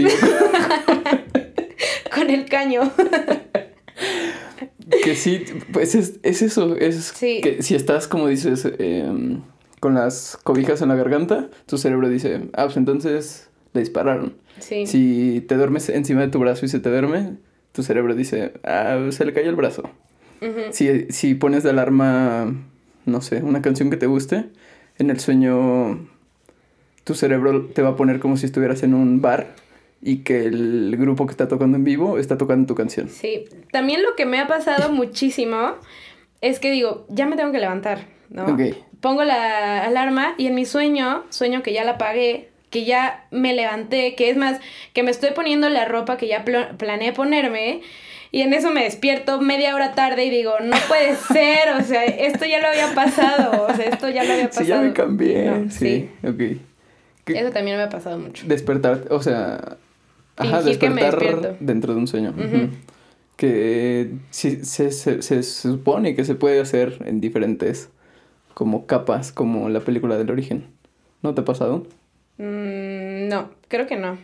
Con 2.14 2.30
el 2.30 2.44
caño. 2.46 2.90
que 5.04 5.14
sí, 5.14 5.44
pues 5.72 5.94
es, 5.94 6.18
es 6.22 6.42
eso, 6.42 6.76
es 6.76 7.12
Sí. 7.14 7.40
que 7.40 7.62
si 7.62 7.74
estás, 7.74 8.08
como 8.08 8.28
dices, 8.28 8.68
em, 8.78 9.42
con 9.80 9.94
las 9.94 10.38
cobijas 10.42 10.82
en 10.82 10.88
la 10.88 10.94
garganta, 10.94 11.48
tu 11.66 11.78
cerebro 11.78 12.08
dice, 12.08 12.48
ah, 12.54 12.64
pues 12.64 12.76
entonces 12.76 13.48
le 13.74 13.80
dispararon. 13.80 14.34
Sí. 14.60 14.87
Si 14.87 15.44
te 15.46 15.56
duermes 15.56 15.88
encima 15.90 16.22
de 16.22 16.28
tu 16.28 16.38
brazo 16.38 16.64
y 16.64 16.68
se 16.68 16.80
te 16.80 16.88
duerme, 16.88 17.34
tu 17.72 17.82
cerebro 17.82 18.14
dice, 18.14 18.52
ah, 18.64 19.08
se 19.10 19.24
le 19.26 19.34
cayó 19.34 19.50
el 19.50 19.56
brazo. 19.56 19.90
Si, 20.72 21.06
si 21.08 21.34
pones 21.34 21.62
de 21.62 21.70
alarma, 21.70 22.52
no 23.06 23.20
sé, 23.22 23.42
una 23.42 23.62
canción 23.62 23.88
que 23.88 23.96
te 23.96 24.06
guste, 24.06 24.44
en 24.98 25.08
el 25.08 25.18
sueño 25.18 26.06
tu 27.04 27.14
cerebro 27.14 27.66
te 27.66 27.80
va 27.82 27.90
a 27.90 27.96
poner 27.96 28.20
como 28.20 28.37
si 28.37 28.46
estuvieras 28.46 28.82
en 28.82 28.94
un 28.94 29.22
bar 29.22 29.54
y 30.02 30.18
que 30.18 30.44
el 30.44 30.94
grupo 30.98 31.26
que 31.26 31.30
está 31.30 31.48
tocando 31.48 31.78
en 31.78 31.84
vivo 31.84 32.18
está 32.18 32.37
tocando 32.37 32.66
tu 32.66 32.74
canción. 32.74 33.08
Sí, 33.08 33.46
también 33.72 34.02
lo 34.02 34.14
que 34.16 34.26
me 34.26 34.38
ha 34.38 34.46
pasado 34.46 34.92
muchísimo 34.92 35.76
es 36.40 36.60
que 36.60 36.70
digo, 36.70 37.06
ya 37.08 37.26
me 37.26 37.37
tengo 37.37 37.52
que 37.52 37.58
levantar, 37.58 38.06
¿no? 38.28 38.44
Ok. 38.46 38.60
Pongo 39.00 39.24
la 39.24 39.84
alarma 39.84 40.34
y 40.37 40.46
en 40.46 40.54
mi 40.54 40.66
sueño, 40.66 41.24
sueño 41.30 41.62
que 41.62 41.72
ya 41.72 41.84
la 41.84 41.92
apagué, 41.92 42.50
que 42.74 42.84
ya 42.84 43.24
me 43.30 43.54
levanté, 43.54 44.14
que 44.16 44.28
es 44.30 44.37
más, 44.37 44.58
que 44.92 45.02
me 45.04 45.10
estoy 45.12 45.30
poniendo 45.30 45.68
la 45.68 45.84
ropa 45.84 46.16
que 46.16 46.26
ya 46.26 46.44
pl- 46.44 46.74
planeé 46.76 47.12
ponerme. 47.12 47.80
Y 48.32 48.40
en 48.40 48.52
eso 48.52 48.72
me 48.72 48.82
despierto 48.82 49.40
media 49.40 49.76
hora 49.76 49.92
tarde 49.94 50.24
y 50.24 50.30
digo, 50.30 50.54
no 50.60 50.76
puede 50.88 51.14
ser, 51.32 51.68
o 51.78 51.82
sea, 51.84 52.04
esto 52.04 52.44
ya 52.46 52.60
lo 52.60 52.66
había 52.66 52.92
pasado, 52.92 53.66
o 53.68 53.74
sea, 53.76 53.84
esto 53.87 54.08
ya 54.08 54.24
lo 54.24 54.32
había 54.32 54.46
pasado. 54.48 54.64
Sí, 54.64 54.68
ya 54.70 54.80
me 54.80 54.92
cambié. 54.92 55.44
No, 55.44 55.70
sí, 55.70 56.10
ok. 56.24 56.58
¿Qué- 57.24 57.38
Eso 57.38 57.50
también 57.52 57.76
me 57.76 57.84
ha 57.84 57.88
pasado 57.88 58.18
mucho. 58.18 58.44
Despertar, 58.48 59.04
o 59.10 59.22
sea, 59.22 59.76
ajá, 60.37 60.58
que 60.58 60.64
despertar 60.64 61.56
dentro 61.60 61.94
de 61.94 62.00
un 62.00 62.08
sueño. 62.08 62.34
Que 63.37 64.10
sí, 64.30 64.64
se, 64.64 64.90
se, 64.92 65.22
se 65.22 65.42
supone 65.42 66.14
que 66.14 66.24
se 66.24 66.34
puede 66.34 66.60
hacer 66.60 66.98
en 67.04 67.20
diferentes 67.20 67.88
como 68.52 68.87
capas, 68.87 69.32
como 69.32 69.68
la 69.68 69.80
película 69.80 70.16
del 70.18 70.30
origen. 70.30 70.66
¿No 71.22 71.34
te 71.34 71.40
ha 71.40 71.44
pasado? 71.44 71.84
Mm, 72.38 73.28
no, 73.28 73.50
creo 73.68 73.86
que 73.86 73.96
no. 73.96 74.18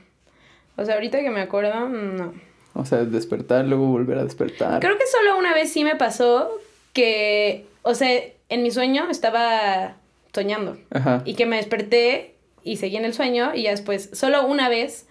O 0.77 0.85
sea, 0.85 0.95
ahorita 0.95 1.21
que 1.21 1.31
me 1.31 1.41
acuerdo, 1.41 1.89
no. 1.89 2.33
O 2.75 2.85
sea, 2.85 3.05
despertar, 3.05 3.65
luego 3.67 3.87
volver 3.87 4.19
a 4.19 4.25
despertar. 4.25 4.81
Creo 4.81 4.97
que 4.97 5.07
solo 5.07 5.39
una 5.39 5.53
vez 5.55 5.73
sí 5.73 5.85
me 5.85 5.97
pasó 5.97 6.51
que, 6.93 7.67
o 7.83 7.95
sea, 7.95 8.09
en 8.49 8.63
mi 8.63 8.71
sueño 8.71 9.09
estaba 9.11 9.97
soñando 10.33 10.79
Ajá. 10.91 11.23
y 11.25 11.35
que 11.35 11.47
me 11.47 11.57
desperté 11.57 12.35
y 12.63 12.77
seguí 12.77 12.97
en 12.97 13.05
el 13.05 13.13
sueño 13.15 13.53
y 13.55 13.63
ya 13.65 13.71
después, 13.71 14.11
solo 14.13 14.47
una 14.47 14.69
vez, 14.69 15.07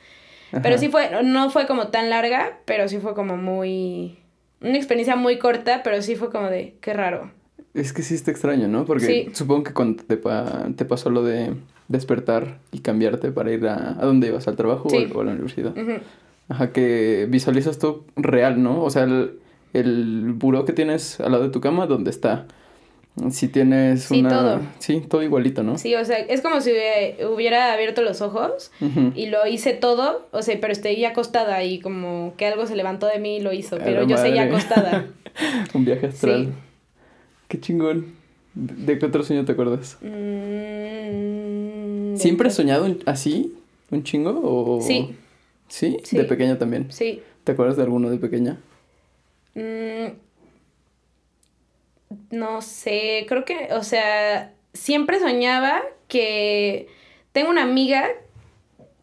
ajá. 0.52 0.62
pero 0.62 0.78
sí 0.78 0.88
fue, 0.90 1.10
no 1.24 1.50
fue 1.50 1.68
como 1.68 1.88
tan 1.90 2.10
larga, 2.10 2.60
pero 2.66 2.88
sí 2.88 3.00
fue 3.00 3.14
como 3.14 3.36
muy, 3.38 4.18
una 4.62 4.78
experiencia 4.78 5.16
muy 5.16 5.38
corta, 5.40 5.82
pero 5.84 6.02
sí 6.02 6.16
fue 6.16 6.32
como 6.32 6.50
de, 6.50 6.76
qué 6.82 6.94
raro. 6.94 7.32
Es 7.74 7.92
que 7.94 8.02
sí 8.02 8.16
está 8.16 8.32
extraño, 8.32 8.68
¿no? 8.68 8.86
Porque 8.86 9.06
Sí. 9.06 9.30
supongo 9.34 9.64
que 9.66 9.74
cuando 9.74 10.04
te, 10.04 10.18
pa- 10.18 10.68
te 10.76 10.86
pasó 10.86 11.10
lo 11.10 11.24
de 11.24 11.54
despertar 11.90 12.60
y 12.72 12.80
cambiarte 12.80 13.32
para 13.32 13.52
ir 13.52 13.68
a... 13.68 13.92
¿A 14.00 14.06
dónde 14.06 14.28
ibas? 14.28 14.48
¿Al 14.48 14.56
trabajo 14.56 14.90
Sí. 14.90 15.10
o 15.14 15.18
o 15.18 15.22
a 15.22 15.26
la 15.26 15.32
universidad? 15.32 15.78
Ujú. 15.78 16.00
Ajá, 16.48 16.72
que 16.72 17.28
visualizas 17.30 17.78
tú 17.78 18.06
real, 18.16 18.64
¿no? 18.64 18.82
O 18.84 18.90
sea, 18.90 19.04
el, 19.04 19.40
el 19.74 20.32
buró 20.34 20.66
que 20.66 20.74
tienes 20.74 21.20
al 21.20 21.32
lado 21.34 21.44
de 21.44 21.50
tu 21.50 21.60
cama, 21.62 21.86
¿dónde 21.88 22.10
está? 22.10 22.46
Si 23.32 23.50
tienes 23.50 24.04
Sí, 24.04 24.22
una... 24.22 24.30
todo. 24.30 24.60
Sí, 24.80 25.02
todo 25.10 25.22
igualito, 25.24 25.62
¿no? 25.62 25.78
Sí, 25.78 25.94
o 25.96 26.06
sea, 26.06 26.20
es 26.20 26.42
como 26.42 26.62
si 26.62 26.72
hubiera 27.34 27.74
abierto 27.74 28.02
los 28.02 28.22
ojos 28.22 28.72
Ujú. 28.80 29.12
y 29.16 29.26
lo 29.28 29.46
hice 29.46 29.74
todo, 29.74 30.28
o 30.32 30.42
sea, 30.42 30.58
pero 30.62 30.72
estoy 30.72 31.04
acostada 31.06 31.64
y 31.64 31.80
como 31.82 32.34
que 32.38 32.46
algo 32.46 32.66
se 32.66 32.76
levantó 32.76 33.08
de 33.08 33.20
mí 33.20 33.38
y 33.38 33.42
lo 33.42 33.52
hizo, 33.52 33.78
pero 33.78 34.08
yo 34.08 34.16
seguía 34.18 34.44
acostada. 34.44 35.08
Un 35.74 35.86
viaje 35.86 36.08
astral. 36.08 36.46
Sí. 36.46 36.52
Qué 37.50 37.60
chingón. 37.60 38.19
¿De 38.62 39.00
qué 39.00 39.06
otro 39.06 39.24
sueño 39.24 39.46
te 39.46 39.54
acuerdas? 39.54 39.98
Mm, 40.02 40.18
¿Siempre 42.18 42.50
has 42.50 42.56
soñado 42.56 42.94
así? 43.06 43.56
¿Un 43.90 44.04
chingo? 44.04 44.40
O... 44.44 44.82
Sí. 44.82 45.16
¿Sí? 45.68 45.98
Sí. 46.04 46.18
De 46.18 46.26
pequeña 46.26 46.58
también. 46.58 46.92
Sí. 46.92 47.22
¿Te 47.44 47.54
acuerdas 47.54 47.78
de 47.78 47.84
alguno 47.84 48.10
de 48.10 48.18
pequeña? 48.18 48.58
Mm, 49.56 50.12
no 52.32 52.62
sé, 52.62 53.26
creo 53.28 53.46
que, 53.46 53.70
o 53.74 53.84
sea, 53.84 54.54
siempre 54.74 55.20
soñaba 55.20 55.82
que 56.08 56.88
tengo 57.32 57.50
una 57.50 57.64
amiga 57.64 58.08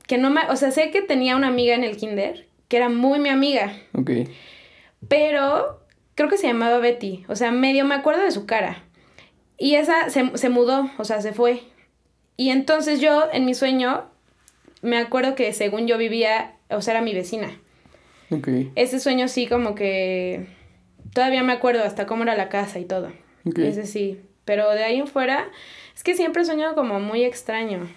que 0.07 0.19
no 0.19 0.31
me, 0.31 0.41
o 0.51 0.57
sea, 0.57 0.71
sé 0.71 0.91
que 0.91 1.03
tenía 1.03 1.37
una 1.37 1.49
amiga 1.49 1.75
en 1.75 1.85
el 1.85 1.97
kinder 1.97 2.47
que 2.69 2.77
era 2.77 2.89
muy 2.89 3.19
mi 3.21 3.29
amiga, 3.29 3.77
Ok. 3.95 4.11
pero 5.09 5.81
creo 6.17 6.29
que 6.29 6.37
se 6.37 6.49
llamaba 6.49 6.79
Betty, 6.79 7.25
o 7.29 7.37
sea, 7.37 7.53
medio 7.53 7.85
me 7.85 7.95
acuerdo 7.95 8.23
de 8.23 8.33
su 8.33 8.45
cara. 8.47 8.83
Y 9.59 9.77
esa 9.77 10.11
se, 10.11 10.37
se 10.37 10.49
mudó, 10.49 10.91
o 10.99 11.05
sea, 11.05 11.21
se 11.23 11.33
fue. 11.33 11.63
Y 12.37 12.51
entonces 12.51 13.01
yo, 13.01 13.25
en 13.33 13.45
mi 13.47 13.55
sueño, 13.55 14.05
me 14.83 14.99
acuerdo 14.99 15.35
que 15.35 15.53
según 15.53 15.87
yo 15.87 15.97
vivía, 15.99 16.55
o 16.69 16.83
sea, 16.83 16.95
era 16.95 17.03
mi 17.03 17.15
vecina. 17.15 17.59
Ok. 18.31 18.49
Ese 18.75 19.01
sueño 19.01 19.29
sí 19.29 19.47
como 19.47 19.75
que 19.75 20.47
todavía 21.15 21.43
me 21.43 21.53
acuerdo 21.55 21.83
hasta 21.85 22.07
cómo 22.07 22.25
era 22.25 22.37
la 22.37 22.49
casa 22.49 22.79
y 22.79 22.85
todo. 22.85 23.11
Ok. 23.47 23.59
Ese 23.61 23.87
sí. 23.87 24.21
Pero 24.45 24.71
de 24.71 24.85
ahí 24.85 24.99
en 24.99 25.07
fuera, 25.07 25.49
es 25.95 26.05
que 26.05 26.15
siempre 26.15 26.43
he 26.43 26.45
soñado 26.45 26.75
como 26.75 27.01
muy 27.01 27.25
extraño. 27.25 27.89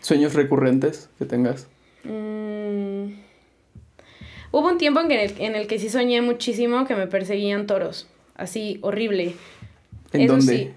¿Sueños 0.00 0.34
recurrentes 0.34 1.10
que 1.18 1.24
tengas? 1.24 1.66
Mm. 2.04 3.14
Hubo 4.50 4.68
un 4.68 4.78
tiempo 4.78 5.00
en, 5.00 5.08
que- 5.08 5.34
en 5.44 5.56
el 5.56 5.66
que 5.66 5.78
sí 5.78 5.88
soñé 5.88 6.20
muchísimo 6.22 6.86
que 6.86 6.94
me 6.94 7.06
perseguían 7.06 7.66
toros. 7.66 8.08
Así, 8.34 8.78
horrible. 8.82 9.34
¿En 10.12 10.20
Eso 10.22 10.32
dónde? 10.36 10.56
sí. 10.56 10.70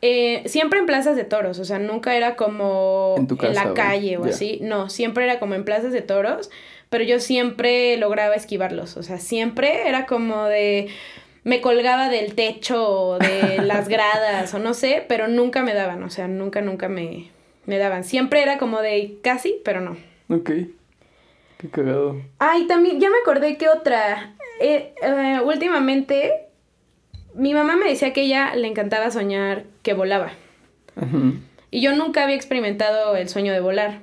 Eh, 0.00 0.42
siempre 0.46 0.78
en 0.78 0.86
plazas 0.86 1.16
de 1.16 1.24
toros, 1.24 1.58
o 1.58 1.64
sea, 1.64 1.78
nunca 1.80 2.14
era 2.16 2.36
como 2.36 3.16
En 3.18 3.26
tu 3.26 3.36
casa, 3.36 3.64
la 3.64 3.70
o- 3.72 3.74
calle 3.74 4.16
o 4.16 4.24
así. 4.24 4.60
No, 4.62 4.88
siempre 4.90 5.24
era 5.24 5.40
como 5.40 5.54
en 5.54 5.64
plazas 5.64 5.92
de 5.92 6.02
toros, 6.02 6.50
pero 6.88 7.02
yo 7.04 7.18
siempre 7.18 7.96
lograba 7.96 8.34
esquivarlos. 8.36 8.96
O 8.96 9.02
sea, 9.02 9.18
siempre 9.18 9.88
era 9.88 10.06
como 10.06 10.44
de. 10.44 10.88
Me 11.44 11.60
colgaba 11.60 12.08
del 12.10 12.34
techo 12.34 12.88
o 12.88 13.18
de 13.18 13.58
las 13.62 13.88
gradas 13.88 14.54
o 14.54 14.58
no 14.60 14.72
sé, 14.74 15.04
pero 15.08 15.26
nunca 15.28 15.62
me 15.62 15.74
daban. 15.74 16.02
O 16.04 16.10
sea, 16.10 16.28
nunca, 16.28 16.60
nunca 16.60 16.88
me, 16.88 17.30
me 17.66 17.78
daban. 17.78 18.04
Siempre 18.04 18.42
era 18.42 18.58
como 18.58 18.80
de 18.80 19.16
casi, 19.22 19.60
pero 19.64 19.80
no. 19.80 19.96
Ok. 20.28 20.50
Qué 21.58 21.68
cagado. 21.70 22.22
Ay, 22.38 22.68
también, 22.68 23.00
ya 23.00 23.10
me 23.10 23.18
acordé 23.18 23.56
que 23.56 23.68
otra. 23.68 24.36
Eh, 24.60 24.92
eh, 25.02 25.40
últimamente, 25.44 26.47
mi 27.34 27.54
mamá 27.54 27.76
me 27.76 27.88
decía 27.88 28.12
que 28.12 28.22
ella 28.22 28.54
le 28.54 28.66
encantaba 28.68 29.10
soñar 29.10 29.64
que 29.82 29.94
volaba. 29.94 30.32
Y 31.70 31.80
yo 31.80 31.94
nunca 31.94 32.24
había 32.24 32.34
experimentado 32.36 33.14
el 33.16 33.28
sueño 33.28 33.52
de 33.52 33.60
volar. 33.60 34.00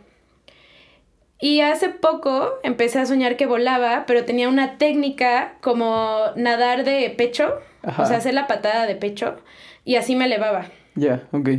Y 1.39 1.59
hace 1.61 1.89
poco 1.89 2.53
empecé 2.63 2.99
a 2.99 3.05
soñar 3.05 3.35
que 3.35 3.45
volaba, 3.45 4.05
pero 4.07 4.23
tenía 4.23 4.47
una 4.47 4.77
técnica 4.77 5.55
como 5.61 6.17
nadar 6.37 6.85
de 6.85 7.09
pecho, 7.17 7.55
Ajá. 7.83 8.03
o 8.03 8.05
sea, 8.05 8.17
hacer 8.17 8.33
la 8.33 8.47
patada 8.47 8.85
de 8.87 8.95
pecho, 8.95 9.35
y 9.83 9.95
así 9.97 10.15
me 10.15 10.25
elevaba. 10.25 10.67
Ya, 10.95 11.23
ok. 11.31 11.49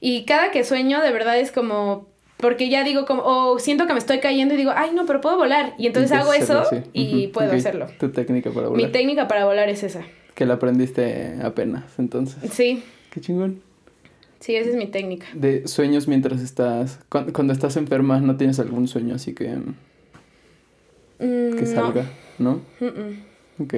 Y 0.00 0.24
cada 0.24 0.50
que 0.50 0.64
sueño, 0.64 1.02
de 1.02 1.12
verdad 1.12 1.38
es 1.38 1.52
como. 1.52 2.06
Porque 2.38 2.70
ya 2.70 2.84
digo, 2.84 3.04
como. 3.04 3.22
O 3.24 3.58
siento 3.58 3.86
que 3.86 3.92
me 3.92 3.98
estoy 3.98 4.20
cayendo 4.20 4.54
y 4.54 4.56
digo, 4.56 4.72
ay, 4.74 4.92
no, 4.94 5.04
pero 5.04 5.20
puedo 5.20 5.36
volar. 5.36 5.74
Y 5.76 5.86
entonces 5.88 6.10
hago 6.12 6.32
eso 6.32 6.60
hacerlo, 6.60 6.84
sí. 6.84 6.90
y 6.94 7.26
puedo 7.28 7.52
hacerlo. 7.52 7.86
Tu 8.00 8.10
técnica 8.10 8.50
para 8.50 8.68
Mi 8.68 8.76
volar. 8.76 8.92
técnica 8.92 9.28
para 9.28 9.44
volar 9.44 9.68
es 9.68 9.82
esa. 9.82 10.04
Que 10.38 10.46
la 10.46 10.54
aprendiste 10.54 11.34
apenas, 11.42 11.98
entonces. 11.98 12.38
Sí, 12.52 12.84
Qué 13.10 13.20
chingón. 13.20 13.60
sí, 14.38 14.54
esa 14.54 14.70
es 14.70 14.76
mi 14.76 14.86
técnica. 14.86 15.26
De 15.34 15.66
sueños 15.66 16.06
mientras 16.06 16.40
estás... 16.40 17.00
Cuando, 17.08 17.32
cuando 17.32 17.52
estás 17.52 17.76
enferma, 17.76 18.20
¿no 18.20 18.36
tienes 18.36 18.60
algún 18.60 18.86
sueño 18.86 19.16
así 19.16 19.34
que, 19.34 19.48
Mm, 21.18 21.56
que 21.56 21.62
no. 21.62 21.66
salga? 21.66 22.10
¿No? 22.38 22.60
Mm, 22.78 22.84
mm. 22.84 23.62
Ok. 23.64 23.74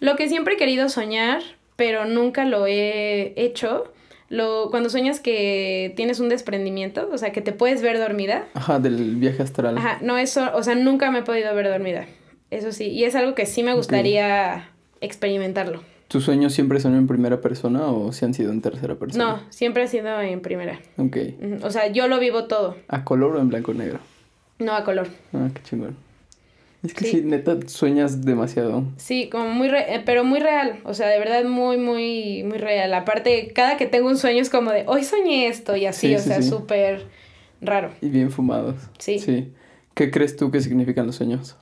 Lo 0.00 0.16
que 0.16 0.28
siempre 0.28 0.54
he 0.54 0.56
querido 0.56 0.88
soñar, 0.88 1.42
pero 1.76 2.04
nunca 2.06 2.44
lo 2.44 2.66
he 2.66 3.32
hecho. 3.36 3.92
Lo, 4.28 4.66
cuando 4.70 4.90
sueñas 4.90 5.20
que 5.20 5.92
tienes 5.94 6.18
un 6.18 6.28
desprendimiento, 6.28 7.08
o 7.12 7.18
sea, 7.18 7.30
que 7.30 7.40
te 7.40 7.52
puedes 7.52 7.80
ver 7.82 8.00
dormida. 8.00 8.46
Ajá, 8.54 8.80
del 8.80 9.14
viaje 9.14 9.44
astral. 9.44 9.78
Ajá, 9.78 9.98
no, 10.02 10.18
eso, 10.18 10.50
o 10.56 10.62
sea, 10.64 10.74
nunca 10.74 11.12
me 11.12 11.20
he 11.20 11.22
podido 11.22 11.54
ver 11.54 11.68
dormida. 11.68 12.06
Eso 12.50 12.72
sí, 12.72 12.86
y 12.88 13.04
es 13.04 13.14
algo 13.14 13.36
que 13.36 13.46
sí 13.46 13.62
me 13.62 13.74
gustaría 13.74 14.68
experimentarlo. 15.04 15.82
¿Tus 16.08 16.24
sueños 16.24 16.52
siempre 16.52 16.80
son 16.80 16.94
en 16.96 17.06
primera 17.06 17.40
persona 17.40 17.86
o 17.86 18.12
si 18.12 18.24
han 18.24 18.34
sido 18.34 18.52
en 18.52 18.60
tercera 18.60 18.94
persona? 18.96 19.24
No, 19.24 19.40
siempre 19.50 19.82
ha 19.82 19.86
sido 19.86 20.20
en 20.20 20.40
primera. 20.40 20.78
Ok. 20.98 21.16
O 21.62 21.70
sea, 21.70 21.88
yo 21.90 22.06
lo 22.08 22.18
vivo 22.20 22.44
todo, 22.44 22.76
¿A 22.88 23.04
color 23.04 23.36
o 23.36 23.40
en 23.40 23.48
blanco 23.48 23.72
y 23.72 23.76
negro? 23.78 23.98
no 24.58 24.72
a 24.74 24.84
color. 24.84 25.08
Ah, 25.32 25.48
qué 25.52 25.62
chingón. 25.62 25.96
Es 26.84 26.92
que 26.92 27.06
Sí. 27.06 27.10
sí, 27.12 27.22
neta, 27.24 27.56
sueñas 27.66 28.24
demasiado. 28.26 28.84
Sí, 28.98 29.28
como 29.30 29.48
muy, 29.48 29.68
re- 29.68 29.94
eh, 29.94 30.02
pero 30.04 30.22
muy 30.22 30.38
real, 30.38 30.80
o 30.84 30.92
sea, 30.92 31.08
de 31.08 31.18
verdad 31.18 31.42
muy, 31.44 31.78
muy, 31.78 32.42
muy 32.44 32.58
real. 32.58 32.92
Aparte, 32.92 33.52
cada 33.54 33.78
que 33.78 33.86
tengo 33.86 34.06
un 34.08 34.18
sueño 34.18 34.42
es 34.42 34.50
como 34.50 34.70
de, 34.70 34.84
hoy 34.86 35.02
soñé 35.02 35.48
esto 35.48 35.74
y 35.76 35.86
así, 35.86 36.08
Sí, 36.08 36.14
o 36.14 36.18
sí, 36.18 36.28
sea, 36.28 36.42
súper 36.42 37.06
raro. 37.62 37.90
Y 38.02 38.10
bien 38.10 38.30
fumados. 38.30 38.76
Sí. 38.98 39.18
Sí. 39.18 39.50
¿Qué 39.94 40.10
crees 40.10 40.36
tú 40.36 40.50
que 40.50 40.60
significan 40.60 41.06
los 41.06 41.16
sueños? 41.16 41.56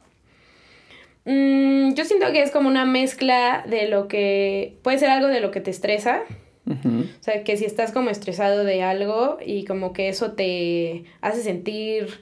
Mm, 1.24 1.94
yo 1.94 2.04
siento 2.04 2.32
que 2.32 2.42
es 2.42 2.50
como 2.50 2.68
una 2.68 2.84
mezcla 2.84 3.64
de 3.66 3.88
lo 3.88 4.08
que, 4.08 4.76
puede 4.82 4.98
ser 4.98 5.10
algo 5.10 5.28
de 5.28 5.40
lo 5.40 5.50
que 5.50 5.60
te 5.60 5.70
estresa, 5.70 6.22
o 6.64 7.22
sea, 7.22 7.42
que 7.44 7.56
si 7.56 7.64
estás 7.64 7.92
como 7.92 8.08
estresado 8.08 8.64
de 8.64 8.82
algo 8.82 9.38
y 9.44 9.64
como 9.64 9.92
que 9.92 10.08
eso 10.08 10.32
te 10.32 11.04
hace 11.20 11.42
sentir 11.42 12.20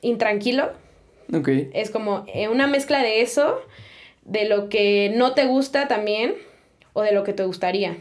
intranquilo, 0.00 0.70
Ok. 1.32 1.48
es 1.74 1.90
como 1.90 2.24
eh, 2.32 2.48
una 2.48 2.66
mezcla 2.66 3.02
de 3.02 3.20
eso, 3.20 3.60
de 4.24 4.48
lo 4.48 4.68
que 4.68 5.12
no 5.14 5.34
te 5.34 5.46
gusta 5.46 5.88
también 5.88 6.34
o 6.92 7.02
de 7.02 7.12
lo 7.12 7.24
que 7.24 7.32
te 7.32 7.44
gustaría. 7.44 7.96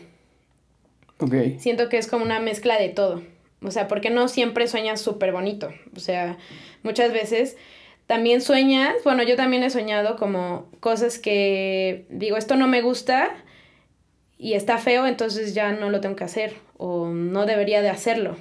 Ok. 1.20 1.34
Siento 1.58 1.90
que 1.90 1.98
es 1.98 2.08
como 2.08 2.24
una 2.24 2.40
mezcla 2.40 2.80
de 2.80 2.90
todo. 2.90 3.22
O 3.62 3.72
sea, 3.72 3.88
porque 3.88 4.10
no 4.10 4.28
siempre 4.28 4.68
sueñas 4.68 5.02
súper 5.02 5.32
bonito. 5.32 5.70
O 5.96 6.00
sea, 6.00 6.38
muchas 6.84 7.12
veces 7.12 7.58
también 8.10 8.42
sueñas, 8.42 8.96
bueno, 9.04 9.22
yo 9.22 9.36
también 9.36 9.62
he 9.62 9.70
soñado 9.70 10.16
como 10.16 10.66
cosas 10.80 11.20
que 11.20 12.08
digo, 12.10 12.38
esto 12.38 12.56
no 12.56 12.68
me 12.68 12.82
gusta 12.82 13.30
y 14.40 14.54
está 14.54 14.80
feo, 14.80 15.06
entonces 15.06 15.54
ya 15.54 15.74
no 15.74 15.92
lo 15.92 16.02
tengo 16.02 16.16
que 16.16 16.24
hacer 16.24 16.56
o 16.78 17.10
no 17.10 17.46
debería 17.46 17.84
de 17.84 17.90
hacerlo. 17.90 18.36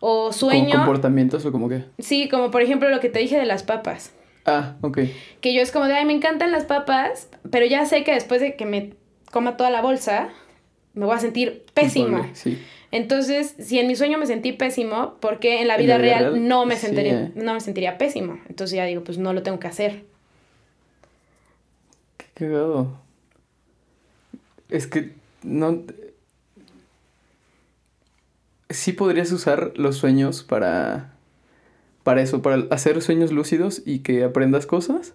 O 0.00 0.32
sueño... 0.32 0.72
¿Como 0.72 0.84
comportamientos 0.86 1.46
o 1.46 1.52
como 1.52 1.68
qué? 1.68 1.84
Sí, 2.00 2.28
como 2.28 2.50
por 2.50 2.62
ejemplo 2.62 2.88
lo 2.88 2.98
que 2.98 3.08
te 3.08 3.20
dije 3.20 3.38
de 3.38 3.46
las 3.46 3.62
papas. 3.62 4.12
Ah, 4.46 4.74
ok. 4.80 4.98
Que 5.40 5.54
yo 5.54 5.62
es 5.62 5.70
como 5.70 5.86
de, 5.86 5.94
ay, 5.94 6.06
me 6.06 6.12
encantan 6.12 6.50
las 6.50 6.64
papas, 6.64 7.28
pero 7.52 7.66
ya 7.66 7.86
sé 7.86 8.02
que 8.02 8.14
después 8.14 8.40
de 8.40 8.56
que 8.56 8.66
me 8.66 8.94
coma 9.30 9.56
toda 9.56 9.70
la 9.70 9.80
bolsa, 9.80 10.30
me 10.94 11.06
voy 11.06 11.14
a 11.14 11.20
sentir 11.20 11.64
pésimo. 11.72 12.28
sí. 12.32 12.58
Entonces, 12.94 13.56
si 13.58 13.80
en 13.80 13.88
mi 13.88 13.96
sueño 13.96 14.18
me 14.18 14.26
sentí 14.26 14.52
pésimo, 14.52 15.16
porque 15.18 15.60
en 15.60 15.66
la 15.66 15.76
vida, 15.76 15.98
real, 15.98 16.46
no, 16.46 16.64
me 16.64 16.76
sentiría, 16.76 17.22
eh. 17.22 17.32
no 17.34 17.52
me 17.52 17.58
sentiría 17.58 17.98
pésimo? 17.98 18.38
Entonces 18.48 18.76
ya 18.76 18.84
digo, 18.84 19.02
pues 19.02 19.18
no 19.18 19.32
lo 19.32 19.42
tengo 19.42 19.58
que 19.58 19.66
hacer. 19.66 20.04
Qué 22.16 22.26
cagado. 22.34 22.96
Es 24.68 24.86
que 24.86 25.10
no... 25.42 25.82
Sí 28.70 28.92
podrías 28.92 29.32
usar 29.32 29.72
los 29.74 29.96
sueños 29.96 30.44
para... 30.44 31.14
Para 32.04 32.22
eso, 32.22 32.42
para 32.42 32.62
hacer 32.70 33.02
sueños 33.02 33.32
lúcidos 33.32 33.82
y 33.84 34.00
que 34.04 34.22
aprendas 34.22 34.66
cosas 34.66 35.14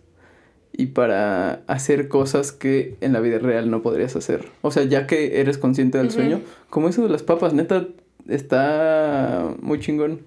y 0.72 0.88
para 0.88 1.62
hacer 1.68 2.08
cosas 2.08 2.52
que 2.52 2.96
en 3.02 3.14
la 3.14 3.20
vida 3.20 3.40
real 3.40 3.70
no 3.70 3.82
podrías 3.82 4.16
hacer. 4.16 4.46
O 4.62 4.72
sea, 4.72 4.84
ya 4.84 5.08
que 5.08 5.42
eres 5.42 5.58
consciente 5.58 5.98
del 5.98 6.12
sueño, 6.12 6.42
como 6.70 6.90
eso 6.90 7.04
de 7.04 7.10
las 7.10 7.24
papas, 7.24 7.54
neta, 7.54 7.88
está 8.28 9.54
muy 9.62 9.80
chingón. 9.80 10.22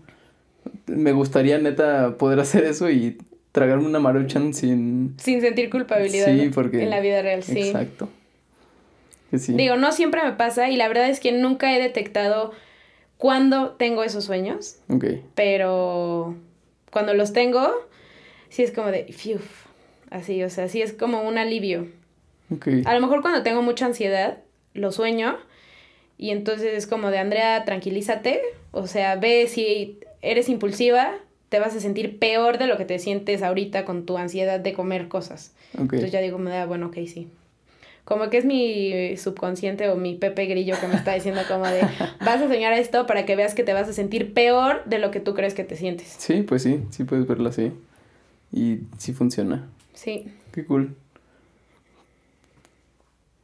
Me 0.87 1.13
gustaría, 1.13 1.59
neta, 1.59 2.17
poder 2.19 2.41
hacer 2.41 2.65
eso 2.65 2.91
y 2.91 3.19
tragarme 3.53 3.87
una 3.87 3.99
maruchan 3.99 4.55
sin... 4.55 5.15
Sin 5.19 5.41
sentir 5.41 5.71
culpabilidad. 5.71 6.27
Sí, 6.27 6.51
porque... 6.53 6.83
En 6.83 6.91
la 6.91 7.01
vida 7.01 7.23
real, 7.23 7.43
sí. 7.43 7.61
Exacto. 7.61 8.09
Digo, 9.31 9.77
no 9.77 9.93
siempre 9.93 10.23
me 10.23 10.33
pasa 10.33 10.69
y 10.69 10.77
la 10.77 10.89
verdad 10.89 11.09
es 11.09 11.19
que 11.19 11.33
nunca 11.33 11.75
he 11.75 11.81
detectado 11.81 12.53
cuándo 13.17 13.71
tengo 13.71 14.05
esos 14.05 14.25
sueños. 14.25 14.77
Ok. 14.91 15.07
Pero 15.35 16.37
cuando 16.91 17.15
los 17.15 17.33
tengo, 17.33 17.71
sí 18.51 18.63
es 18.63 18.73
como 18.73 18.89
de... 18.89 19.07
Así, 20.13 20.43
o 20.43 20.51
sea, 20.51 20.69
sí 20.69 20.83
es 20.83 20.93
como 20.93 21.23
un 21.23 21.39
alivio. 21.39 21.87
A 22.85 22.95
lo 22.95 23.01
mejor 23.01 23.23
cuando 23.23 23.43
tengo 23.43 23.63
mucha 23.63 23.87
ansiedad, 23.87 24.39
lo 24.75 24.93
sueño. 24.93 25.39
Y 26.19 26.31
entonces 26.31 26.75
es 26.75 26.87
como 26.87 27.11
de, 27.11 27.19
Andrea, 27.19 27.65
tranquilízate. 27.65 28.43
O 28.73 28.87
sea, 28.87 29.17
ve 29.17 29.47
si 29.49 30.01
eres 30.21 30.51
impulsiva, 30.51 31.15
te 31.49 31.59
vas 31.61 31.75
a 31.75 31.81
sentir 31.81 32.19
peor 32.19 32.59
de 32.59 32.67
lo 32.67 32.77
que 32.77 32.85
te 32.85 32.99
sientes 32.99 33.43
ahorita 33.43 33.87
con 33.87 34.05
tu 34.05 34.19
ansiedad 34.19 34.61
de 34.61 34.75
comer 34.75 35.09
cosas. 35.09 35.55
Entonces 35.73 36.13
ya 36.13 36.21
digo, 36.21 36.37
me 36.37 36.51
da, 36.51 36.67
bueno, 36.67 36.89
ok, 36.89 36.97
sí. 37.07 37.29
Como 38.05 38.29
que 38.29 38.37
es 38.37 38.45
mi 38.45 39.17
subconsciente 39.17 39.89
o 39.89 39.97
mi 39.97 40.17
Pepe 40.17 40.45
Grillo 40.45 40.75
que 40.79 40.89
me 40.89 40.97
está 40.97 41.15
diciendo 41.15 41.41
como 41.49 41.67
de, 41.67 41.81
vas 42.21 42.43
a 42.43 42.49
soñar 42.49 42.75
esto 42.75 43.07
para 43.07 43.25
que 43.25 43.35
veas 43.35 43.55
que 43.55 43.65
te 43.65 43.73
vas 43.73 43.89
a 43.89 43.95
sentir 43.95 44.35
peor 44.35 44.85
de 44.85 44.99
lo 44.99 45.11
que 45.11 45.21
tú 45.21 45.33
crees 45.33 45.55
que 45.55 45.65
te 45.65 45.77
sientes. 45.77 46.15
Sí, 46.19 46.43
pues 46.43 46.63
sí, 46.63 46.81
sí 46.91 47.05
puedes 47.05 47.27
verlo 47.27 47.49
así. 47.49 47.73
Y 48.53 48.81
sí 48.99 49.15
funciona. 49.15 49.69
Sí. 49.95 50.27
Qué 50.53 50.65
cool. 50.65 50.97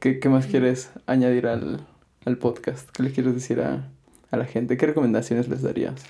¿Qué, 0.00 0.20
más 0.28 0.46
quieres 0.46 0.90
añadir 1.06 1.46
al, 1.48 1.84
podcast? 2.38 2.88
¿Qué 2.90 3.02
le 3.02 3.10
quieres 3.10 3.34
decir 3.34 3.60
a, 3.60 3.88
la 4.30 4.44
gente? 4.44 4.76
¿Qué 4.76 4.86
recomendaciones 4.86 5.48
les 5.48 5.62
darías? 5.62 6.04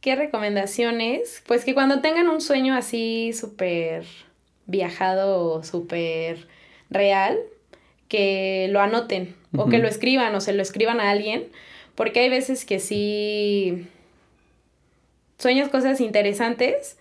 ¿Qué 0.00 0.14
recomendaciones? 0.14 1.42
Pues 1.46 1.64
que 1.64 1.74
cuando 1.74 2.00
tengan 2.02 2.28
un 2.28 2.40
sueño 2.40 2.74
así 2.74 3.32
súper 3.32 4.04
viajado 4.66 5.50
o 5.50 5.62
súper 5.64 6.46
real, 6.88 7.38
que 8.08 8.68
lo 8.70 8.80
anoten 8.80 9.34
o 9.56 9.68
que 9.68 9.78
lo 9.78 9.88
escriban 9.88 10.34
o 10.34 10.40
se 10.40 10.52
lo 10.52 10.62
escriban 10.62 11.00
a 11.00 11.10
alguien, 11.10 11.44
porque 11.96 12.20
hay 12.20 12.28
veces 12.28 12.64
que 12.64 12.78
sí 12.78 13.88
sueñas 15.38 15.68
cosas 15.68 16.00
interesantes 16.00 16.96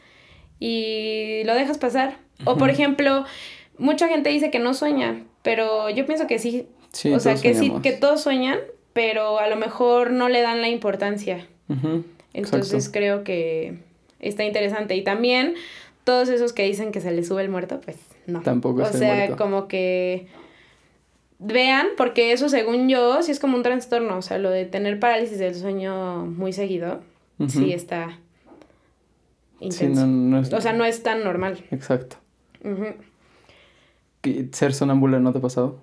y 0.60 1.44
lo 1.46 1.54
dejas 1.54 1.78
pasar 1.78 2.23
o 2.46 2.58
por 2.58 2.70
ejemplo, 2.70 3.26
mucha 3.78 4.08
gente 4.08 4.30
dice 4.30 4.52
que 4.52 4.60
no 4.60 4.74
sueña, 4.74 5.24
pero 5.42 5.90
yo 5.90 6.06
pienso 6.06 6.28
que 6.28 6.40
sí. 6.40 6.68
o 7.14 7.20
sea, 7.20 7.36
que 7.36 7.54
sí, 7.54 7.72
que 7.82 7.92
todos 7.92 8.22
sueñan, 8.22 8.60
pero 8.94 9.40
a 9.40 9.48
lo 9.48 9.56
mejor 9.56 10.12
no 10.12 10.30
le 10.30 10.42
dan 10.42 10.62
la 10.62 10.70
importancia. 10.70 11.48
Entonces 12.34 12.90
creo 12.90 13.24
que 13.24 13.78
está 14.20 14.44
interesante. 14.44 14.96
Y 14.96 15.04
también 15.04 15.56
todos 16.04 16.30
esos 16.30 16.54
que 16.54 16.64
dicen 16.64 16.92
que 16.92 17.02
se 17.02 17.12
les 17.12 17.28
sube 17.28 17.42
el 17.42 17.50
muerto, 17.50 17.82
pues 17.82 17.98
no. 18.26 18.42
Tampoco 18.42 18.84
O 18.84 18.92
sea, 18.92 19.36
como 19.36 19.68
que 19.68 20.28
vean, 21.40 21.88
porque 21.98 22.32
eso 22.32 22.50
según 22.50 22.90
yo 22.90 23.22
sí 23.24 23.32
es 23.32 23.40
como 23.40 23.58
un 23.58 23.64
trastorno. 23.64 24.18
O 24.18 24.22
sea, 24.22 24.38
lo 24.38 24.50
de 24.50 24.66
tener 24.66 25.00
parálisis 25.00 25.40
del 25.40 25.56
sueño 25.56 26.26
muy 26.26 26.54
seguido, 26.54 27.02
sí 27.48 27.74
está 27.74 28.20
intenso. 29.60 30.56
O 30.56 30.62
sea, 30.62 30.74
no 30.74 30.86
es 30.86 31.04
tan 31.04 31.24
normal. 31.24 31.64
Exacto. 31.72 32.18
¿Ser 34.52 34.74
sonámbula 34.74 35.20
no 35.20 35.32
te 35.32 35.40
ha 35.40 35.42
pasado? 35.42 35.78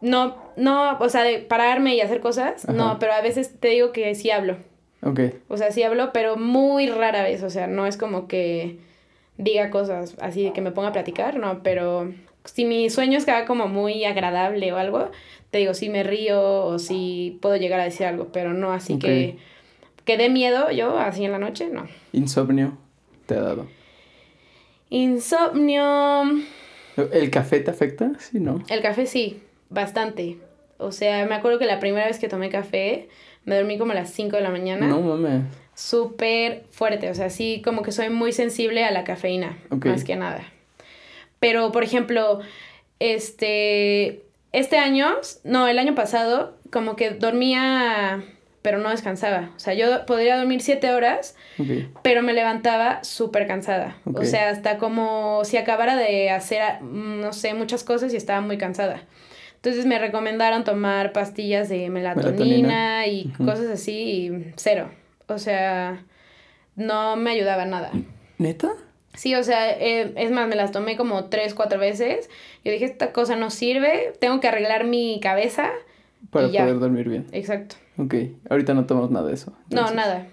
No, 0.00 0.36
no, 0.56 0.98
o 0.98 1.08
sea, 1.08 1.22
de 1.22 1.38
pararme 1.38 1.94
y 1.94 2.00
hacer 2.00 2.20
cosas, 2.20 2.68
no, 2.68 2.98
pero 2.98 3.12
a 3.14 3.22
veces 3.22 3.58
te 3.58 3.68
digo 3.68 3.92
que 3.92 4.14
sí 4.14 4.30
hablo. 4.30 4.56
Ok. 5.02 5.20
O 5.48 5.56
sea, 5.56 5.70
sí 5.72 5.82
hablo, 5.82 6.12
pero 6.12 6.36
muy 6.36 6.88
rara 6.88 7.22
vez, 7.22 7.42
o 7.42 7.50
sea, 7.50 7.66
no 7.66 7.86
es 7.86 7.96
como 7.96 8.28
que 8.28 8.78
diga 9.38 9.70
cosas 9.70 10.16
así 10.20 10.44
de 10.44 10.52
que 10.52 10.60
me 10.60 10.70
ponga 10.70 10.88
a 10.88 10.92
platicar, 10.92 11.38
no, 11.38 11.62
pero 11.62 12.12
si 12.44 12.64
mi 12.64 12.90
sueño 12.90 13.18
es 13.18 13.24
que 13.24 13.30
haga 13.30 13.46
como 13.46 13.68
muy 13.68 14.04
agradable 14.04 14.72
o 14.72 14.76
algo, 14.76 15.10
te 15.50 15.58
digo, 15.58 15.74
si 15.74 15.88
me 15.88 16.02
río 16.02 16.64
o 16.64 16.78
si 16.78 17.38
puedo 17.40 17.56
llegar 17.56 17.80
a 17.80 17.84
decir 17.84 18.06
algo, 18.06 18.28
pero 18.32 18.52
no 18.52 18.72
así 18.72 18.98
que 18.98 19.38
que 20.04 20.16
dé 20.16 20.30
miedo 20.30 20.70
yo 20.70 20.98
así 20.98 21.24
en 21.24 21.32
la 21.32 21.38
noche, 21.38 21.68
no. 21.68 21.86
¿Insomnio 22.12 22.78
te 23.26 23.34
ha 23.34 23.40
dado? 23.40 23.66
Insomnio. 24.90 26.22
¿El 26.96 27.30
café 27.30 27.60
te 27.60 27.70
afecta? 27.70 28.12
Sí, 28.18 28.40
¿no? 28.40 28.62
El 28.68 28.80
café 28.80 29.06
sí, 29.06 29.42
bastante. 29.68 30.38
O 30.78 30.92
sea, 30.92 31.26
me 31.26 31.34
acuerdo 31.34 31.58
que 31.58 31.66
la 31.66 31.80
primera 31.80 32.06
vez 32.06 32.18
que 32.18 32.28
tomé 32.28 32.50
café, 32.50 33.08
me 33.44 33.56
dormí 33.56 33.78
como 33.78 33.92
a 33.92 33.94
las 33.94 34.10
5 34.10 34.36
de 34.36 34.42
la 34.42 34.50
mañana. 34.50 34.86
No 34.86 35.00
mames. 35.00 35.42
Súper 35.74 36.64
fuerte, 36.70 37.10
o 37.10 37.14
sea, 37.14 37.28
sí, 37.28 37.60
como 37.64 37.82
que 37.82 37.92
soy 37.92 38.08
muy 38.08 38.32
sensible 38.32 38.84
a 38.84 38.90
la 38.90 39.04
cafeína, 39.04 39.58
más 39.84 40.04
que 40.04 40.16
nada. 40.16 40.42
Pero, 41.38 41.70
por 41.70 41.84
ejemplo, 41.84 42.40
este, 42.98 44.22
este 44.52 44.78
año, 44.78 45.16
no, 45.44 45.68
el 45.68 45.78
año 45.78 45.94
pasado, 45.94 46.56
como 46.70 46.96
que 46.96 47.10
dormía 47.10 48.24
pero 48.66 48.78
no 48.78 48.90
descansaba. 48.90 49.50
O 49.54 49.60
sea, 49.60 49.74
yo 49.74 50.04
podría 50.06 50.36
dormir 50.36 50.60
siete 50.60 50.92
horas, 50.92 51.36
pero 52.02 52.22
me 52.22 52.32
levantaba 52.32 53.04
súper 53.04 53.46
cansada. 53.46 53.96
O 54.12 54.24
sea, 54.24 54.50
hasta 54.50 54.76
como 54.76 55.44
si 55.44 55.56
acabara 55.56 55.94
de 55.94 56.30
hacer, 56.30 56.82
no 56.82 57.32
sé, 57.32 57.54
muchas 57.54 57.84
cosas 57.84 58.12
y 58.12 58.16
estaba 58.16 58.40
muy 58.40 58.58
cansada. 58.58 59.04
Entonces 59.54 59.86
me 59.86 60.00
recomendaron 60.00 60.64
tomar 60.64 61.12
pastillas 61.12 61.68
de 61.68 61.90
melatonina, 61.90 63.06
y 63.06 63.28
cosas 63.36 63.68
así 63.68 63.92
y 63.92 64.52
cero. 64.56 64.90
O 65.28 65.38
sea, 65.38 66.02
no 66.74 67.14
me 67.14 67.30
ayudaba 67.30 67.66
nada. 67.66 67.92
¿Neta? 68.38 68.72
Sí, 69.14 69.36
o 69.36 69.44
sea, 69.44 69.70
eh, 69.70 70.12
es 70.16 70.32
más, 70.32 70.48
me 70.48 70.56
las 70.56 70.72
tomé 70.72 70.96
como 70.96 71.26
tres, 71.26 71.54
cuatro 71.54 71.78
veces. 71.78 72.28
Yo 72.64 72.72
dije, 72.72 72.86
esta 72.86 73.12
cosa 73.12 73.36
no 73.36 73.50
sirve, 73.50 74.12
tengo 74.18 74.40
que 74.40 74.48
arreglar 74.48 74.86
mi 74.86 75.20
cabeza. 75.22 75.70
Para 76.30 76.48
poder 76.48 76.80
dormir 76.80 77.08
bien. 77.08 77.26
Exacto. 77.30 77.76
Ok, 77.98 78.14
ahorita 78.50 78.74
no 78.74 78.86
tomamos 78.86 79.10
nada 79.10 79.28
de 79.28 79.34
eso. 79.34 79.52
no, 79.70 79.90
nada. 79.90 80.26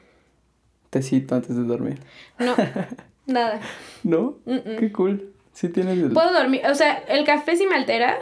Tecito 0.89 1.35
antes 1.35 1.55
de 1.55 1.63
dormir. 1.63 1.99
No, 2.37 2.55
nada. 3.25 3.59
¿No? 4.03 4.37
Qué 4.45 4.91
cool. 4.91 5.33
Sí 5.53 5.69
tienes 5.69 6.11
Puedo 6.13 6.33
dormir, 6.33 6.61
o 6.69 6.75
sea, 6.75 6.97
el 7.07 7.25
café 7.25 7.55
sí 7.55 7.65
me 7.67 7.75
altera, 7.75 8.17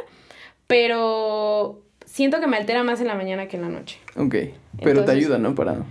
pero 0.68 1.82
siento 2.06 2.40
que 2.42 2.48
me 2.48 2.58
altera 2.58 2.84
más 2.84 3.00
en 3.00 3.08
la 3.08 3.16
mañana 3.16 3.48
que 3.48 3.56
en 3.56 3.64
la 3.64 3.70
noche. 3.70 4.00
Ok, 4.18 4.36
pero 4.84 5.06
te 5.06 5.12
ayuda, 5.12 5.38
¿no? 5.38 5.56
Para 5.56 5.84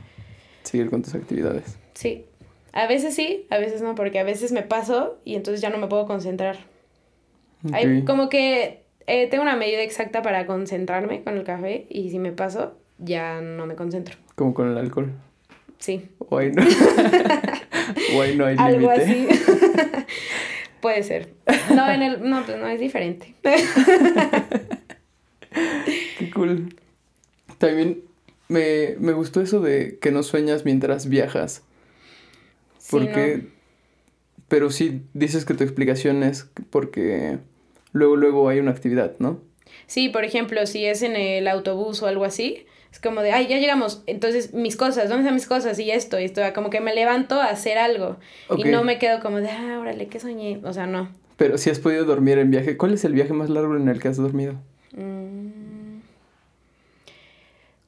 seguir 0.63 0.91
con 0.91 1.03
tus 1.03 1.15
actividades. 1.15 1.79
Sí, 1.95 2.27
a 2.73 2.87
veces 2.87 3.15
sí, 3.15 3.47
a 3.51 3.59
veces 3.59 3.83
no, 3.83 3.95
porque 3.95 4.19
a 4.19 4.25
veces 4.25 4.53
me 4.53 4.63
paso 4.63 5.19
y 5.25 5.35
entonces 5.35 5.61
ya 5.61 5.71
no 5.71 5.79
me 5.79 5.87
puedo 5.87 6.07
concentrar. 6.07 6.59
Hay, 7.73 8.05
como 8.05 8.29
que 8.29 8.85
eh, 9.07 9.27
tengo 9.29 9.43
una 9.43 9.57
medida 9.57 9.83
exacta 9.83 10.23
para 10.23 10.47
concentrarme 10.47 11.23
con 11.25 11.37
el 11.37 11.45
café 11.45 11.87
y 11.91 12.11
si 12.11 12.19
me 12.19 12.33
paso, 12.33 12.79
ya 13.01 13.41
no 13.41 13.67
me 13.67 13.75
concentro. 13.75 14.17
Como 14.35 14.55
con 14.55 14.71
el 14.71 14.79
alcohol. 14.79 15.13
Sí. 15.79 16.09
O 16.19 16.39
ahí 16.39 16.53
no, 16.53 16.63
no 18.37 18.45
hay 18.45 18.57
Algo 18.59 18.91
así. 18.91 19.29
Puede 20.81 21.03
ser. 21.03 21.31
No, 21.75 21.91
en 21.91 22.03
el, 22.03 22.29
no, 22.29 22.45
pues 22.45 22.59
no 22.59 22.69
es 22.69 22.81
diferente. 22.81 23.35
Qué 26.19 26.31
cool. 26.31 26.75
También 27.59 28.03
me, 28.49 28.97
me 28.99 29.13
gustó 29.13 29.41
eso 29.43 29.61
de 29.61 29.99
que 30.01 30.11
no 30.11 30.23
sueñas 30.23 30.65
mientras 30.65 31.09
viajas. 31.09 31.63
Sí, 32.79 32.89
Porque... 32.91 33.37
¿no? 33.43 33.61
Pero 34.49 34.71
sí 34.71 35.03
dices 35.15 35.45
que 35.45 35.55
tu 35.55 35.63
explicación 35.63 36.25
es 36.25 36.51
porque 36.71 37.39
luego, 37.93 38.17
luego 38.17 38.49
hay 38.49 38.59
una 38.59 38.73
actividad, 38.73 39.15
¿no? 39.21 39.41
Sí, 39.87 40.09
por 40.09 40.25
ejemplo, 40.25 40.67
si 40.67 40.87
es 40.87 41.03
en 41.03 41.15
el 41.15 41.47
autobús 41.47 42.03
o 42.03 42.09
algo 42.09 42.25
así, 42.25 42.67
es 42.93 42.99
como 42.99 43.23
de, 43.23 43.33
ay, 43.33 43.47
ya 43.47 43.59
llegamos, 43.59 44.03
entonces 44.07 44.53
mis 44.53 44.77
cosas, 44.77 45.09
¿dónde 45.09 45.23
están 45.23 45.35
mis 45.35 45.47
cosas? 45.47 45.79
Y 45.79 45.91
esto, 45.91 46.19
y 46.19 46.25
esto, 46.25 46.43
como 46.55 46.71
que 46.71 46.81
me 46.81 46.95
levanto 46.95 47.41
a 47.41 47.47
hacer 47.47 47.79
algo. 47.79 48.17
Y 48.57 48.65
no 48.65 48.83
me 48.83 48.99
quedo 48.99 49.21
como 49.21 49.41
de, 49.41 49.49
ah, 49.49 49.79
órale, 49.81 50.09
¿qué 50.09 50.19
soñé? 50.19 50.61
O 50.65 50.73
sea, 50.73 50.87
no. 50.87 51.09
Pero 51.37 51.57
si 51.57 51.71
has 51.71 51.79
podido 51.79 52.05
dormir 52.05 52.39
en 52.39 52.51
viaje, 52.51 52.77
¿cuál 52.77 52.95
es 52.95 53.05
el 53.05 53.13
viaje 53.13 53.33
más 53.33 53.49
largo 53.49 53.77
en 53.77 53.89
el 53.89 54.01
que 54.01 54.09
has 54.09 54.17
dormido? 54.17 54.55
Mm. 54.93 56.01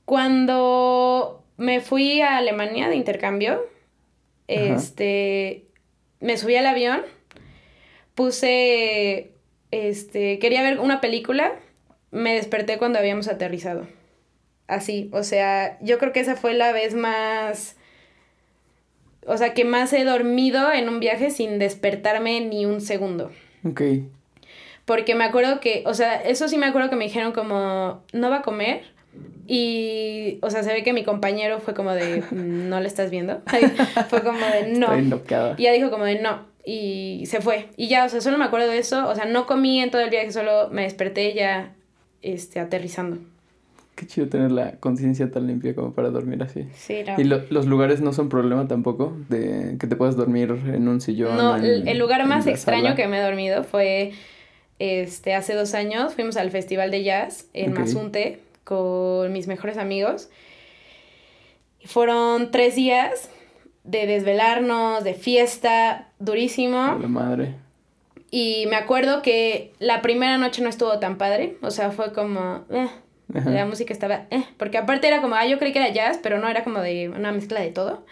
Cuando 0.05 1.43
me 1.57 1.81
fui 1.81 2.21
a 2.21 2.37
Alemania 2.37 2.89
de 2.89 2.97
intercambio, 2.97 3.63
este, 4.47 5.67
me 6.21 6.37
subí 6.37 6.57
al 6.57 6.67
avión, 6.67 7.03
puse, 8.15 9.33
este, 9.71 10.39
quería 10.39 10.63
ver 10.63 10.79
una 10.79 11.01
película, 11.01 11.53
me 12.11 12.35
desperté 12.35 12.79
cuando 12.79 12.99
habíamos 12.99 13.29
aterrizado. 13.29 13.87
Así, 14.73 15.11
o 15.13 15.23
sea, 15.23 15.79
yo 15.83 15.99
creo 15.99 16.13
que 16.13 16.21
esa 16.21 16.35
fue 16.35 16.55
la 16.55 16.73
vez 16.73 16.95
más, 16.95 17.77
o 19.27 19.37
sea, 19.37 19.53
que 19.53 19.67
más 19.67 19.93
he 19.93 20.03
dormido 20.03 20.73
en 20.73 20.89
un 20.89 20.99
viaje 20.99 21.31
sin 21.31 21.59
despertarme 21.59 22.41
ni 22.41 22.65
un 22.65 22.81
segundo. 22.81 23.31
Ok. 23.69 23.83
Porque 24.87 25.15
me 25.15 25.25
acuerdo 25.25 25.61
que, 25.61 25.83
o 25.85 25.93
sea, 25.93 26.15
eso 26.15 26.49
sí 26.49 26.57
me 26.57 26.65
acuerdo 26.65 26.89
que 26.89 26.97
me 26.97 27.05
dijeron 27.05 27.33
como, 27.33 28.03
no 28.15 28.31
va 28.31 28.39
a 28.39 28.43
comer. 28.43 28.85
Y, 29.47 30.39
o 30.41 30.49
sea, 30.49 30.63
se 30.63 30.73
ve 30.73 30.83
que 30.83 30.95
mi 30.95 31.05
compañero 31.05 31.61
fue 31.61 31.75
como 31.75 31.93
de, 31.93 32.25
¿no 32.31 32.81
le 32.81 32.89
estás 32.89 33.11
viendo? 33.11 33.43
fue 34.09 34.23
como 34.23 34.39
de, 34.39 34.69
no. 34.79 34.99
Y 35.59 35.67
ella 35.67 35.73
dijo 35.73 35.91
como 35.91 36.05
de, 36.05 36.19
no. 36.19 36.47
Y 36.65 37.25
se 37.27 37.43
fue. 37.43 37.69
Y 37.77 37.89
ya, 37.89 38.07
o 38.07 38.09
sea, 38.09 38.23
solo 38.23 38.39
me 38.39 38.47
acuerdo 38.47 38.69
de 38.69 38.79
eso. 38.79 39.07
O 39.07 39.15
sea, 39.15 39.27
no 39.27 39.45
comí 39.45 39.83
en 39.83 39.91
todo 39.91 40.01
el 40.01 40.09
viaje, 40.09 40.33
solo 40.33 40.71
me 40.71 40.85
desperté 40.85 41.35
ya, 41.35 41.75
este, 42.23 42.59
aterrizando. 42.59 43.19
Qué 43.95 44.07
chido 44.07 44.29
tener 44.29 44.51
la 44.51 44.73
conciencia 44.77 45.31
tan 45.31 45.47
limpia 45.47 45.75
como 45.75 45.93
para 45.93 46.11
dormir 46.11 46.43
así. 46.43 46.67
Sí, 46.75 47.03
no. 47.07 47.21
¿Y 47.21 47.25
lo- 47.25 47.43
los 47.51 47.67
lugares 47.67 48.01
no 48.01 48.13
son 48.13 48.29
problema 48.31 48.67
tampoco? 48.67 49.15
De 49.29 49.77
que 49.79 49.87
te 49.87 49.97
puedas 49.97 50.17
dormir 50.17 50.51
en 50.73 50.89
un 50.89 51.01
sillón. 51.01 51.37
No, 51.37 51.57
en- 51.57 51.87
el 51.87 51.99
lugar 51.99 52.27
más 52.27 52.47
extraño 52.47 52.83
sala? 52.85 52.97
que 52.97 53.07
me 53.07 53.19
he 53.19 53.23
dormido 53.23 53.65
fue 53.65 54.13
este 54.79 55.35
hace 55.35 55.55
dos 55.55 55.75
años. 55.75 56.15
Fuimos 56.15 56.37
al 56.39 56.51
Festival 56.51 56.91
de 56.91 57.05
Jazz 57.05 57.47
en 57.53 57.73
Ok. 57.73 57.79
Mazunte 57.81 58.41
con 58.65 59.31
mis 59.33 59.47
mejores 59.47 59.77
amigos. 59.77 60.31
Fueron 61.85 62.51
tres 62.51 62.75
días 62.77 63.29
de 63.85 64.07
desvelarnos, 64.07 65.03
de 65.05 65.15
fiesta, 65.15 66.09
durísimo. 66.21 66.79
A 66.79 66.99
la 66.99 67.09
madre. 67.09 67.55
Y 68.31 68.67
me 68.71 68.77
acuerdo 68.77 69.21
que 69.21 69.73
la 69.81 70.01
primera 70.01 70.39
noche 70.39 70.63
no 70.63 70.69
estuvo 70.69 70.99
tan 71.01 71.19
padre. 71.19 71.57
O 71.61 71.71
sea, 71.71 71.91
fue 71.91 72.13
como. 72.13 72.65
eh, 72.71 72.89
Ajá. 73.35 73.51
la 73.51 73.65
música 73.67 73.93
estaba. 73.93 74.27
eh, 74.31 74.45
porque 74.57 74.79
aparte 74.79 75.07
era 75.09 75.21
como. 75.21 75.35
Ah, 75.35 75.47
yo 75.47 75.59
creí 75.59 75.73
que 75.73 75.79
era 75.79 75.89
jazz, 75.91 76.19
pero 76.23 76.39
no 76.39 76.49
era 76.49 76.65
como 76.65 76.81
de 76.81 77.09
una 77.09 77.33
mezcla 77.33 77.61
de 77.61 77.71
todo. 77.71 78.05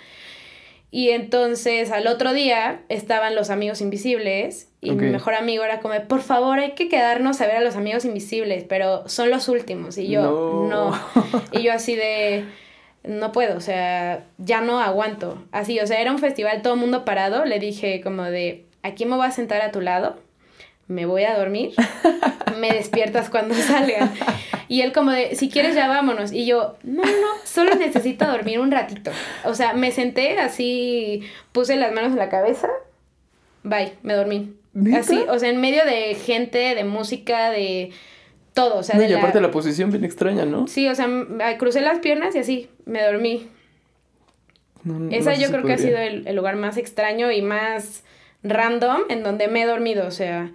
Y 0.93 1.11
entonces 1.11 1.93
al 1.93 2.09
otro 2.09 2.33
día 2.33 2.81
estaban 2.89 3.37
los 3.37 3.51
amigos 3.51 3.81
invisibles. 3.81 4.67
Y 4.81 4.93
mi 4.93 5.07
mejor 5.11 5.35
amigo 5.35 5.63
era 5.63 5.81
como, 5.81 5.95
por 6.09 6.21
favor, 6.23 6.59
hay 6.59 6.73
que 6.73 6.89
quedarnos 6.89 7.41
a 7.41 7.47
ver 7.47 7.57
a 7.57 7.61
los 7.61 7.77
amigos 7.77 8.05
invisibles, 8.07 8.65
pero 8.69 9.07
son 9.09 9.31
los 9.31 9.49
últimos. 9.49 9.99
Y 9.99 10.09
yo, 10.09 10.23
No. 10.23 10.91
no. 10.91 11.01
Y 11.53 11.63
yo 11.63 11.73
así 11.73 11.95
de, 11.95 12.45
no 13.05 13.31
puedo, 13.31 13.57
o 13.57 13.61
sea, 13.61 14.25
ya 14.39 14.63
no 14.63 14.81
aguanto. 14.81 15.41
Así, 15.53 15.79
o 15.81 15.87
sea, 15.87 16.01
era 16.01 16.11
un 16.11 16.19
festival, 16.19 16.63
todo 16.63 16.75
el 16.75 16.81
mundo 16.81 17.05
parado. 17.05 17.45
Le 17.45 17.59
dije 17.61 18.01
como 18.01 18.25
de, 18.25 18.65
aquí 18.83 19.05
me 19.05 19.15
voy 19.17 19.27
a 19.27 19.31
sentar 19.31 19.61
a 19.63 19.71
tu 19.71 19.81
lado, 19.83 20.19
me 20.91 21.07
voy 21.07 21.23
a 21.23 21.39
dormir, 21.39 21.73
me 22.59 22.73
despiertas 22.73 23.31
cuando 23.31 23.55
salga. 23.55 24.11
Y 24.67 24.83
él 24.83 24.93
como 24.93 25.13
de, 25.13 25.37
si 25.37 25.49
quieres 25.49 25.75
ya 25.75 25.89
vámonos. 25.89 26.33
Y 26.33 26.47
yo, 26.47 26.77
no, 26.83 27.03
no, 27.03 27.11
no, 27.11 27.29
solo 27.45 27.75
necesito 27.77 28.27
dormir 28.27 28.59
un 28.59 28.71
ratito. 28.71 29.13
O 29.45 29.55
sea, 29.55 29.73
me 29.73 29.93
senté 29.93 30.39
así, 30.39 31.23
puse 31.53 31.77
las 31.77 31.93
manos 31.93 32.13
en 32.13 32.19
la 32.19 32.29
cabeza, 32.29 32.69
bye, 33.63 33.93
me 34.03 34.15
dormí. 34.15 34.53
Así, 34.97 35.25
o 35.29 35.39
sea, 35.39 35.51
en 35.51 35.61
medio 35.61 35.85
de 35.85 36.15
gente, 36.15 36.59
de 36.75 36.85
música, 36.85 37.51
de 37.51 37.91
todo, 38.53 38.79
o 38.79 38.83
sea, 38.83 38.97
No, 38.97 39.03
de 39.03 39.11
y 39.11 39.13
aparte 39.13 39.41
la 39.41 39.51
posición 39.51 39.91
bien 39.91 40.05
extraña, 40.05 40.45
¿no? 40.45 40.67
Sí, 40.67 40.89
o 40.89 40.95
sea, 40.95 41.09
crucé 41.59 41.81
las 41.81 42.01
piernas 42.01 42.35
y 42.35 42.39
así, 42.39 42.69
me 42.85 43.03
dormí. 43.03 43.49
No, 44.83 44.99
no 44.99 45.11
Esa 45.11 45.35
yo 45.35 45.51
creo 45.51 45.65
que 45.65 45.73
ha 45.73 45.79
sido 45.79 45.99
el, 45.99 46.27
el 46.27 46.37
lugar 46.37 46.57
más 46.57 46.77
extraño 46.77 47.31
y 47.31 47.43
más 47.43 48.03
random 48.43 49.03
en 49.09 49.23
donde 49.23 49.47
me 49.49 49.63
he 49.63 49.67
dormido, 49.67 50.07
o 50.07 50.11
sea. 50.11 50.51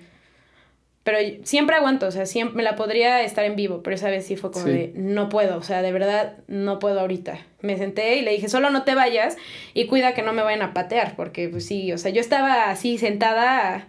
Pero 1.06 1.20
siempre 1.44 1.76
aguanto, 1.78 2.08
o 2.08 2.12
sea, 2.12 2.26
siempre 2.26 2.58
me 2.58 2.64
la 2.64 2.76
podría 2.76 3.22
estar 3.24 3.46
en 3.46 3.56
vivo, 3.56 3.82
pero 3.84 3.96
esa 3.96 4.10
vez 4.10 4.26
sí 4.26 4.36
fue 4.36 4.52
como 4.52 4.66
Sí. 4.66 4.72
de 4.72 4.92
no 4.96 5.30
puedo, 5.30 5.58
o 5.58 5.62
sea, 5.62 5.82
de 5.84 5.92
verdad 5.94 6.34
no 6.48 6.80
puedo 6.80 7.00
ahorita. 7.00 7.38
Me 7.62 7.78
senté 7.78 8.18
y 8.18 8.22
le 8.24 8.32
dije, 8.32 8.50
solo 8.50 8.72
no 8.72 8.84
te 8.84 8.96
vayas 8.96 9.38
y 9.76 9.86
cuida 9.86 10.16
que 10.16 10.24
no 10.24 10.34
me 10.34 10.42
vayan 10.42 10.64
a 10.64 10.74
patear, 10.74 11.16
porque 11.16 11.48
pues 11.48 11.64
sí, 11.66 11.94
o 11.94 11.98
sea, 12.00 12.10
yo 12.12 12.20
estaba 12.22 12.72
así 12.72 12.98
sentada 12.98 13.88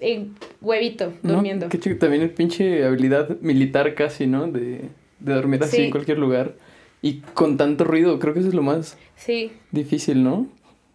en 0.00 0.34
huevito, 0.62 1.12
¿No? 1.22 1.34
durmiendo. 1.34 1.68
Qué 1.68 1.78
chido, 1.78 1.96
también 1.98 2.22
el 2.22 2.30
pinche 2.30 2.84
habilidad 2.84 3.36
militar 3.40 3.94
casi, 3.94 4.26
¿no? 4.26 4.46
De, 4.46 4.88
de 5.20 5.34
dormir 5.34 5.62
así 5.62 5.76
Sí. 5.76 5.82
en 5.84 5.90
cualquier 5.90 6.18
lugar. 6.18 6.54
Y 7.02 7.20
con 7.34 7.56
tanto 7.58 7.84
ruido, 7.84 8.18
creo 8.18 8.32
que 8.32 8.40
eso 8.40 8.48
es 8.48 8.54
lo 8.54 8.62
más 8.62 8.96
Sí, 9.16 9.52
difícil, 9.70 10.24
¿no? 10.24 10.48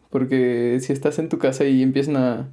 Porque 0.09 0.79
si 0.81 0.93
estás 0.93 1.19
en 1.19 1.29
tu 1.29 1.37
casa 1.37 1.63
y 1.65 1.83
empiezan 1.83 2.17
a... 2.17 2.47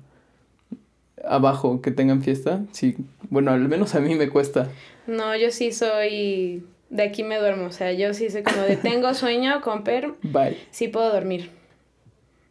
abajo 1.28 1.80
que 1.80 1.90
tengan 1.90 2.22
fiesta, 2.22 2.60
sí, 2.72 2.96
bueno, 3.30 3.52
al 3.52 3.68
menos 3.68 3.94
a 3.94 4.00
mí 4.00 4.14
me 4.14 4.28
cuesta. 4.28 4.68
no, 5.06 5.36
yo 5.36 5.50
sí 5.50 5.72
soy, 5.72 6.64
de 6.90 7.02
aquí 7.02 7.22
me 7.22 7.38
duermo, 7.38 7.66
o 7.66 7.72
sea, 7.72 7.92
yo 7.92 8.14
sí 8.14 8.30
soy 8.30 8.42
como 8.42 8.62
de 8.62 8.76
tengo 8.76 9.12
sueño, 9.14 9.60
comper, 9.60 10.14
Bye. 10.22 10.58
sí 10.70 10.88
puedo 10.88 11.12
dormir. 11.12 11.50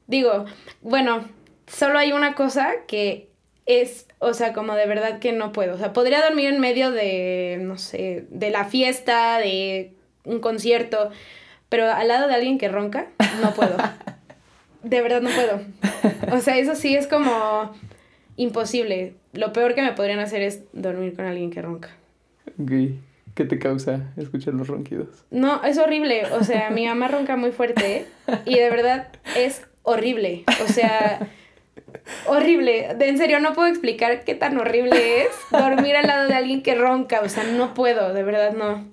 Digo, 0.08 0.46
bueno, 0.82 1.26
solo 1.68 2.00
hay 2.00 2.14
una 2.14 2.34
cosa 2.34 2.70
que 2.88 3.28
es, 3.66 4.08
o 4.20 4.34
sea, 4.34 4.54
como 4.54 4.74
de 4.76 4.86
verdad 4.86 5.20
que 5.20 5.34
no 5.34 5.52
puedo. 5.52 5.76
O 5.76 5.78
sea, 5.78 5.92
podría 5.92 6.24
dormir 6.24 6.46
en 6.54 6.62
medio 6.62 6.92
de, 6.92 7.60
no 7.62 7.78
sé, 7.78 8.26
de 8.30 8.50
la 8.50 8.64
fiesta, 8.64 9.38
de 9.40 9.92
un 10.24 10.40
concierto, 10.40 11.12
pero 11.68 11.92
al 11.92 12.08
lado 12.08 12.30
de 12.30 12.36
alguien 12.36 12.58
que 12.58 12.70
ronca, 12.70 13.08
no 13.42 13.54
puedo. 13.54 13.76
De 14.84 15.02
verdad 15.02 15.22
no 15.22 15.30
puedo. 15.32 15.60
O 16.34 16.40
sea, 16.40 16.58
eso 16.58 16.76
sí 16.76 16.96
es 16.96 17.08
como 17.08 17.74
imposible. 18.38 19.16
Lo 19.34 19.52
peor 19.52 19.76
que 19.76 19.82
me 19.82 19.92
podrían 19.92 20.20
hacer 20.20 20.42
es 20.42 20.64
dormir 20.72 21.16
con 21.16 21.26
alguien 21.26 21.52
que 21.52 21.62
ronca. 21.62 21.90
Ok. 22.60 22.72
¿Qué 23.36 23.46
te 23.46 23.60
causa 23.60 24.14
escuchar 24.18 24.56
los 24.56 24.68
ronquidos? 24.68 25.10
No, 25.30 25.64
es 25.64 25.78
horrible. 25.78 26.24
O 26.32 26.44
sea, 26.44 26.72
mi 26.72 26.88
mamá 26.88 27.08
ronca 27.08 27.36
muy 27.36 27.52
fuerte 27.52 28.08
y 28.46 28.56
de 28.56 28.70
verdad 28.72 29.10
es 29.36 29.62
horrible. 29.84 30.44
O 30.64 30.68
sea, 30.68 31.20
horrible. 32.26 32.96
De, 32.98 33.10
en 33.10 33.20
serio, 33.20 33.40
no 33.40 33.54
puedo 33.54 33.68
explicar 33.68 34.24
qué 34.24 34.34
tan 34.34 34.58
horrible 34.58 35.22
es 35.22 35.30
dormir 35.52 35.96
al 35.96 36.08
lado 36.08 36.28
de 36.28 36.34
alguien 36.34 36.64
que 36.64 36.74
ronca. 36.74 37.22
O 37.22 37.30
sea, 37.30 37.44
no 37.44 37.76
puedo, 37.76 38.12
de 38.12 38.24
verdad 38.24 38.54
no. 38.54 38.88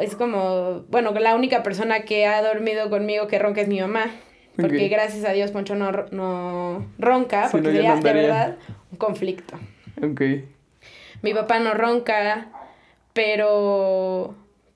Es 0.00 0.14
como, 0.14 0.84
bueno, 0.88 1.12
la 1.12 1.34
única 1.34 1.64
persona 1.64 2.00
que 2.04 2.26
ha 2.26 2.40
dormido 2.40 2.88
conmigo 2.88 3.26
que 3.26 3.40
ronca 3.40 3.62
es 3.62 3.68
mi 3.68 3.80
mamá. 3.80 4.12
Porque 4.56 4.88
gracias 4.88 5.24
a 5.24 5.32
Dios 5.32 5.50
Poncho 5.50 5.74
no, 5.74 5.92
no 6.10 6.86
ronca, 6.98 7.48
porque 7.50 7.72
sería 7.72 7.94
no 7.94 8.00
de 8.00 8.12
verdad 8.12 8.56
un 8.90 8.98
conflicto. 8.98 9.58
Ok. 10.02 10.22
Mi 11.22 11.34
papá 11.34 11.58
no 11.58 11.74
ronca, 11.74 12.48
pero, 13.12 14.34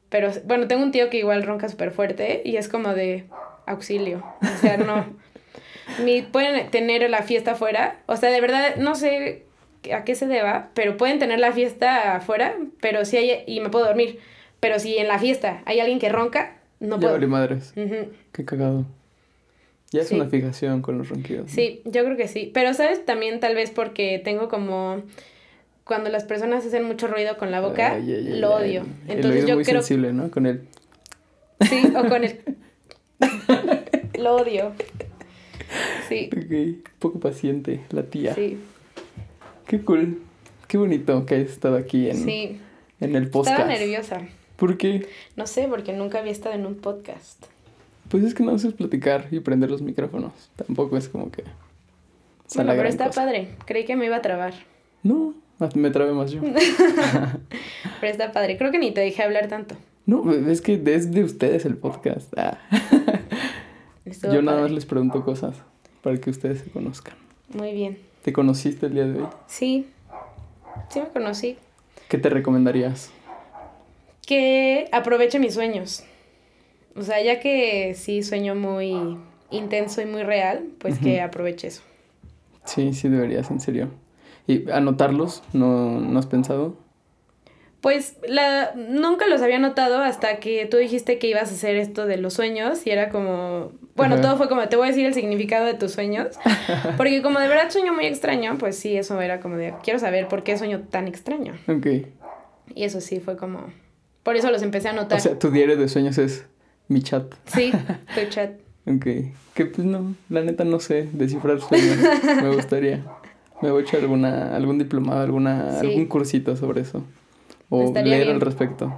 pero, 0.09 0.31
bueno, 0.45 0.67
tengo 0.67 0.83
un 0.83 0.93
tío 0.93 1.11
que 1.11 1.19
igual 1.19 1.43
ronca 1.43 1.69
súper 1.69 1.91
fuerte 1.91 2.43
y 2.45 2.57
es 2.57 2.69
como 2.69 2.95
de 2.95 3.25
auxilio. 3.67 4.25
O 4.43 4.59
sea, 4.61 4.77
no. 4.77 5.07
Mi, 6.05 6.23
pueden 6.23 6.71
tener 6.71 7.09
la 7.11 7.23
fiesta 7.23 7.53
afuera, 7.53 7.99
o 8.07 8.17
sea, 8.17 8.31
de 8.31 8.41
verdad, 8.41 8.77
no 8.77 8.95
sé 8.95 9.45
a 9.93 10.05
qué 10.05 10.15
se 10.15 10.27
deba, 10.27 10.69
pero 10.75 10.97
pueden 10.97 11.19
tener 11.19 11.41
la 11.41 11.53
fiesta 11.53 12.17
afuera, 12.17 12.55
pero 12.81 13.05
si 13.05 13.17
hay, 13.17 13.45
y 13.47 13.61
me 13.61 13.71
puedo 13.71 13.87
dormir. 13.87 14.21
Pero 14.61 14.79
si 14.79 14.99
en 14.99 15.09
la 15.09 15.19
fiesta 15.19 15.63
hay 15.65 15.81
alguien 15.81 15.99
que 15.99 16.11
ronca, 16.11 16.59
no 16.81 17.01
ya 17.01 17.09
puedo. 17.09 17.29
madres. 17.29 17.73
Qué 18.33 18.45
cagado. 18.45 18.85
Ya 19.93 20.03
es 20.03 20.09
Sí. 20.09 20.15
una 20.15 20.27
fijación 20.29 20.83
con 20.83 20.99
los 20.99 21.09
ronquidos. 21.09 21.47
¿no? 21.49 21.53
Sí, 21.55 21.83
yo 21.85 22.05
creo 22.05 22.17
que 22.17 22.29
sí. 22.29 22.51
Pero, 22.55 22.75
¿sabes? 22.75 23.05
También 23.05 23.41
tal 23.41 23.55
vez 23.55 23.71
porque 23.71 24.21
tengo 24.23 24.49
como... 24.49 25.03
Cuando 25.85 26.09
las 26.11 26.23
personas 26.25 26.65
hacen 26.65 26.85
mucho 26.85 27.09
ruido 27.09 27.37
con 27.37 27.51
la 27.51 27.61
boca, 27.61 27.95
Ay, 27.95 28.13
ay, 28.13 28.27
ay, 28.35 28.39
lo 28.41 28.55
odio. 28.55 28.85
Entonces 29.09 29.45
yo 29.47 29.57
muy 29.57 29.65
creo... 29.65 29.81
sensible, 29.83 30.13
¿no? 30.13 30.31
Con 30.31 30.47
el... 30.47 30.63
Sí, 31.69 31.83
o 31.97 32.09
con 32.09 32.23
el... 32.25 32.39
lo 34.19 34.37
odio. 34.37 34.73
Sí, 36.09 36.31
Ok. 36.33 36.87
Poco 36.99 37.19
paciente, 37.21 37.81
la 37.91 38.05
tía. 38.05 38.35
sí, 38.35 38.59
Qué 39.67 39.81
cool. 39.83 40.21
Qué 40.69 40.79
bonito 40.79 41.25
que 41.27 41.35
hayas 41.37 41.51
estado 41.51 41.77
aquí 41.77 42.09
en, 42.11 42.17
sí. 42.25 42.61
en 43.01 43.17
el 43.17 43.29
podcast. 43.31 43.59
Estaba 43.61 43.73
nerviosa. 43.79 44.21
¿Por 44.57 44.77
qué? 44.77 45.07
No 45.37 45.47
sé, 45.47 45.67
porque 45.69 45.93
nunca 45.93 46.19
había 46.21 46.33
estado 46.33 46.55
en 46.55 46.67
un 46.67 46.75
podcast. 46.77 47.45
Pues 48.11 48.25
es 48.25 48.35
que 48.35 48.43
no 48.43 48.53
haces 48.53 48.75
platicar 48.75 49.29
y 49.31 49.39
prender 49.41 49.71
los 49.71 49.83
micrófonos. 49.83 50.33
Tampoco 50.57 50.97
es 50.97 51.09
como 51.09 51.31
que. 51.31 51.45
Bueno, 52.55 52.73
pero 52.77 52.89
está 52.89 53.07
cosa. 53.07 53.25
padre. 53.25 53.49
Creí 53.65 53.85
que 53.85 53.95
me 53.95 54.07
iba 54.07 54.17
a 54.17 54.23
trabar. 54.23 54.53
No, 55.05 55.35
me 55.75 55.91
trabé 55.91 56.13
más 56.13 56.33
yo. 56.33 56.41
Pero 58.01 58.13
está 58.13 58.33
padre. 58.33 58.57
Creo 58.59 58.73
que 58.73 58.79
ni 58.79 58.93
te 58.93 59.01
dejé 59.01 59.23
hablar 59.23 59.49
tanto. 59.49 59.77
No, 60.07 60.33
es 60.33 60.61
que 60.61 60.83
es 60.85 61.13
de 61.13 61.23
ustedes 61.23 61.65
el 61.65 61.77
podcast. 61.77 62.33
Ah. 62.37 62.59
Yo 64.05 64.43
nada 64.43 64.57
padre. 64.57 64.63
más 64.63 64.71
les 64.73 64.87
pregunto 64.87 65.25
cosas 65.25 65.55
para 66.03 66.17
que 66.17 66.31
ustedes 66.31 66.61
se 66.61 66.71
conozcan. 66.71 67.15
Muy 67.55 67.73
bien. 67.73 67.99
¿Te 68.23 68.33
conociste 68.33 68.87
el 68.87 68.95
día 68.95 69.07
de 69.07 69.21
hoy? 69.21 69.29
Sí. 69.47 69.87
Sí 70.89 71.01
me 71.01 71.09
conocí. 71.09 71.57
¿Qué 72.09 72.19
te 72.19 72.29
recomendarías? 72.29 73.11
Que 74.27 74.89
aproveche 74.93 75.39
mis 75.39 75.55
sueños. 75.55 76.03
O 77.01 77.03
sea, 77.03 77.23
ya 77.23 77.41
que 77.41 77.95
sí 77.95 78.23
sueño 78.23 78.55
muy 78.55 79.17
intenso 79.51 80.03
y 80.03 80.07
muy 80.07 80.23
real, 80.23 80.67
pues 80.79 80.99
que 80.99 81.23
aproveche 81.23 81.69
eso. 81.69 81.83
Sí, 82.67 82.93
sí 82.93 83.09
deberías, 83.09 83.51
en 83.51 83.59
serio. 83.59 83.89
¿Y 84.47 84.71
anotarlos? 84.71 85.43
¿No, 85.55 85.99
no 85.99 86.19
has 86.19 86.27
pensado? 86.27 86.77
Pues 87.81 88.19
la, 88.29 88.73
nunca 88.75 89.27
los 89.27 89.41
había 89.41 89.59
notado 89.59 90.03
hasta 90.03 90.37
que 90.41 90.67
tú 90.67 90.77
dijiste 90.77 91.19
que 91.19 91.29
ibas 91.29 91.51
a 91.51 91.55
hacer 91.55 91.77
esto 91.77 92.05
de 92.05 92.19
los 92.19 92.35
sueños 92.35 92.87
y 92.87 92.91
era 92.91 93.09
como, 93.09 93.73
bueno, 93.97 94.17
Ajá. 94.17 94.23
todo 94.23 94.37
fue 94.37 94.51
como, 94.51 94.69
te 94.69 94.77
voy 94.77 94.89
a 94.89 94.91
decir 94.91 95.07
el 95.07 95.15
significado 95.15 95.65
de 95.65 95.73
tus 95.73 95.93
sueños, 95.93 96.39
porque 96.99 97.23
como 97.23 97.41
de 97.41 97.49
verdad 97.49 97.71
sueño 97.71 97.95
muy 97.95 98.05
extraño, 98.05 98.59
pues 98.59 98.77
sí, 98.77 98.95
eso 98.99 99.19
era 99.23 99.41
como 99.41 99.57
de, 99.57 99.73
quiero 99.83 99.99
saber 99.99 100.29
por 100.29 100.43
qué 100.43 100.59
sueño 100.59 100.83
tan 100.91 101.09
extraño. 101.09 101.55
Ok. 101.69 101.87
Y 102.75 102.85
eso 102.85 103.01
sí 103.01 103.21
fue 103.21 103.39
como, 103.39 103.73
por 104.23 104.37
eso 104.37 104.51
los 104.51 104.61
empecé 104.61 104.89
a 104.89 104.93
notar. 104.93 105.17
O 105.17 105.23
sea, 105.23 105.39
tu 105.39 105.51
diario 105.51 105.79
de 105.79 105.89
sueños 105.89 106.19
es 106.19 106.45
mi 106.91 107.03
chat. 107.03 107.33
sí, 107.47 107.71
tu 108.15 108.29
chat. 108.29 108.51
Ok. 108.87 109.07
Que 109.55 109.67
pues 109.67 109.87
no, 109.87 110.15
la 110.29 110.43
neta 110.43 110.65
no 110.65 110.81
sé 110.81 111.09
descifrar 111.13 111.61
sueños. 111.61 111.97
Me 112.43 112.55
gustaría. 112.55 113.05
Me 113.63 113.71
voy 113.71 113.83
a 113.83 113.85
echar 113.85 114.01
alguna, 114.01 114.57
algún 114.57 114.79
diplomado, 114.79 115.21
alguna, 115.21 115.81
Sí. 115.81 115.87
algún 115.87 116.07
cursito 116.07 116.57
sobre 116.57 116.81
eso. 116.83 117.03
O 117.69 117.85
Estaría 117.85 118.11
leer 118.15 118.25
bien. 118.27 118.35
al 118.37 118.41
respecto. 118.41 118.93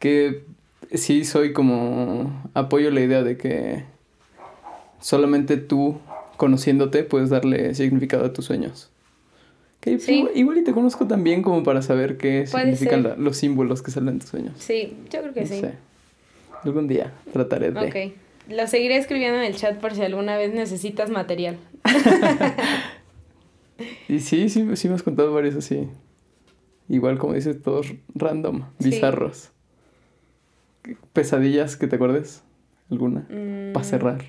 Que 0.00 0.44
sí 0.92 1.24
soy 1.24 1.52
como 1.52 2.42
apoyo 2.54 2.90
la 2.90 3.00
idea 3.00 3.22
de 3.22 3.36
que 3.36 3.84
solamente 5.00 5.56
tú 5.56 5.98
conociéndote 6.36 7.04
puedes 7.04 7.30
darle 7.30 7.74
significado 7.74 8.24
a 8.24 8.32
tus 8.32 8.44
sueños. 8.46 8.90
Que 9.80 9.92
pues, 9.92 10.04
Sí. 10.04 10.18
igual, 10.18 10.32
igual 10.36 10.58
y 10.58 10.64
te 10.64 10.72
conozco 10.72 11.06
también 11.06 11.42
como 11.42 11.62
para 11.62 11.80
saber 11.80 12.16
qué 12.18 12.46
Puede 12.50 12.64
significan 12.76 13.02
la- 13.02 13.16
los 13.16 13.36
símbolos 13.36 13.82
que 13.82 13.90
salen 13.90 14.14
en 14.14 14.18
tus 14.18 14.30
sueños. 14.30 14.52
Sí, 14.58 14.94
yo 15.10 15.20
creo 15.22 15.32
que 15.32 15.40
No 15.42 15.46
sí. 15.46 15.60
sé. 15.60 15.74
Algún 16.64 16.88
día 16.88 17.12
trataré 17.32 17.70
de. 17.70 17.80
Ok. 17.80 18.14
Lo 18.48 18.66
seguiré 18.66 18.96
escribiendo 18.96 19.38
en 19.38 19.44
el 19.44 19.54
chat 19.56 19.78
por 19.78 19.94
si 19.94 20.02
alguna 20.02 20.36
vez 20.36 20.52
necesitas 20.52 21.10
material. 21.10 21.56
Y 24.08 24.20
sí, 24.20 24.48
sí, 24.50 24.76
sí 24.76 24.88
me 24.88 24.94
has 24.94 25.02
contado 25.02 25.32
varios 25.32 25.54
así. 25.54 25.88
Igual 26.88 27.16
como 27.18 27.32
dices, 27.34 27.62
todos 27.62 27.94
random, 28.14 28.64
Sí. 28.78 28.90
bizarros. 28.90 29.52
Pesadillas, 31.12 31.76
que 31.76 31.86
te 31.86 31.96
acuerdes? 31.96 32.42
¿Alguna? 32.90 33.26
Mm, 33.30 33.72
Para 33.72 33.84
cerrar. 33.84 34.24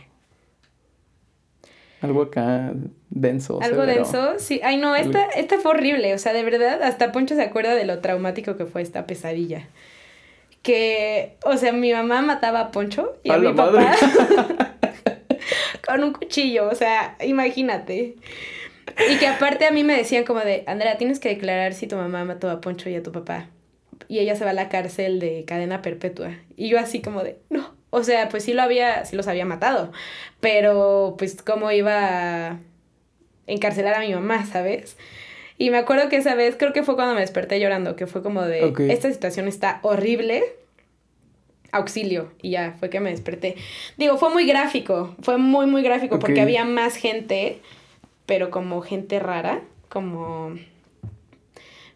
Algo 2.01 2.21
acá 2.23 2.73
denso. 3.09 3.59
Algo 3.61 3.81
severo. 3.81 4.03
denso, 4.03 4.33
sí. 4.39 4.59
Ay, 4.63 4.77
no, 4.77 4.95
esta, 4.95 5.25
esta 5.25 5.59
fue 5.59 5.71
horrible. 5.71 6.13
O 6.13 6.17
sea, 6.17 6.33
de 6.33 6.43
verdad, 6.43 6.81
hasta 6.83 7.11
Poncho 7.11 7.35
se 7.35 7.41
acuerda 7.43 7.75
de 7.75 7.85
lo 7.85 7.99
traumático 7.99 8.55
que 8.57 8.65
fue 8.65 8.81
esta 8.81 9.05
pesadilla. 9.05 9.67
Que, 10.61 11.37
o 11.43 11.57
sea, 11.57 11.71
mi 11.71 11.91
mamá 11.91 12.21
mataba 12.21 12.59
a 12.59 12.71
Poncho 12.71 13.17
y 13.23 13.31
a, 13.31 13.35
¡A 13.35 13.37
mi 13.39 13.51
papá 13.53 13.93
con 15.87 16.03
un 16.03 16.13
cuchillo. 16.13 16.69
O 16.69 16.75
sea, 16.75 17.17
imagínate. 17.21 18.15
Y 19.09 19.17
que 19.17 19.27
aparte 19.27 19.65
a 19.65 19.71
mí 19.71 19.83
me 19.83 19.95
decían 19.95 20.23
como 20.23 20.39
de, 20.41 20.63
Andrea, 20.67 20.97
tienes 20.97 21.19
que 21.19 21.29
declarar 21.29 21.73
si 21.73 21.87
tu 21.87 21.95
mamá 21.95 22.23
mató 22.25 22.49
a 22.49 22.61
Poncho 22.61 22.89
y 22.89 22.95
a 22.95 23.03
tu 23.03 23.11
papá. 23.11 23.47
Y 24.07 24.19
ella 24.19 24.35
se 24.35 24.43
va 24.43 24.51
a 24.51 24.53
la 24.53 24.69
cárcel 24.69 25.19
de 25.19 25.45
cadena 25.45 25.81
perpetua. 25.81 26.37
Y 26.55 26.69
yo 26.69 26.79
así 26.79 27.01
como 27.01 27.23
de, 27.23 27.37
no. 27.49 27.73
O 27.89 28.03
sea, 28.03 28.29
pues 28.29 28.43
sí 28.43 28.53
lo 28.53 28.61
había, 28.61 29.05
sí 29.05 29.15
los 29.15 29.27
había 29.27 29.45
matado. 29.45 29.91
Pero, 30.39 31.15
pues, 31.17 31.41
¿cómo 31.41 31.71
iba 31.71 32.47
a 32.47 32.59
encarcelar 33.47 33.95
a 33.95 33.99
mi 33.99 34.13
mamá, 34.13 34.45
sabes? 34.45 34.97
Y 35.61 35.69
me 35.69 35.77
acuerdo 35.77 36.09
que 36.09 36.15
esa 36.15 36.33
vez, 36.33 36.55
creo 36.57 36.73
que 36.73 36.81
fue 36.81 36.95
cuando 36.95 37.13
me 37.13 37.21
desperté 37.21 37.59
llorando, 37.59 37.95
que 37.95 38.07
fue 38.07 38.23
como 38.23 38.41
de, 38.41 38.73
esta 38.89 39.11
situación 39.11 39.47
está 39.47 39.77
horrible, 39.83 40.41
auxilio, 41.71 42.31
y 42.41 42.49
ya 42.49 42.73
fue 42.79 42.89
que 42.89 42.99
me 42.99 43.11
desperté. 43.11 43.57
Digo, 43.95 44.17
fue 44.17 44.31
muy 44.31 44.47
gráfico, 44.47 45.15
fue 45.21 45.37
muy, 45.37 45.67
muy 45.67 45.83
gráfico, 45.83 46.17
porque 46.17 46.41
había 46.41 46.65
más 46.65 46.95
gente, 46.95 47.59
pero 48.25 48.49
como 48.49 48.81
gente 48.81 49.19
rara, 49.19 49.61
como, 49.87 50.55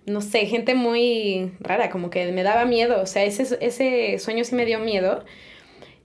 no 0.05 0.22
sé, 0.22 0.45
gente 0.45 0.76
muy 0.76 1.51
rara, 1.59 1.89
como 1.89 2.11
que 2.11 2.32
me 2.34 2.43
daba 2.43 2.66
miedo, 2.66 3.01
o 3.01 3.07
sea, 3.07 3.24
ese, 3.24 3.57
ese 3.61 4.20
sueño 4.20 4.43
sí 4.43 4.53
me 4.53 4.68
dio 4.68 4.78
miedo. 4.78 5.26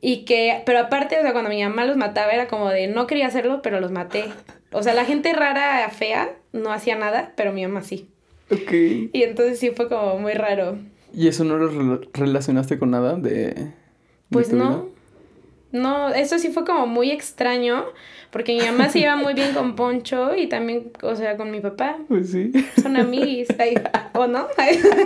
Y 0.00 0.24
que, 0.24 0.62
pero 0.64 0.78
aparte, 0.78 1.18
o 1.18 1.20
sea, 1.20 1.32
cuando 1.32 1.50
mi 1.50 1.62
mamá 1.62 1.84
los 1.84 1.98
mataba 1.98 2.32
era 2.32 2.48
como 2.48 2.70
de, 2.70 2.86
no 2.86 3.06
quería 3.06 3.26
hacerlo, 3.26 3.60
pero 3.60 3.80
los 3.80 3.90
maté. 3.90 4.24
O 4.72 4.82
sea, 4.82 4.94
la 4.94 5.04
gente 5.04 5.32
rara, 5.32 5.88
fea, 5.90 6.30
no 6.52 6.72
hacía 6.72 6.96
nada, 6.96 7.32
pero 7.36 7.52
mi 7.52 7.62
mamá 7.66 7.82
sí. 7.82 8.08
Ok. 8.50 8.72
Y 9.12 9.22
entonces 9.22 9.58
sí 9.58 9.70
fue 9.70 9.88
como 9.88 10.18
muy 10.18 10.32
raro. 10.34 10.78
¿Y 11.14 11.28
eso 11.28 11.44
no 11.44 11.56
lo 11.56 11.70
rela- 11.72 12.08
relacionaste 12.12 12.78
con 12.78 12.90
nada 12.92 13.14
de. 13.16 13.30
de 13.54 13.72
Pues 14.30 14.52
no. 14.52 14.68
vida? 14.68 14.84
No, 15.72 16.08
eso 16.08 16.38
sí 16.40 16.48
fue 16.50 16.64
como 16.64 16.86
muy 16.88 17.12
extraño, 17.12 17.84
porque 18.32 18.54
mi 18.56 18.60
mamá 18.66 18.88
se 18.88 18.98
lleva 18.98 19.14
muy 19.14 19.34
bien 19.34 19.54
con 19.54 19.76
Poncho 19.76 20.34
y 20.34 20.48
también, 20.48 20.90
o 21.02 21.14
sea, 21.14 21.36
con 21.36 21.52
mi 21.52 21.60
papá. 21.60 21.96
Pues 22.08 22.30
sí. 22.32 22.50
Son 22.82 22.96
amiguis, 22.96 23.46
ay, 23.58 23.74
¿o 24.14 24.26
no? 24.26 24.48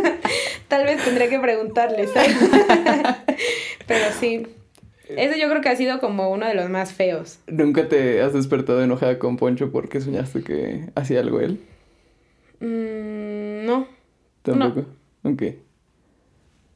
Tal 0.69 0.85
vez 0.85 1.05
tendría 1.05 1.29
que 1.29 1.39
preguntarles. 1.39 2.11
ay. 2.17 2.35
Pero 3.87 4.05
sí. 4.19 4.47
Ese 5.09 5.39
yo 5.39 5.49
creo 5.51 5.61
que 5.61 5.69
ha 5.69 5.77
sido 5.77 6.01
como 6.01 6.31
uno 6.31 6.47
de 6.47 6.55
los 6.55 6.71
más 6.71 6.93
feos. 6.93 7.39
¿Nunca 7.47 7.89
te 7.89 8.23
has 8.23 8.33
despertado 8.33 8.83
enojada 8.83 9.19
con 9.19 9.37
Poncho 9.37 9.71
porque 9.71 10.01
soñaste 10.01 10.43
que 10.43 10.87
hacía 10.95 11.21
algo 11.21 11.41
él? 11.41 11.59
Mm, 12.61 13.67
no. 13.67 13.87
Tampoco. 14.43 14.87
Ok. 15.23 15.43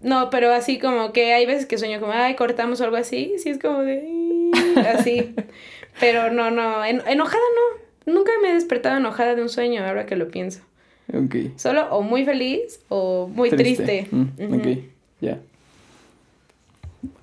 No, 0.01 0.31
pero 0.31 0.53
así 0.53 0.79
como 0.79 1.13
que 1.13 1.33
hay 1.35 1.45
veces 1.47 1.67
que 1.67 1.77
sueño 1.79 2.01
como, 2.01 2.13
ay, 2.13 2.37
cortamos 2.37 2.81
o 2.81 2.85
algo 2.85 2.97
así. 2.97 3.35
Sí, 3.39 3.51
es 3.51 3.59
como 3.59 3.81
de. 3.81 4.51
Así. 4.95 5.35
Pero 6.01 6.31
no, 6.31 6.51
no. 6.53 6.85
en- 6.85 7.03
enojada 7.09 7.43
no. 8.07 8.13
Nunca 8.13 8.31
me 8.41 8.51
he 8.51 8.55
despertado 8.55 8.97
enojada 8.99 9.35
de 9.35 9.43
un 9.43 9.49
sueño, 9.49 9.85
ahora 9.85 10.07
que 10.07 10.15
lo 10.17 10.29
pienso. 10.29 10.61
Ok. 11.13 11.35
Solo 11.57 11.89
o 11.91 12.03
muy 12.03 12.25
feliz 12.25 12.81
o 12.89 13.27
muy 13.29 13.51
triste. 13.51 14.07
Mm. 14.11 14.55
Ok, 14.55 14.67
ya. 15.21 15.41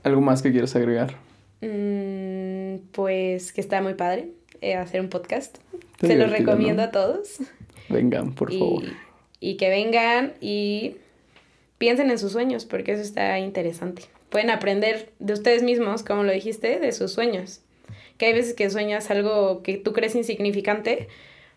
¿Algo 0.03 0.21
más 0.21 0.41
que 0.41 0.51
quieras 0.51 0.75
agregar? 0.75 1.15
Mm, 1.61 2.77
pues 2.91 3.51
que 3.51 3.61
está 3.61 3.81
muy 3.81 3.93
padre 3.95 4.29
eh, 4.61 4.75
hacer 4.75 5.01
un 5.01 5.09
podcast. 5.09 5.57
Está 5.93 6.07
Se 6.07 6.15
lo 6.15 6.27
recomiendo 6.27 6.81
¿no? 6.83 6.89
a 6.89 6.91
todos. 6.91 7.37
Vengan, 7.89 8.33
por 8.33 8.51
y, 8.51 8.59
favor. 8.59 8.83
y 9.39 9.57
que 9.57 9.69
vengan 9.69 10.33
y 10.41 10.97
piensen 11.77 12.09
en 12.09 12.17
sus 12.19 12.31
sueños, 12.31 12.65
porque 12.65 12.93
eso 12.93 13.01
está 13.01 13.37
interesante. 13.39 14.03
Pueden 14.29 14.49
aprender 14.49 15.11
de 15.19 15.33
ustedes 15.33 15.61
mismos, 15.63 16.03
como 16.03 16.23
lo 16.23 16.31
dijiste, 16.31 16.79
de 16.79 16.91
sus 16.91 17.11
sueños. 17.11 17.61
Que 18.17 18.27
hay 18.27 18.33
veces 18.33 18.53
que 18.53 18.69
sueñas 18.69 19.11
algo 19.11 19.61
que 19.61 19.77
tú 19.77 19.93
crees 19.93 20.15
insignificante, 20.15 21.07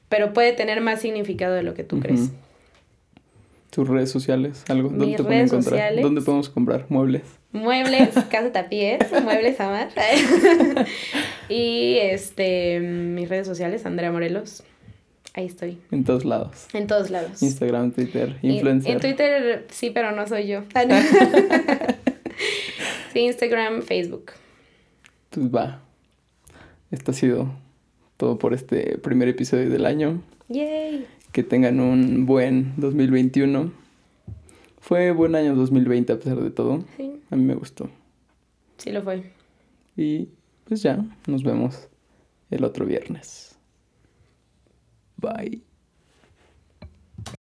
pero 0.09 0.33
puede 0.33 0.53
tener 0.53 0.81
más 0.81 1.01
significado 1.01 1.55
de 1.55 1.63
lo 1.63 1.75
que 1.75 1.85
tú 1.85 2.01
crees. 2.01 2.31
¿Tus 3.71 3.89
redes 3.89 4.11
sociales? 4.11 4.65
¿Algo? 4.69 4.89
¿Dónde 4.89 5.07
Mis 5.07 5.17
te 5.17 5.23
pueden 5.25 5.41
encontrar? 5.43 5.63
sociales. 5.65 6.03
¿Dónde 6.03 6.21
podemos 6.23 6.49
comprar 6.49 6.87
muebles? 6.89 7.23
Muebles, 7.53 8.11
Casa 8.31 8.53
Tapiés, 8.53 9.01
Muebles 9.23 9.61
Amar. 9.61 9.89
y 11.49 11.97
este, 12.01 12.81
mis 12.81 13.29
redes 13.29 13.47
sociales, 13.47 13.87
Andrea 13.87 14.13
Morelos. 14.13 14.63
Ahí 15.35 15.47
estoy. 15.47 15.79
En 15.91 16.05
todos 16.05 16.25
lados. 16.25 16.67
En 16.73 16.87
todos 16.87 17.11
lados. 17.11 17.43
Instagram, 17.43 17.93
Twitter, 17.93 18.37
influencer. 18.43 18.93
En 18.93 19.01
Twitter 19.01 19.67
sí, 19.71 19.91
pero 19.91 20.13
no 20.13 20.27
soy 20.27 20.49
yo. 20.49 20.65
Ah, 20.75 20.85
sí, 23.13 23.21
Instagram, 23.21 23.83
Facebook. 23.83 24.33
Pues 25.31 25.47
va. 25.47 25.81
Esto 26.91 27.13
ha 27.13 27.15
sido 27.15 27.51
todo 28.17 28.39
por 28.39 28.53
este 28.53 28.99
primer 28.99 29.29
episodio 29.29 29.71
del 29.71 29.87
año. 29.87 30.21
Yay. 30.49 31.07
Que 31.33 31.43
tengan 31.43 31.81
un 31.81 32.27
buen 32.27 32.73
2021. 32.79 33.71
Fue 34.81 35.11
buen 35.13 35.35
año 35.35 35.55
2020 35.55 36.13
a 36.13 36.19
pesar 36.19 36.41
de 36.43 36.51
todo. 36.51 36.85
Sí, 36.97 37.21
A 37.31 37.37
mí 37.37 37.45
me 37.45 37.55
gustó. 37.55 37.91
sí 38.79 38.91
lo 38.91 39.03
fue. 39.03 39.33
Y 39.97 40.29
pues 40.65 40.83
ya, 40.83 41.05
nos 41.27 41.43
vemos 41.43 41.89
el 42.51 42.65
otro 42.65 42.87
viernes. 42.87 43.59
Bye. 45.17 45.63